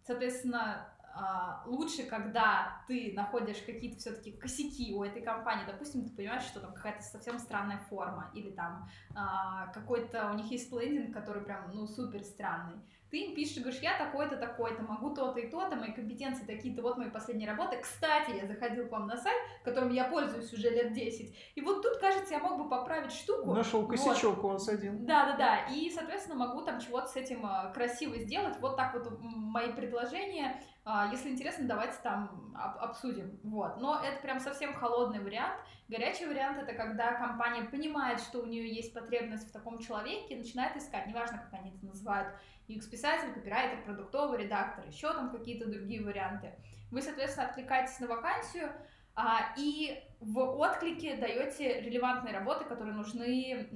соответственно, 0.05 0.87
а, 1.19 1.63
лучше, 1.65 2.03
когда 2.05 2.83
ты 2.87 3.15
находишь 3.17 3.63
какие-то 3.65 3.99
все-таки 3.99 4.33
косяки 4.33 4.95
у 4.95 5.03
этой 5.03 5.23
компании, 5.23 5.65
допустим, 5.67 6.05
ты 6.05 6.15
понимаешь, 6.15 6.43
что 6.43 6.61
там 6.61 6.75
какая-то 6.75 7.03
совсем 7.03 7.39
странная 7.39 7.79
форма, 7.89 8.31
или 8.35 8.51
там 8.51 8.87
а, 9.15 9.69
какой-то 9.69 10.31
у 10.31 10.35
них 10.35 10.51
есть 10.51 10.71
лендинг, 10.71 11.15
который 11.15 11.43
прям, 11.43 11.71
ну, 11.73 11.87
супер 11.87 12.23
странный. 12.23 12.77
Ты 13.11 13.19
им 13.19 13.35
пишешь, 13.35 13.59
говоришь, 13.59 13.81
я 13.81 13.97
такой-то, 13.97 14.37
такой-то, 14.37 14.83
могу 14.83 15.15
то-то 15.15 15.39
и 15.39 15.49
то-то, 15.49 15.77
мои 15.77 15.93
компетенции 15.93 16.45
такие-то, 16.45 16.83
вот 16.83 16.99
мои 16.99 17.11
последние 17.11 17.49
работы. 17.49 17.79
Кстати, 17.81 18.33
я 18.37 18.47
заходил 18.47 18.89
к 18.89 18.91
вам 18.91 19.07
на 19.07 19.17
сайт, 19.17 19.37
которым 19.65 19.93
я 19.93 20.05
пользуюсь 20.05 20.53
уже 20.53 20.71
лет 20.71 20.93
10, 20.93 21.37
и 21.55 21.61
вот 21.61 21.83
тут, 21.83 21.99
кажется, 21.99 22.35
я 22.35 22.41
мог 22.41 22.59
бы 22.59 22.69
поправить 22.69 23.13
штуку. 23.13 23.55
Нашел 23.55 23.87
косячок 23.87 24.37
вот. 24.39 24.45
у 24.45 24.49
вас 24.55 24.69
один. 24.69 25.07
Да-да-да, 25.07 25.67
и, 25.73 25.91
соответственно, 25.91 26.47
могу 26.47 26.63
там 26.63 26.81
чего-то 26.81 27.07
с 27.07 27.17
этим 27.17 27.47
а, 27.47 27.71
красиво 27.73 28.17
сделать. 28.19 28.57
Вот 28.61 28.77
так 28.77 28.95
вот 28.95 29.19
мои 29.21 29.73
предложения 29.73 30.61
если 31.11 31.31
интересно, 31.31 31.67
давайте 31.67 31.97
там 32.03 32.55
обсудим. 32.55 33.41
Вот. 33.43 33.79
Но 33.79 34.01
это 34.01 34.23
прям 34.23 34.39
совсем 34.39 34.73
холодный 34.75 35.21
вариант. 35.21 35.57
Горячий 35.89 36.27
вариант 36.27 36.59
это 36.63 36.75
когда 36.75 37.13
компания 37.15 37.65
понимает, 37.65 38.21
что 38.21 38.41
у 38.41 38.47
нее 38.47 38.73
есть 38.73 38.95
потребность 38.95 39.49
в 39.49 39.53
таком 39.53 39.79
человеке, 39.79 40.35
и 40.35 40.39
начинает 40.39 40.77
искать, 40.77 41.07
неважно, 41.07 41.39
как 41.39 41.61
они 41.61 41.71
это 41.71 41.87
называют, 41.87 42.29
UX-писатель, 42.69 43.33
копирайтер, 43.33 43.85
продуктовый 43.85 44.43
редактор, 44.45 44.85
еще 44.87 45.13
там 45.13 45.31
какие-то 45.31 45.69
другие 45.69 46.05
варианты. 46.05 46.55
Вы, 46.91 47.03
соответственно, 47.03 47.49
откликаетесь 47.49 47.99
на 48.01 48.07
вакансию, 48.07 48.71
а, 49.15 49.55
и 49.57 50.03
в 50.21 50.39
отклике 50.39 51.17
даете 51.17 51.81
релевантные 51.81 52.35
работы, 52.35 52.65
которые 52.65 52.95
нужны 52.95 53.69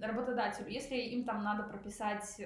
работодателю. 0.00 0.68
Если 0.68 0.96
им 0.96 1.24
там 1.24 1.42
надо 1.44 1.62
прописать 1.62 2.40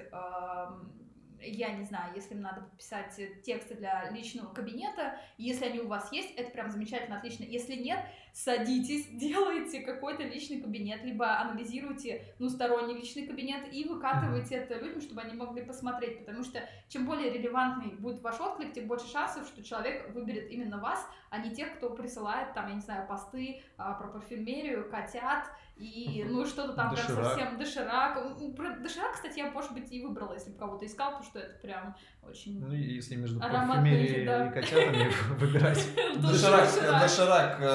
я 1.41 1.71
не 1.71 1.85
знаю, 1.85 2.13
если 2.15 2.33
им 2.33 2.41
надо 2.41 2.61
подписать 2.61 3.19
тексты 3.43 3.75
для 3.75 4.09
личного 4.11 4.53
кабинета, 4.53 5.19
если 5.37 5.65
они 5.65 5.79
у 5.79 5.87
вас 5.87 6.11
есть, 6.11 6.33
это 6.35 6.51
прям 6.51 6.69
замечательно, 6.69 7.17
отлично. 7.17 7.43
Если 7.43 7.75
нет, 7.75 7.99
садитесь, 8.33 9.07
делайте 9.11 9.81
какой-то 9.81 10.23
личный 10.23 10.61
кабинет, 10.61 11.03
либо 11.03 11.39
анализируйте, 11.39 12.25
ну, 12.39 12.49
сторонний 12.49 12.95
личный 12.95 13.27
кабинет 13.27 13.73
и 13.73 13.85
выкатывайте 13.85 14.55
это 14.55 14.79
людям, 14.79 15.01
чтобы 15.01 15.21
они 15.21 15.35
могли 15.35 15.63
посмотреть, 15.63 16.19
потому 16.19 16.43
что 16.43 16.61
чем 16.89 17.05
более 17.05 17.31
релевантный 17.31 17.95
будет 17.95 18.21
ваш 18.21 18.39
отклик, 18.39 18.73
тем 18.73 18.87
больше 18.87 19.07
шансов, 19.07 19.47
что 19.47 19.63
человек 19.63 20.13
выберет 20.13 20.49
именно 20.51 20.79
вас, 20.79 21.07
а 21.29 21.39
не 21.39 21.53
тех, 21.53 21.75
кто 21.77 21.89
присылает 21.89 22.53
там, 22.53 22.67
я 22.67 22.75
не 22.75 22.81
знаю, 22.81 23.07
посты 23.07 23.61
а, 23.77 23.93
про 23.93 24.07
парфюмерию, 24.07 24.89
котят 24.89 25.49
и, 25.79 26.25
ну, 26.27 26.45
что-то 26.45 26.73
там 26.73 26.89
прям 26.93 27.05
Доширак. 27.07 27.25
совсем 27.25 27.57
доширак. 27.57 28.13
Про 28.55 28.75
доширак, 28.79 29.13
кстати, 29.13 29.37
я, 29.39 29.51
может 29.51 29.73
быть, 29.73 29.91
и 29.91 30.03
выбрала, 30.03 30.33
если 30.33 30.49
бы 30.49 30.57
кого-то 30.57 30.85
искал, 30.85 31.11
потому 31.11 31.25
что 31.25 31.39
это 31.39 31.59
прям 31.61 31.95
очень... 32.23 32.59
Ну, 32.59 32.73
если 32.73 33.15
между 33.15 33.39
парфюмерией 33.39 34.25
да. 34.25 34.47
и 34.47 34.53
котятами 34.53 35.11
выбирать. 35.37 35.87
Доширак, 36.17 36.67
Доширак. 37.01 37.57
э, 37.61 37.65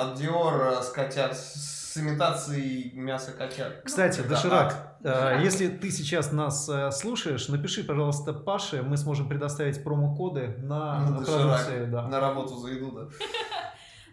от 0.00 0.20
Dior 0.20 0.80
с 0.82 0.90
котят, 0.90 1.36
с 1.36 1.96
имитацией 1.96 2.92
мяса 2.94 3.32
котят. 3.32 3.82
Кстати, 3.84 4.20
Это 4.20 4.28
Доширак, 4.28 4.96
э, 5.00 5.02
Доширак. 5.02 5.42
если 5.42 5.68
ты 5.68 5.90
сейчас 5.90 6.30
нас 6.30 6.68
э, 6.68 6.92
слушаешь, 6.92 7.48
напиши, 7.48 7.82
пожалуйста, 7.82 8.32
Паше, 8.32 8.82
мы 8.82 8.96
сможем 8.96 9.28
предоставить 9.28 9.82
промокоды 9.82 10.54
на 10.58 11.00
На 11.00 11.06
продукции. 11.06 11.32
доширак. 11.32 11.90
Да. 11.90 12.06
На 12.08 12.20
работу 12.20 12.54
за 12.56 12.68
еду, 12.68 12.92
да. 12.92 13.08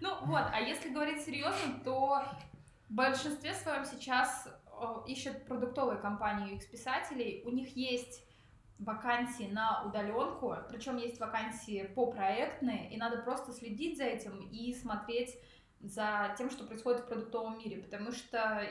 Ну 0.01 0.09
вот, 0.25 0.43
а 0.51 0.59
если 0.59 0.89
говорить 0.89 1.23
серьезно, 1.23 1.79
то 1.83 2.23
в 2.89 2.93
большинстве 2.93 3.53
своем 3.53 3.85
сейчас 3.85 4.47
э, 4.47 4.85
ищут 5.07 5.45
продуктовые 5.45 5.99
компании 5.99 6.55
UX-писателей. 6.55 7.43
У 7.45 7.49
них 7.49 7.75
есть 7.75 8.23
вакансии 8.79 9.49
на 9.51 9.83
удаленку, 9.85 10.55
причем 10.69 10.97
есть 10.97 11.19
вакансии 11.19 11.89
по 11.95 12.11
проектные, 12.11 12.93
и 12.93 12.97
надо 12.97 13.21
просто 13.21 13.53
следить 13.53 13.97
за 13.97 14.03
этим 14.03 14.39
и 14.51 14.73
смотреть 14.73 15.35
за 15.79 16.35
тем, 16.37 16.49
что 16.49 16.65
происходит 16.65 17.01
в 17.01 17.07
продуктовом 17.07 17.57
мире, 17.57 17.81
потому 17.81 18.11
что 18.11 18.67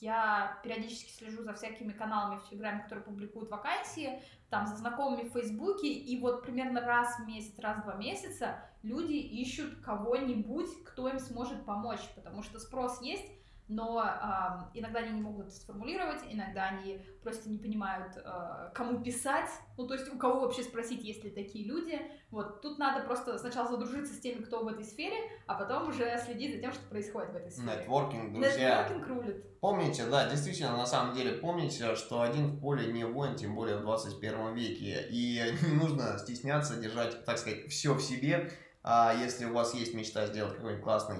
я 0.00 0.60
периодически 0.62 1.10
слежу 1.10 1.42
за 1.42 1.54
всякими 1.54 1.92
каналами 1.92 2.38
в 2.38 2.48
Телеграме, 2.48 2.82
которые 2.84 3.04
публикуют 3.04 3.50
вакансии, 3.50 4.22
там 4.48 4.66
за 4.66 4.76
знакомыми 4.76 5.28
в 5.28 5.32
Фейсбуке, 5.32 5.88
и 5.88 6.20
вот 6.20 6.42
примерно 6.42 6.80
раз 6.80 7.18
в 7.18 7.26
месяц, 7.26 7.58
раз 7.58 7.78
в 7.78 7.82
два 7.82 7.94
месяца 7.94 8.62
люди 8.82 9.14
ищут 9.14 9.80
кого-нибудь, 9.80 10.84
кто 10.84 11.08
им 11.08 11.18
сможет 11.18 11.64
помочь, 11.64 12.00
потому 12.14 12.42
что 12.42 12.60
спрос 12.60 13.02
есть, 13.02 13.26
но 13.68 13.98
ам, 13.98 14.70
иногда 14.74 15.00
они 15.00 15.12
не 15.12 15.20
могут 15.20 15.52
сформулировать, 15.52 16.20
иногда 16.28 16.64
они 16.68 17.04
просто 17.22 17.50
не 17.50 17.58
понимают, 17.58 18.16
э, 18.16 18.70
кому 18.74 19.00
писать, 19.00 19.50
ну 19.76 19.86
то 19.86 19.94
есть 19.94 20.12
у 20.12 20.16
кого 20.16 20.40
вообще 20.40 20.62
спросить, 20.62 21.04
есть 21.04 21.22
ли 21.22 21.30
такие 21.30 21.66
люди. 21.66 22.00
Вот 22.30 22.62
тут 22.62 22.78
надо 22.78 23.04
просто 23.04 23.38
сначала 23.38 23.68
задружиться 23.68 24.14
с 24.14 24.20
теми, 24.20 24.42
кто 24.42 24.64
в 24.64 24.68
этой 24.68 24.84
сфере, 24.84 25.16
а 25.46 25.54
потом 25.54 25.88
уже 25.88 26.18
следить 26.24 26.54
за 26.54 26.60
тем, 26.60 26.72
что 26.72 26.82
происходит 26.88 27.30
в 27.32 27.36
этой 27.36 27.50
сфере. 27.50 27.76
Нетворкинг, 27.76 28.32
друзья. 28.32 28.82
Нетворкинг 28.82 29.08
рулит. 29.08 29.60
Помните, 29.60 30.06
да, 30.06 30.28
действительно, 30.28 30.76
на 30.76 30.86
самом 30.86 31.14
деле, 31.14 31.32
помните, 31.32 31.94
что 31.94 32.22
один 32.22 32.46
в 32.46 32.60
поле 32.60 32.92
не 32.92 33.04
воин, 33.04 33.34
тем 33.34 33.54
более 33.54 33.78
в 33.78 33.82
21 33.82 34.54
веке. 34.54 35.06
И 35.10 35.42
не 35.66 35.74
нужно 35.74 36.18
стесняться 36.18 36.76
держать, 36.76 37.24
так 37.24 37.38
сказать, 37.38 37.66
все 37.68 37.92
в 37.92 38.00
себе. 38.00 38.50
А 38.82 39.12
если 39.14 39.44
у 39.44 39.52
вас 39.52 39.74
есть 39.74 39.92
мечта 39.94 40.26
сделать 40.26 40.54
какой-нибудь 40.54 40.84
классный 40.84 41.18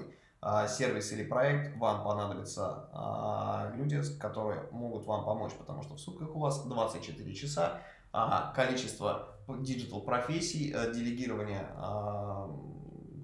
сервис 0.67 1.11
или 1.11 1.23
проект, 1.23 1.75
вам 1.77 2.03
понадобятся 2.03 2.89
а, 2.93 3.73
люди, 3.75 4.01
которые 4.19 4.63
могут 4.71 5.05
вам 5.05 5.25
помочь, 5.25 5.51
потому 5.53 5.83
что 5.83 5.95
в 5.95 5.99
сутках 5.99 6.33
у 6.33 6.39
вас 6.39 6.65
24 6.65 7.35
часа, 7.35 7.81
а, 8.13 8.53
количество 8.53 9.35
digital 9.47 10.01
профессий, 10.01 10.73
э, 10.73 10.93
делегирование 10.93 11.67
а, 11.75 12.49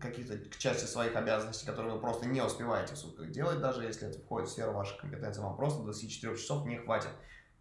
каких-то 0.02 0.38
к 0.38 0.58
части 0.58 0.86
своих 0.86 1.16
обязанностей, 1.16 1.66
которые 1.66 1.94
вы 1.94 2.00
просто 2.00 2.28
не 2.28 2.42
успеваете 2.42 2.96
в 2.96 2.98
сутках 2.98 3.32
делать, 3.32 3.60
даже 3.62 3.84
если 3.84 4.08
это 4.08 4.20
входит 4.20 4.50
в 4.50 4.52
сферу 4.52 4.74
вашей 4.74 4.98
компетенции, 5.00 5.42
вам 5.42 5.56
просто 5.56 5.84
24 5.84 6.36
часов 6.36 6.66
не 6.66 6.78
хватит. 6.78 7.10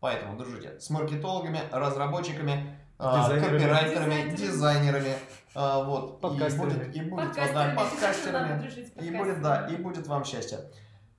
Поэтому 0.01 0.37
дружите 0.37 0.81
с 0.81 0.91
маркетологами, 0.91 1.61
разработчиками, 1.71 2.53
а, 2.53 2.84
Дизайнерами. 2.99 3.59
копирайтерами, 3.59 4.37
Дизайнерами. 4.37 5.15
а, 5.55 5.83
вот, 5.83 6.19
и 6.23 6.57
будет, 6.57 6.97
и 6.97 7.01
будет, 7.03 7.35
да, 7.35 7.75
Подкастерами, 7.77 8.71
и 9.01 9.11
будет, 9.11 9.43
да, 9.43 9.67
и 9.67 9.77
будет 9.77 10.07
вам 10.07 10.25
счастье. 10.25 10.61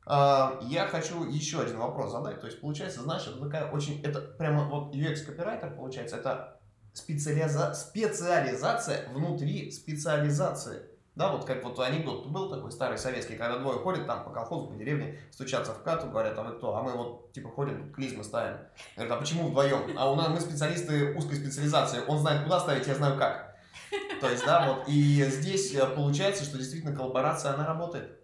А, 0.05 0.59
Я 0.61 0.87
хочу 0.87 1.25
еще 1.25 1.61
один 1.61 1.77
вопрос 1.77 2.11
задать. 2.11 2.39
То 2.39 2.47
есть, 2.47 2.61
получается, 2.61 3.01
знаешь, 3.01 3.27
это 3.27 3.39
такая 3.39 3.71
очень... 3.71 4.01
Это 4.03 4.21
прямо 4.21 4.65
вот 4.65 4.93
UX-копирайтер, 4.95 5.75
получается, 5.75 6.17
это 6.17 6.59
специализа... 6.93 7.73
специализация 7.73 9.09
внутри 9.09 9.71
специализации. 9.71 10.83
Да, 11.15 11.31
вот 11.31 11.45
как 11.45 11.63
вот 11.63 11.79
анекдот 11.79 12.27
был 12.27 12.49
такой 12.49 12.71
старый 12.71 12.97
советский, 12.97 13.37
когда 13.37 13.57
двое 13.57 13.79
ходят 13.79 14.05
там 14.05 14.25
по 14.25 14.31
колхозу, 14.31 14.67
по 14.67 14.75
деревне, 14.75 15.17
стучатся 15.31 15.73
в 15.73 15.81
хату, 15.81 16.07
говорят, 16.07 16.37
а 16.37 16.43
вы 16.43 16.57
кто? 16.57 16.75
А 16.75 16.83
мы 16.83 16.91
вот 16.91 17.31
типа 17.31 17.49
ходим, 17.49 17.93
клизмы 17.93 18.23
ставим. 18.23 18.57
Говорят, 18.97 19.17
а 19.17 19.19
почему 19.21 19.47
вдвоем? 19.47 19.97
А 19.97 20.11
у 20.11 20.15
нас 20.15 20.27
мы 20.27 20.41
специалисты 20.41 21.13
узкой 21.15 21.35
специализации. 21.35 22.01
Он 22.07 22.19
знает, 22.19 22.43
куда 22.43 22.59
ставить, 22.59 22.85
я 22.87 22.95
знаю 22.95 23.17
как. 23.17 23.55
То 24.19 24.29
есть, 24.29 24.45
да, 24.45 24.67
вот. 24.73 24.87
И 24.87 25.23
здесь 25.23 25.73
э, 25.73 25.85
получается, 25.87 26.43
что 26.43 26.57
действительно 26.57 26.95
коллаборация, 26.95 27.53
она 27.53 27.65
работает. 27.65 28.19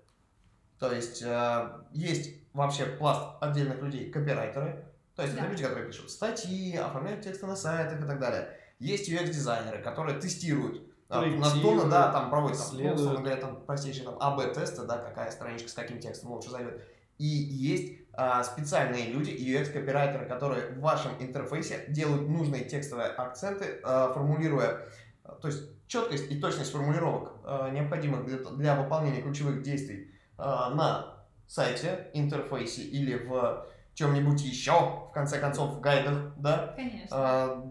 То 0.80 0.92
есть, 0.92 1.22
э, 1.22 1.70
есть 1.94 2.36
вообще 2.54 2.86
пласт 2.86 3.38
отдельных 3.39 3.82
людей, 3.82 4.12
копирайтеры. 4.12 4.86
То 5.16 5.24
есть, 5.24 5.36
Да. 5.36 5.42
это 5.42 5.52
люди, 5.52 5.64
которые 5.64 5.88
пишут 5.88 6.10
статьи, 6.10 6.76
оформляют 6.76 7.22
тексты 7.22 7.46
на 7.46 7.56
сайтах 7.56 8.02
и 8.02 8.06
так 8.06 8.20
далее. 8.20 8.58
Есть 8.80 9.10
UX-дизайнеры, 9.10 9.82
которые 9.82 10.20
тестируют 10.20 10.91
а, 11.12 11.20
Проектируют, 11.20 11.53
настольно, 11.53 11.89
да, 11.89 12.12
там 12.12 12.30
проводят, 12.30 12.57
там, 12.57 12.78
ну, 12.78 12.93
условно 12.93 13.20
говоря, 13.20 13.36
там 13.36 13.62
простейшие 13.66 14.05
там 14.05 14.16
АБ-тесты, 14.20 14.84
да, 14.84 14.97
какая 14.97 15.30
страничка 15.32 15.70
с 15.70 15.74
каким 15.74 15.99
текстом 15.99 16.32
лучше 16.32 16.49
зайдет. 16.49 16.82
И 17.18 17.26
есть 17.26 17.99
а, 18.14 18.43
специальные 18.43 19.07
люди, 19.07 19.30
UX-копирайтеры, 19.30 20.26
которые 20.26 20.72
в 20.72 20.80
вашем 20.80 21.12
интерфейсе 21.20 21.86
делают 21.89 22.28
нужные 22.28 22.64
текстовые 22.64 23.09
акценты, 23.09 23.80
а, 23.84 24.12
формулируя, 24.14 24.88
а, 25.24 25.34
то 25.36 25.49
есть 25.49 25.64
четкость 25.88 26.32
и 26.32 26.39
точность 26.39 26.72
формулировок, 26.72 27.34
а, 27.43 27.70
необходимых 27.70 28.26
для, 28.26 28.38
для 28.38 28.76
выполнения 28.82 29.22
ключевых 29.22 29.62
действий 29.62 30.12
а, 30.38 30.70
на 30.70 31.26
сайте, 31.45 32.09
интерфейсе 32.14 32.84
или 32.84 33.16
в 33.16 33.68
чем-нибудь 33.93 34.41
еще, 34.41 34.72
в 35.09 35.12
конце 35.14 35.39
концов, 35.39 35.76
в 35.76 35.82
гайдах, 35.82 36.34
да, 36.38 36.74
Конечно. 36.76 37.07
а, 37.12 37.64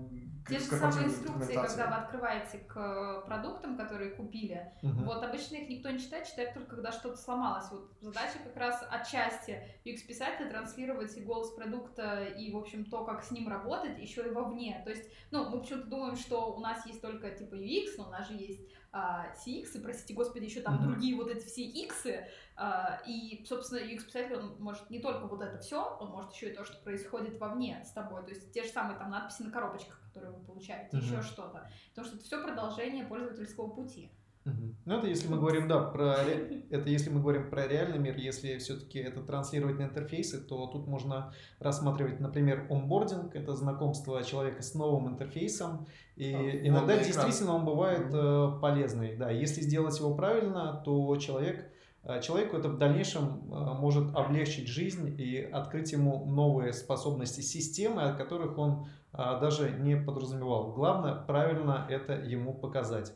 Те 0.51 0.59
же 0.59 0.65
самые 0.65 1.07
инструкции, 1.07 1.55
когда 1.55 1.87
вы 1.87 1.95
открываете 1.95 2.59
к 2.59 2.77
э, 2.77 3.27
продуктам, 3.27 3.77
которые 3.77 4.11
купили, 4.11 4.73
Мгм. 4.83 5.05
вот 5.05 5.23
обычно 5.23 5.57
их 5.57 5.69
никто 5.69 5.91
не 5.91 5.99
читает, 5.99 6.27
читает 6.27 6.55
только 6.55 6.77
когда 6.77 6.93
что-то 6.93 7.17
сломалось. 7.17 7.71
Вот 7.71 7.91
задача 8.01 8.39
как 8.45 8.57
раз 8.57 8.85
отчасти 8.91 9.63
UX-писателя 9.85 10.51
транслировать 10.51 11.17
и 11.17 11.21
голос 11.21 11.51
продукта, 11.53 12.25
и, 12.25 12.51
в 12.53 12.57
общем, 12.57 12.85
то, 12.85 13.05
как 13.05 13.23
с 13.23 13.31
ним 13.31 13.49
работать, 13.49 13.99
еще 13.99 14.27
и 14.27 14.31
вовне. 14.31 14.81
То 14.85 14.91
есть, 14.91 15.09
ну, 15.31 15.49
мы 15.49 15.61
почему-то 15.61 15.87
думаем, 15.87 16.17
что 16.17 16.53
у 16.55 16.61
нас 16.61 16.85
есть 16.87 17.01
только, 17.01 17.31
типа, 17.31 17.55
UX, 17.55 17.95
но 17.99 18.09
у 18.09 18.11
нас 18.11 18.29
же 18.29 18.35
есть 18.35 18.61
а, 18.93 19.33
CX, 19.35 19.77
и, 19.77 19.81
простите 19.81 20.15
господи, 20.15 20.45
еще 20.45 20.61
там 20.61 20.75
Мгм. 20.77 20.85
другие 20.89 21.15
вот 21.17 21.31
эти 21.31 21.47
все 21.47 21.63
X, 21.63 22.07
а, 22.57 23.01
и, 23.07 23.45
собственно, 23.47 23.79
UX-писатель, 23.79 24.37
он 24.37 24.57
может 24.59 24.91
не 24.91 24.99
только 24.99 25.27
вот 25.27 25.41
это 25.43 25.59
все, 25.59 25.97
он 26.01 26.11
может 26.11 26.33
еще 26.33 26.51
и 26.51 26.55
то, 26.55 26.65
что 26.65 26.77
происходит 26.83 27.39
вовне 27.39 27.83
с 27.85 27.93
тобой, 27.93 28.23
то 28.23 28.31
есть 28.31 28.53
те 28.53 28.65
же 28.65 28.71
самые 28.71 28.99
там 28.99 29.11
надписи 29.11 29.43
на 29.43 29.51
коробочках, 29.51 30.01
которые 30.03 30.33
вы 30.33 30.45
получаете, 30.45 30.97
еще 30.99 31.23
что-то, 31.23 31.71
потому 31.91 32.07
что 32.07 32.17
это 32.17 32.25
все 32.25 32.43
продолжение 32.43 33.05
пользовательского 33.05 33.69
пути. 33.69 34.11
Ну, 34.85 34.99
это 34.99 35.07
если 35.07 35.29
мы 35.29 35.39
говорим, 35.39 35.69
да, 35.69 35.81
про 35.93 36.17
это 36.71 36.89
если 36.89 37.11
мы 37.11 37.21
говорим 37.21 37.51
про 37.51 37.67
реальный 37.67 37.99
мир, 37.99 38.17
если 38.17 38.59
все-таки 38.59 38.99
это 38.99 39.21
транслировать 39.23 39.79
на 39.79 39.85
интерфейсы, 39.85 40.41
то 40.41 40.67
тут 40.67 40.87
можно 40.87 41.33
рассматривать, 41.59 42.21
например, 42.21 42.67
онбординг, 42.71 43.35
это 43.35 43.55
знакомство 43.55 44.23
человека 44.23 44.63
с 44.63 44.75
новым 44.75 45.09
интерфейсом, 45.09 45.87
и 46.17 46.35
А, 46.35 46.69
иногда 46.69 46.95
экран. 46.95 47.07
действительно 47.07 47.55
он 47.55 47.65
бывает 47.65 48.13
э, 48.13 48.59
полезный, 48.61 49.17
да, 49.17 49.31
если 49.31 49.61
сделать 49.61 49.99
его 49.99 50.15
правильно, 50.15 50.83
то 50.85 51.17
человек 51.17 51.71
э, 52.03 52.21
человеку 52.21 52.57
это 52.57 52.69
в 52.69 52.79
дальнейшем 52.79 53.53
э, 53.53 53.75
может 53.75 54.15
облегчить 54.15 54.69
жизнь 54.69 55.15
и 55.19 55.39
открыть 55.39 55.93
ему 55.93 56.25
новые 56.27 56.73
способности 56.73 57.41
системы, 57.41 58.03
от 58.03 58.17
которых 58.17 58.59
он 58.59 58.87
даже 59.13 59.73
не 59.73 59.97
подразумевал. 59.97 60.73
Главное 60.73 61.17
правильно 61.17 61.85
это 61.91 62.13
ему 62.13 62.55
показать. 62.55 63.13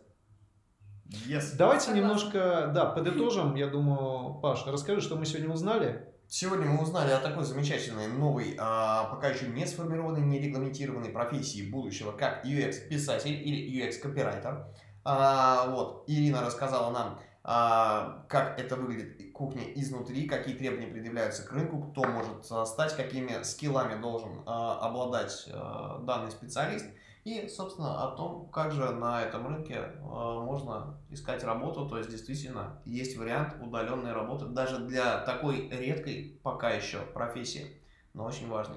Yes. 1.06 1.54
Давайте 1.56 1.86
Согласна. 1.86 1.94
немножко, 1.94 2.70
да, 2.74 2.86
подытожим. 2.86 3.54
Я 3.54 3.66
думаю, 3.68 4.40
Паш, 4.40 4.66
расскажи, 4.66 5.00
что 5.00 5.16
мы 5.16 5.26
сегодня 5.26 5.52
узнали. 5.52 6.08
Сегодня 6.26 6.66
мы 6.66 6.82
узнали 6.82 7.12
о 7.12 7.18
такой 7.18 7.44
замечательной, 7.44 8.08
новой, 8.08 8.56
а, 8.58 9.04
пока 9.04 9.28
еще 9.28 9.46
не 9.46 9.66
сформированной, 9.66 10.22
не 10.22 10.40
регламентированной 10.40 11.10
профессии 11.10 11.70
будущего, 11.70 12.12
как 12.12 12.44
UX-писатель 12.44 13.32
или 13.32 13.86
UX-копирайтер. 13.86 14.66
А, 15.04 15.68
вот, 15.68 16.04
Ирина 16.06 16.40
рассказала 16.40 16.90
нам, 16.90 17.20
а, 17.44 18.24
как 18.28 18.58
это 18.58 18.76
выглядит 18.76 19.32
кухня 19.32 19.64
изнутри, 19.74 20.26
какие 20.26 20.56
требования 20.56 20.86
предъявляются 20.86 21.46
к 21.46 21.52
рынку, 21.52 21.82
кто 21.90 22.04
может 22.04 22.46
стать, 22.66 22.96
какими 22.96 23.42
скиллами 23.42 24.00
должен 24.00 24.42
а, 24.46 24.78
обладать 24.80 25.46
а, 25.52 25.98
данный 26.00 26.30
специалист. 26.30 26.86
И, 27.24 27.48
собственно, 27.48 28.04
о 28.04 28.14
том, 28.16 28.48
как 28.50 28.72
же 28.72 28.90
на 28.90 29.22
этом 29.22 29.46
рынке 29.46 29.74
э, 29.74 30.00
можно 30.02 30.98
искать 31.08 31.42
работу. 31.42 31.88
То 31.88 31.96
есть, 31.96 32.10
действительно, 32.10 32.78
есть 32.84 33.16
вариант 33.16 33.56
удаленной 33.62 34.12
работы 34.12 34.44
даже 34.44 34.80
для 34.80 35.20
такой 35.20 35.68
редкой 35.70 36.38
пока 36.42 36.70
еще 36.70 37.00
профессии, 37.00 37.80
но 38.12 38.26
очень 38.26 38.48
важной. 38.48 38.76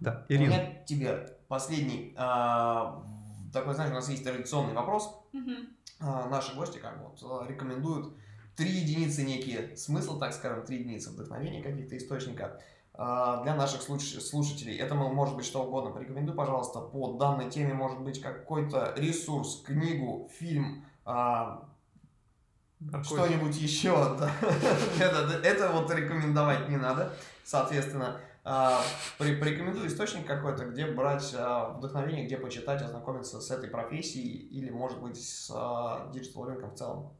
Да, 0.00 0.26
У 0.28 0.32
меня 0.32 0.82
к 0.82 0.84
тебе 0.84 1.38
последний, 1.48 2.14
а, 2.16 3.02
такой, 3.52 3.74
знаешь, 3.74 3.90
у 3.90 3.94
нас 3.94 4.08
есть 4.10 4.22
традиционный 4.22 4.74
вопрос. 4.74 5.18
А, 6.00 6.28
наши 6.28 6.54
гости 6.54 6.78
как 6.78 6.98
бы 6.98 7.08
вот, 7.08 7.22
э, 7.22 7.50
рекомендуют 7.50 8.14
три 8.54 8.68
единицы 8.68 9.22
некие 9.22 9.76
смысл, 9.76 10.18
так 10.18 10.32
скажем, 10.32 10.64
три 10.64 10.80
единицы 10.80 11.10
вдохновения 11.10 11.62
каких-то 11.62 11.96
источника. 11.96 12.60
А, 13.00 13.42
Для 13.44 13.54
наших 13.54 13.80
слуш- 13.82 14.20
слушателей 14.20 14.76
это 14.76 14.96
мо- 14.96 15.08
может 15.08 15.36
быть 15.36 15.46
что 15.46 15.62
угодно. 15.62 15.92
Порекомендуй, 15.92 16.34
пожалуйста, 16.34 16.80
по 16.80 17.12
данной 17.12 17.48
теме 17.48 17.72
может 17.72 18.00
быть 18.00 18.20
какой-то 18.20 18.92
ресурс, 18.96 19.62
книгу, 19.64 20.28
фильм, 20.36 20.84
а, 21.04 21.68
что-нибудь 23.04 23.56
еще. 23.56 23.90
Это, 25.00 25.40
это 25.44 25.70
вот 25.70 25.88
рекомендовать 25.92 26.68
не 26.68 26.76
надо. 26.76 27.12
Соответственно, 27.44 28.20
а, 28.42 28.80
при- 29.16 29.36
порекомендуй 29.36 29.86
источник 29.86 30.26
какой-то, 30.26 30.64
где 30.66 30.86
брать 30.90 31.32
вдохновение, 31.76 32.26
где 32.26 32.36
почитать, 32.36 32.82
ознакомиться 32.82 33.40
с 33.40 33.48
этой 33.52 33.70
профессией 33.70 34.38
или, 34.48 34.70
может 34.70 35.00
быть, 35.00 35.16
с 35.22 35.48
digital 36.12 36.46
рынком 36.46 36.72
в 36.72 36.74
целом. 36.74 37.12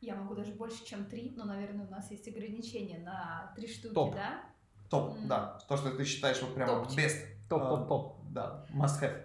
Я 0.00 0.14
могу 0.14 0.34
даже 0.34 0.52
больше, 0.52 0.84
чем 0.86 1.04
три, 1.04 1.34
но, 1.36 1.44
наверное, 1.44 1.86
у 1.86 1.90
нас 1.90 2.10
есть 2.10 2.26
ограничение 2.28 3.00
на 3.00 3.52
три 3.56 3.66
штуки, 3.68 3.94
Топ. 3.94 4.14
да? 4.14 4.40
Топ, 4.90 5.16
М. 5.16 5.28
да. 5.28 5.58
То, 5.68 5.76
что 5.76 5.90
ты 5.90 6.04
считаешь 6.04 6.40
вот 6.42 6.54
прямо 6.54 6.84
Топчик. 6.84 6.98
best. 6.98 7.26
Топ-топ-топ. 7.48 8.16
Да, 8.30 8.64
must 8.74 9.00
have. 9.02 9.22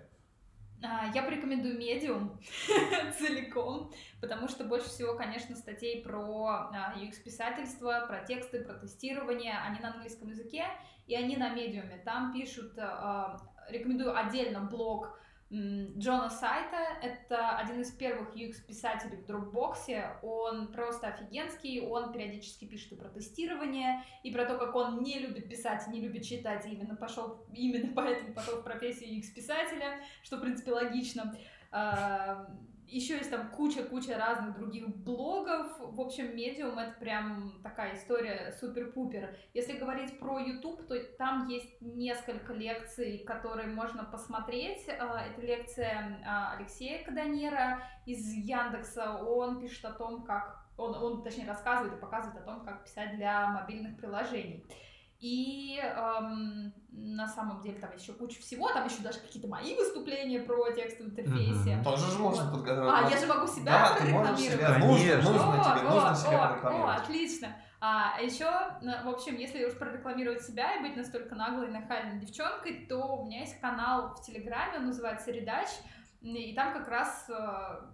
А, 0.84 1.12
Я 1.14 1.22
порекомендую 1.24 1.78
Medium 1.78 2.40
целиком, 3.20 3.92
потому 4.20 4.48
что 4.48 4.64
больше 4.64 4.90
всего, 4.90 5.16
конечно, 5.16 5.56
статей 5.56 6.02
про 6.04 6.70
а, 6.74 6.94
UX-писательство, 6.98 8.06
про 8.08 8.22
тексты, 8.26 8.64
про 8.64 8.74
тестирование, 8.76 9.58
они 9.60 9.80
на 9.80 9.94
английском 9.94 10.30
языке, 10.30 10.66
и 11.08 11.16
они 11.16 11.38
на 11.38 11.50
медиуме. 11.54 12.02
Там 12.04 12.34
пишут, 12.34 12.74
а, 12.80 13.38
рекомендую 13.70 14.16
отдельно 14.18 14.62
блог 14.62 15.20
Джона 15.54 16.30
Сайта, 16.30 16.78
это 17.02 17.58
один 17.58 17.82
из 17.82 17.92
первых 17.92 18.38
UX-писателей 18.38 19.18
в 19.18 19.26
Дропбоксе, 19.26 20.12
он 20.24 20.72
просто 20.72 21.08
офигенский, 21.08 21.86
он 21.86 22.14
периодически 22.14 22.64
пишет 22.64 22.94
и 22.94 22.96
про 22.96 23.10
тестирование, 23.10 24.02
и 24.24 24.32
про 24.32 24.46
то, 24.46 24.58
как 24.58 24.74
он 24.76 25.04
не 25.04 25.20
любит 25.20 25.50
писать, 25.50 25.86
не 25.88 26.00
любит 26.00 26.24
читать, 26.24 26.66
и 26.66 26.70
именно 26.70 26.96
пошел, 26.96 27.46
именно 27.54 27.92
поэтому 27.94 28.34
пошел 28.34 28.62
в 28.62 28.64
профессию 28.64 29.20
UX-писателя, 29.20 30.00
что, 30.24 30.38
в 30.38 30.42
принципе, 30.42 30.72
логично. 30.72 31.36
Еще 32.92 33.16
есть 33.16 33.32
там 33.32 33.50
куча-куча 33.52 34.18
разных 34.18 34.58
других 34.58 34.86
блогов. 34.90 35.80
В 35.80 36.02
общем, 36.02 36.36
медиум 36.36 36.78
это 36.78 37.00
прям 37.00 37.62
такая 37.64 37.96
история 37.96 38.54
супер-пупер. 38.60 39.34
Если 39.54 39.78
говорить 39.78 40.20
про 40.20 40.40
YouTube, 40.40 40.86
то 40.88 41.02
там 41.18 41.48
есть 41.48 41.80
несколько 41.80 42.52
лекций, 42.52 43.20
которые 43.20 43.70
можно 43.70 44.04
посмотреть. 44.04 44.90
А, 44.90 45.26
Это 45.26 45.42
лекция 45.42 46.22
а, 46.26 46.58
Алексея 46.58 47.02
Каданера 47.06 47.82
из 48.06 48.30
Яндекса. 48.34 49.24
Он 49.24 49.62
пишет 49.62 49.86
о 49.86 49.94
том, 49.94 50.24
как... 50.24 50.60
Он, 50.76 50.94
он, 50.96 51.24
точнее, 51.24 51.48
рассказывает 51.48 51.98
и 51.98 52.02
показывает 52.02 52.42
о 52.42 52.46
том, 52.46 52.66
как 52.66 52.84
писать 52.84 53.16
для 53.16 53.48
мобильных 53.48 53.96
приложений. 53.98 54.66
И 55.22 55.80
эм, 55.80 56.74
на 56.90 57.28
самом 57.28 57.62
деле 57.62 57.80
там 57.80 57.92
еще 57.96 58.12
куча 58.14 58.42
всего, 58.42 58.70
там 58.74 58.88
еще 58.88 59.04
даже 59.04 59.20
какие-то 59.20 59.48
мои 59.48 59.76
выступления 59.76 60.40
про 60.40 60.72
текстовое 60.72 61.12
интерфейсе. 61.12 61.76
Мгм. 61.76 61.84
Тоже 61.84 62.12
же 62.12 62.18
можно 62.18 62.44
Вот. 62.46 62.54
подготовить. 62.54 62.92
А, 62.92 63.10
я 63.10 63.18
же 63.18 63.28
могу 63.28 63.46
себя 63.48 63.72
Да, 63.72 63.96
ты 64.00 64.06
можешь 64.12 64.40
себя. 64.40 64.58
прорекламировать. 64.58 65.24
Нужно, 65.24 65.42
Конечно. 65.42 65.56
нужно 65.56 65.64
тебе, 65.64 65.88
О, 65.88 65.94
нужно 65.94 66.12
о, 66.12 66.16
себя 66.16 66.32
о, 66.32 66.44
О, 66.44 66.48
прорекламировать. 66.48 66.98
отлично. 67.04 67.56
А 67.84 68.20
еще, 68.22 68.46
в 68.46 69.10
общем, 69.10 69.36
если 69.38 69.64
уж 69.66 69.78
прорекламировать 69.78 70.42
себя 70.44 70.76
и 70.76 70.82
быть 70.82 70.96
настолько 70.96 71.36
наглой 71.36 71.68
и 71.68 71.72
нахальной 71.72 72.20
девчонкой, 72.20 72.88
то 72.90 72.98
у 73.18 73.26
меня 73.26 73.42
есть 73.42 73.60
канал 73.60 74.16
в 74.16 74.22
Телеграме, 74.24 74.78
он 74.78 74.88
называется 74.88 75.32
Редач, 75.32 75.68
и 76.22 76.54
там 76.56 76.74
как 76.74 76.88
раз 76.88 77.28
э, 77.30 77.34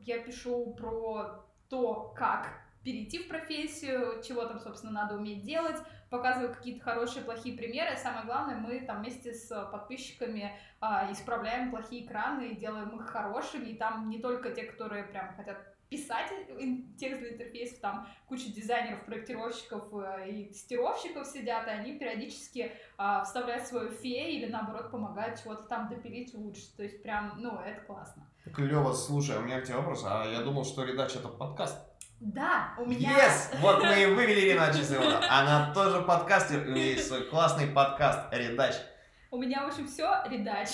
я 0.04 0.20
пишу 0.20 0.74
про 0.78 1.46
то, 1.70 2.14
как 2.18 2.50
перейти 2.84 3.20
в 3.20 3.28
профессию, 3.28 4.22
чего 4.26 4.46
там, 4.46 4.60
собственно, 4.60 4.92
надо 4.94 5.16
уметь 5.16 5.44
делать, 5.44 5.78
показываю 6.10 6.54
какие-то 6.54 6.84
хорошие, 6.84 7.24
плохие 7.24 7.58
примеры. 7.58 7.96
Самое 7.98 8.26
главное, 8.26 8.56
мы 8.56 8.80
там 8.82 9.02
вместе 9.02 9.34
с 9.34 9.48
подписчиками 9.72 10.54
а, 10.80 11.12
исправляем 11.12 11.72
плохие 11.72 12.06
экраны 12.06 12.50
и 12.50 12.56
делаем 12.56 12.96
их 12.96 13.08
хорошими. 13.08 13.66
И 13.66 13.78
там 13.78 14.10
не 14.10 14.20
только 14.20 14.52
те, 14.52 14.64
которые 14.64 15.04
прям 15.04 15.36
хотят 15.36 15.58
писать 15.90 16.30
текст 16.98 17.22
для 17.22 17.34
интерфейсов, 17.34 17.80
там 17.80 18.08
куча 18.28 18.52
дизайнеров, 18.52 19.06
проектировщиков 19.06 19.84
э, 19.94 20.30
и 20.30 20.46
тестировщиков 20.46 21.26
сидят, 21.26 21.66
и 21.68 21.70
они 21.70 21.98
периодически 21.98 22.74
а, 22.98 23.24
вставляют 23.24 23.68
свою 23.68 23.92
фею 23.92 24.30
или 24.30 24.52
наоборот 24.52 24.92
помогают 24.92 25.42
чего-то 25.42 25.64
там 25.64 25.88
допилить 25.88 26.34
лучше. 26.34 26.76
То 26.76 26.84
есть 26.84 27.02
прям, 27.02 27.36
ну, 27.38 27.58
это 27.60 27.82
классно. 27.82 28.28
Клево, 28.54 28.94
слушай, 28.94 29.38
у 29.38 29.42
меня 29.42 29.62
к 29.62 29.66
тебе 29.66 29.78
вопрос. 29.78 30.04
А 30.06 30.26
я 30.26 30.42
думал, 30.42 30.66
что 30.66 30.84
Редач 30.84 31.16
это 31.16 31.30
подкаст. 31.30 31.78
Да, 32.20 32.74
у 32.80 32.86
меня... 32.86 33.12
Yes! 33.12 33.56
Вот 33.60 33.84
мы 33.84 34.02
и 34.02 34.06
вывели 34.08 34.52
Ренат 34.52 34.76
Чистилова. 34.76 35.22
Она 35.30 35.72
тоже 35.74 36.02
подкастер, 36.02 36.68
у 36.68 36.72
нее 36.72 36.94
есть 36.94 37.08
свой 37.08 37.24
классный 37.30 37.68
подкаст 37.68 38.34
Редач. 38.34 38.74
У 39.30 39.38
меня, 39.38 39.66
в 39.66 39.68
общем, 39.68 39.88
все 39.88 40.24
редач. 40.30 40.70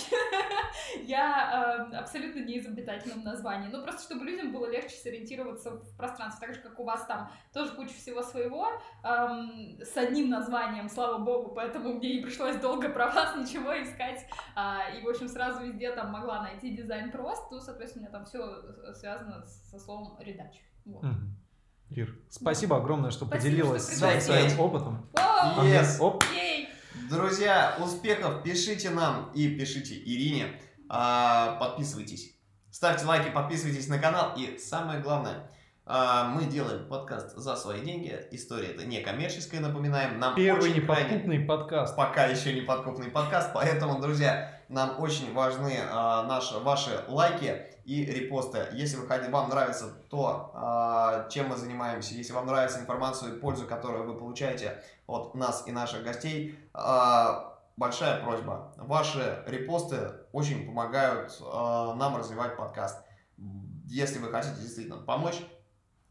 Я 1.01 1.89
э, 1.91 1.95
абсолютно 1.95 2.39
не 2.39 2.59
изобретательном 2.59 3.23
названии. 3.23 3.67
Ну, 3.71 3.81
просто 3.81 4.03
чтобы 4.03 4.25
людям 4.25 4.53
было 4.53 4.69
легче 4.69 4.95
сориентироваться 4.95 5.71
в 5.71 5.97
пространстве. 5.97 6.47
Так 6.47 6.55
же, 6.55 6.61
как 6.61 6.79
у 6.79 6.83
вас 6.83 7.05
там 7.07 7.31
тоже 7.51 7.71
куча 7.73 7.93
всего 7.95 8.21
своего 8.21 8.69
эм, 9.03 9.79
с 9.81 9.97
одним 9.97 10.29
названием, 10.29 10.87
слава 10.87 11.17
богу. 11.17 11.55
Поэтому 11.55 11.93
мне 11.93 12.17
не 12.17 12.21
пришлось 12.21 12.57
долго 12.57 12.89
про 12.89 13.07
вас 13.07 13.35
ничего 13.35 13.73
искать. 13.81 14.23
А, 14.55 14.83
и, 14.91 15.01
в 15.01 15.09
общем, 15.09 15.27
сразу 15.27 15.65
везде 15.65 15.91
там 15.91 16.11
могла 16.11 16.43
найти 16.43 16.75
дизайн 16.75 17.11
прост. 17.11 17.51
Ну, 17.51 17.59
соответственно, 17.59 18.05
у 18.05 18.09
меня 18.09 18.17
там 18.19 18.25
все 18.25 18.93
связано 18.93 19.43
со 19.45 19.79
словом 19.79 20.15
редач. 20.19 20.61
Вот. 20.85 21.05
Ир, 21.89 22.15
спасибо 22.29 22.77
огромное, 22.77 23.11
что 23.11 23.25
Спасибо, 23.25 23.43
поделилась 23.43 23.85
что 23.85 24.19
своим 24.19 24.59
опытом. 24.59 25.09
Воу! 25.13 25.63
Yes! 25.65 25.99
Оп. 25.99 26.23
Друзья, 27.09 27.77
успехов, 27.79 28.43
пишите 28.43 28.89
нам 28.89 29.31
и 29.33 29.47
пишите 29.47 29.95
Ирине, 29.95 30.59
А, 30.89 31.57
подписывайтесь, 31.59 32.35
ставьте 32.71 33.05
лайки, 33.05 33.31
подписывайтесь 33.31 33.87
на 33.87 33.99
канал 33.99 34.33
и 34.37 34.57
самое 34.57 35.01
главное, 35.01 35.51
мы 35.85 36.45
делаем 36.45 36.87
подкаст 36.87 37.35
за 37.35 37.57
свои 37.57 37.81
деньги, 37.81 38.17
история 38.31 38.69
это 38.69 38.85
не 38.85 39.01
коммерческая, 39.01 39.59
напоминаем, 39.59 40.17
нам 40.17 40.33
Первый 40.33 40.71
очень 40.71 40.85
крайне- 40.85 41.09
неподкупный 41.09 41.39
подкаст. 41.39 41.95
пока 41.97 42.25
еще 42.25 42.53
не 42.53 42.61
подкупный 42.61 43.11
подкаст, 43.11 43.51
поэтому, 43.53 43.99
друзья, 43.99 44.61
нам 44.69 44.99
очень 45.01 45.33
важны 45.33 45.77
а, 45.91 46.23
наши, 46.23 46.57
ваши 46.59 47.03
лайки 47.09 47.67
и 47.83 48.05
репосты. 48.05 48.67
Если 48.71 48.95
вы, 48.95 49.07
вам 49.29 49.49
нравится 49.49 49.89
то, 50.09 50.51
а, 50.55 51.27
чем 51.29 51.49
мы 51.49 51.57
занимаемся, 51.57 52.15
если 52.15 52.31
вам 52.31 52.45
нравится 52.45 52.79
информацию 52.79 53.35
и 53.35 53.39
пользу, 53.39 53.67
которую 53.67 54.05
вы 54.05 54.17
получаете 54.17 54.81
от 55.05 55.35
нас 55.35 55.67
и 55.67 55.73
наших 55.73 56.03
гостей, 56.03 56.57
а, 56.73 57.57
большая 57.75 58.23
просьба. 58.23 58.73
Ваши 58.77 59.43
репосты 59.47 60.13
очень 60.31 60.65
помогают 60.65 61.37
а, 61.41 61.93
нам 61.95 62.15
развивать 62.15 62.55
подкаст. 62.55 63.03
Если 63.85 64.19
вы 64.19 64.31
хотите 64.31 64.55
действительно 64.61 64.97
помочь, 64.97 65.41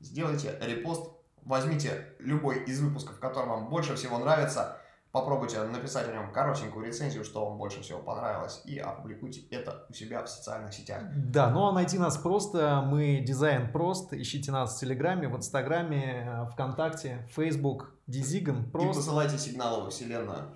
сделайте 0.03 0.59
репост, 0.61 1.11
возьмите 1.45 2.09
любой 2.19 2.65
из 2.65 2.81
выпусков, 2.81 3.19
который 3.19 3.49
вам 3.49 3.69
больше 3.69 3.95
всего 3.95 4.19
нравится, 4.19 4.82
попробуйте 5.13 5.63
написать 5.63 6.09
о 6.09 6.13
нем 6.13 6.33
коротенькую 6.33 6.87
рецензию, 6.87 7.23
что 7.25 7.45
вам 7.45 7.59
больше 7.59 7.83
всего 7.83 8.01
понравилось, 8.01 8.63
и 8.65 8.79
опубликуйте 8.79 9.43
это 9.51 9.85
у 9.89 9.93
себя 9.93 10.25
в 10.25 10.29
социальных 10.29 10.73
сетях. 10.73 11.03
Да, 11.15 11.51
ну 11.51 11.67
а 11.67 11.73
найти 11.73 11.99
нас 11.99 12.17
просто, 12.17 12.83
мы 12.83 13.21
дизайн 13.21 13.71
прост, 13.71 14.13
ищите 14.15 14.51
нас 14.51 14.77
в 14.77 14.81
Телеграме, 14.81 15.29
в 15.29 15.37
Инстаграме, 15.37 16.27
э, 16.27 16.47
ВКонтакте, 16.53 17.29
Фейсбук, 17.33 17.95
Дизиган, 18.07 18.65
И 18.65 18.71
просто. 18.71 19.01
посылайте 19.03 19.39
сигналы 19.39 19.85
во 19.85 19.91
вселенную. 19.91 20.55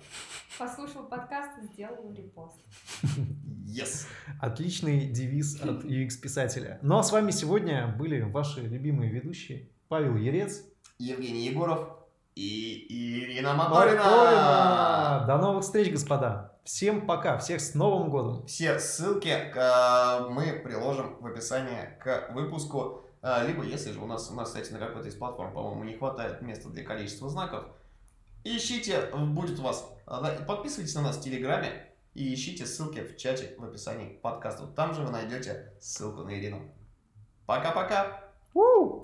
Послушал 0.57 1.03
подкаст 1.03 1.51
и 1.61 1.65
сделал 1.67 2.11
репост. 2.11 2.57
Yes! 3.67 4.07
Отличный 4.41 5.07
девиз 5.07 5.61
от 5.61 5.83
UX-писателя. 5.83 6.79
Ну 6.81 6.97
а 6.97 7.03
с 7.03 7.11
вами 7.11 7.29
сегодня 7.29 7.87
были 7.95 8.21
ваши 8.21 8.61
любимые 8.61 9.11
ведущие 9.11 9.69
Павел 9.87 10.15
Ерец. 10.15 10.63
Евгений 10.97 11.45
Егоров 11.45 11.96
и 12.37 13.23
Ирина 13.23 13.53
Моторина. 13.53 14.03
Моторина. 14.03 15.23
До 15.27 15.37
новых 15.37 15.63
встреч, 15.63 15.91
господа. 15.91 16.53
Всем 16.63 17.07
пока, 17.07 17.37
всех 17.39 17.61
с 17.61 17.73
Новым 17.73 18.11
годом. 18.11 18.45
Все 18.45 18.77
ссылки 18.77 19.29
э, 19.29 20.29
мы 20.29 20.61
приложим 20.63 21.17
в 21.19 21.25
описании 21.25 21.97
к 21.99 22.29
выпуску. 22.33 23.05
Э, 23.23 23.47
Либо, 23.47 23.63
если 23.63 23.91
же 23.91 23.99
у 23.99 24.05
нас, 24.05 24.29
у 24.29 24.35
нас, 24.35 24.49
кстати, 24.49 24.71
на 24.71 24.77
какой-то 24.77 25.07
из 25.07 25.15
платформ, 25.15 25.51
по-моему, 25.53 25.83
не 25.83 25.93
хватает 25.93 26.41
места 26.41 26.69
для 26.69 26.83
количества 26.83 27.27
знаков, 27.29 27.65
ищите, 28.43 29.09
будет 29.15 29.59
у 29.59 29.63
вас, 29.63 29.89
э, 30.05 30.43
подписывайтесь 30.45 30.93
на 30.93 31.01
нас 31.01 31.17
в 31.17 31.23
Телеграме 31.23 31.87
и 32.13 32.33
ищите 32.33 32.65
ссылки 32.67 32.99
в 32.99 33.17
чате 33.17 33.55
в 33.57 33.63
описании 33.63 34.15
к 34.15 34.21
подкасту. 34.21 34.67
Там 34.67 34.93
же 34.93 35.01
вы 35.01 35.09
найдете 35.09 35.73
ссылку 35.79 36.21
на 36.21 36.37
Ирину. 36.37 36.71
Пока-пока! 37.47 38.21
У! 38.53 38.96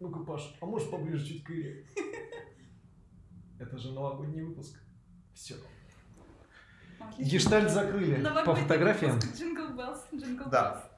Ну-ка, 0.00 0.20
Паш, 0.24 0.56
а 0.60 0.66
можешь 0.66 0.90
поближе 0.90 1.24
чуть 1.26 1.44
к 1.44 1.50
Ире? 1.50 1.86
Это 3.58 3.78
же 3.78 3.92
новогодний 3.92 4.42
выпуск. 4.42 4.78
Все. 5.34 5.54
Гештальт 7.18 7.70
закрыли. 7.70 8.16
По 8.16 8.20
Новогодний 8.20 8.62
фотографиям. 8.62 9.14
выпуск 9.16 9.42
Jingle 9.42 9.76
Bells, 9.76 10.00
Jingle 10.12 10.50
Да. 10.50 10.74
Bells. 10.74 10.95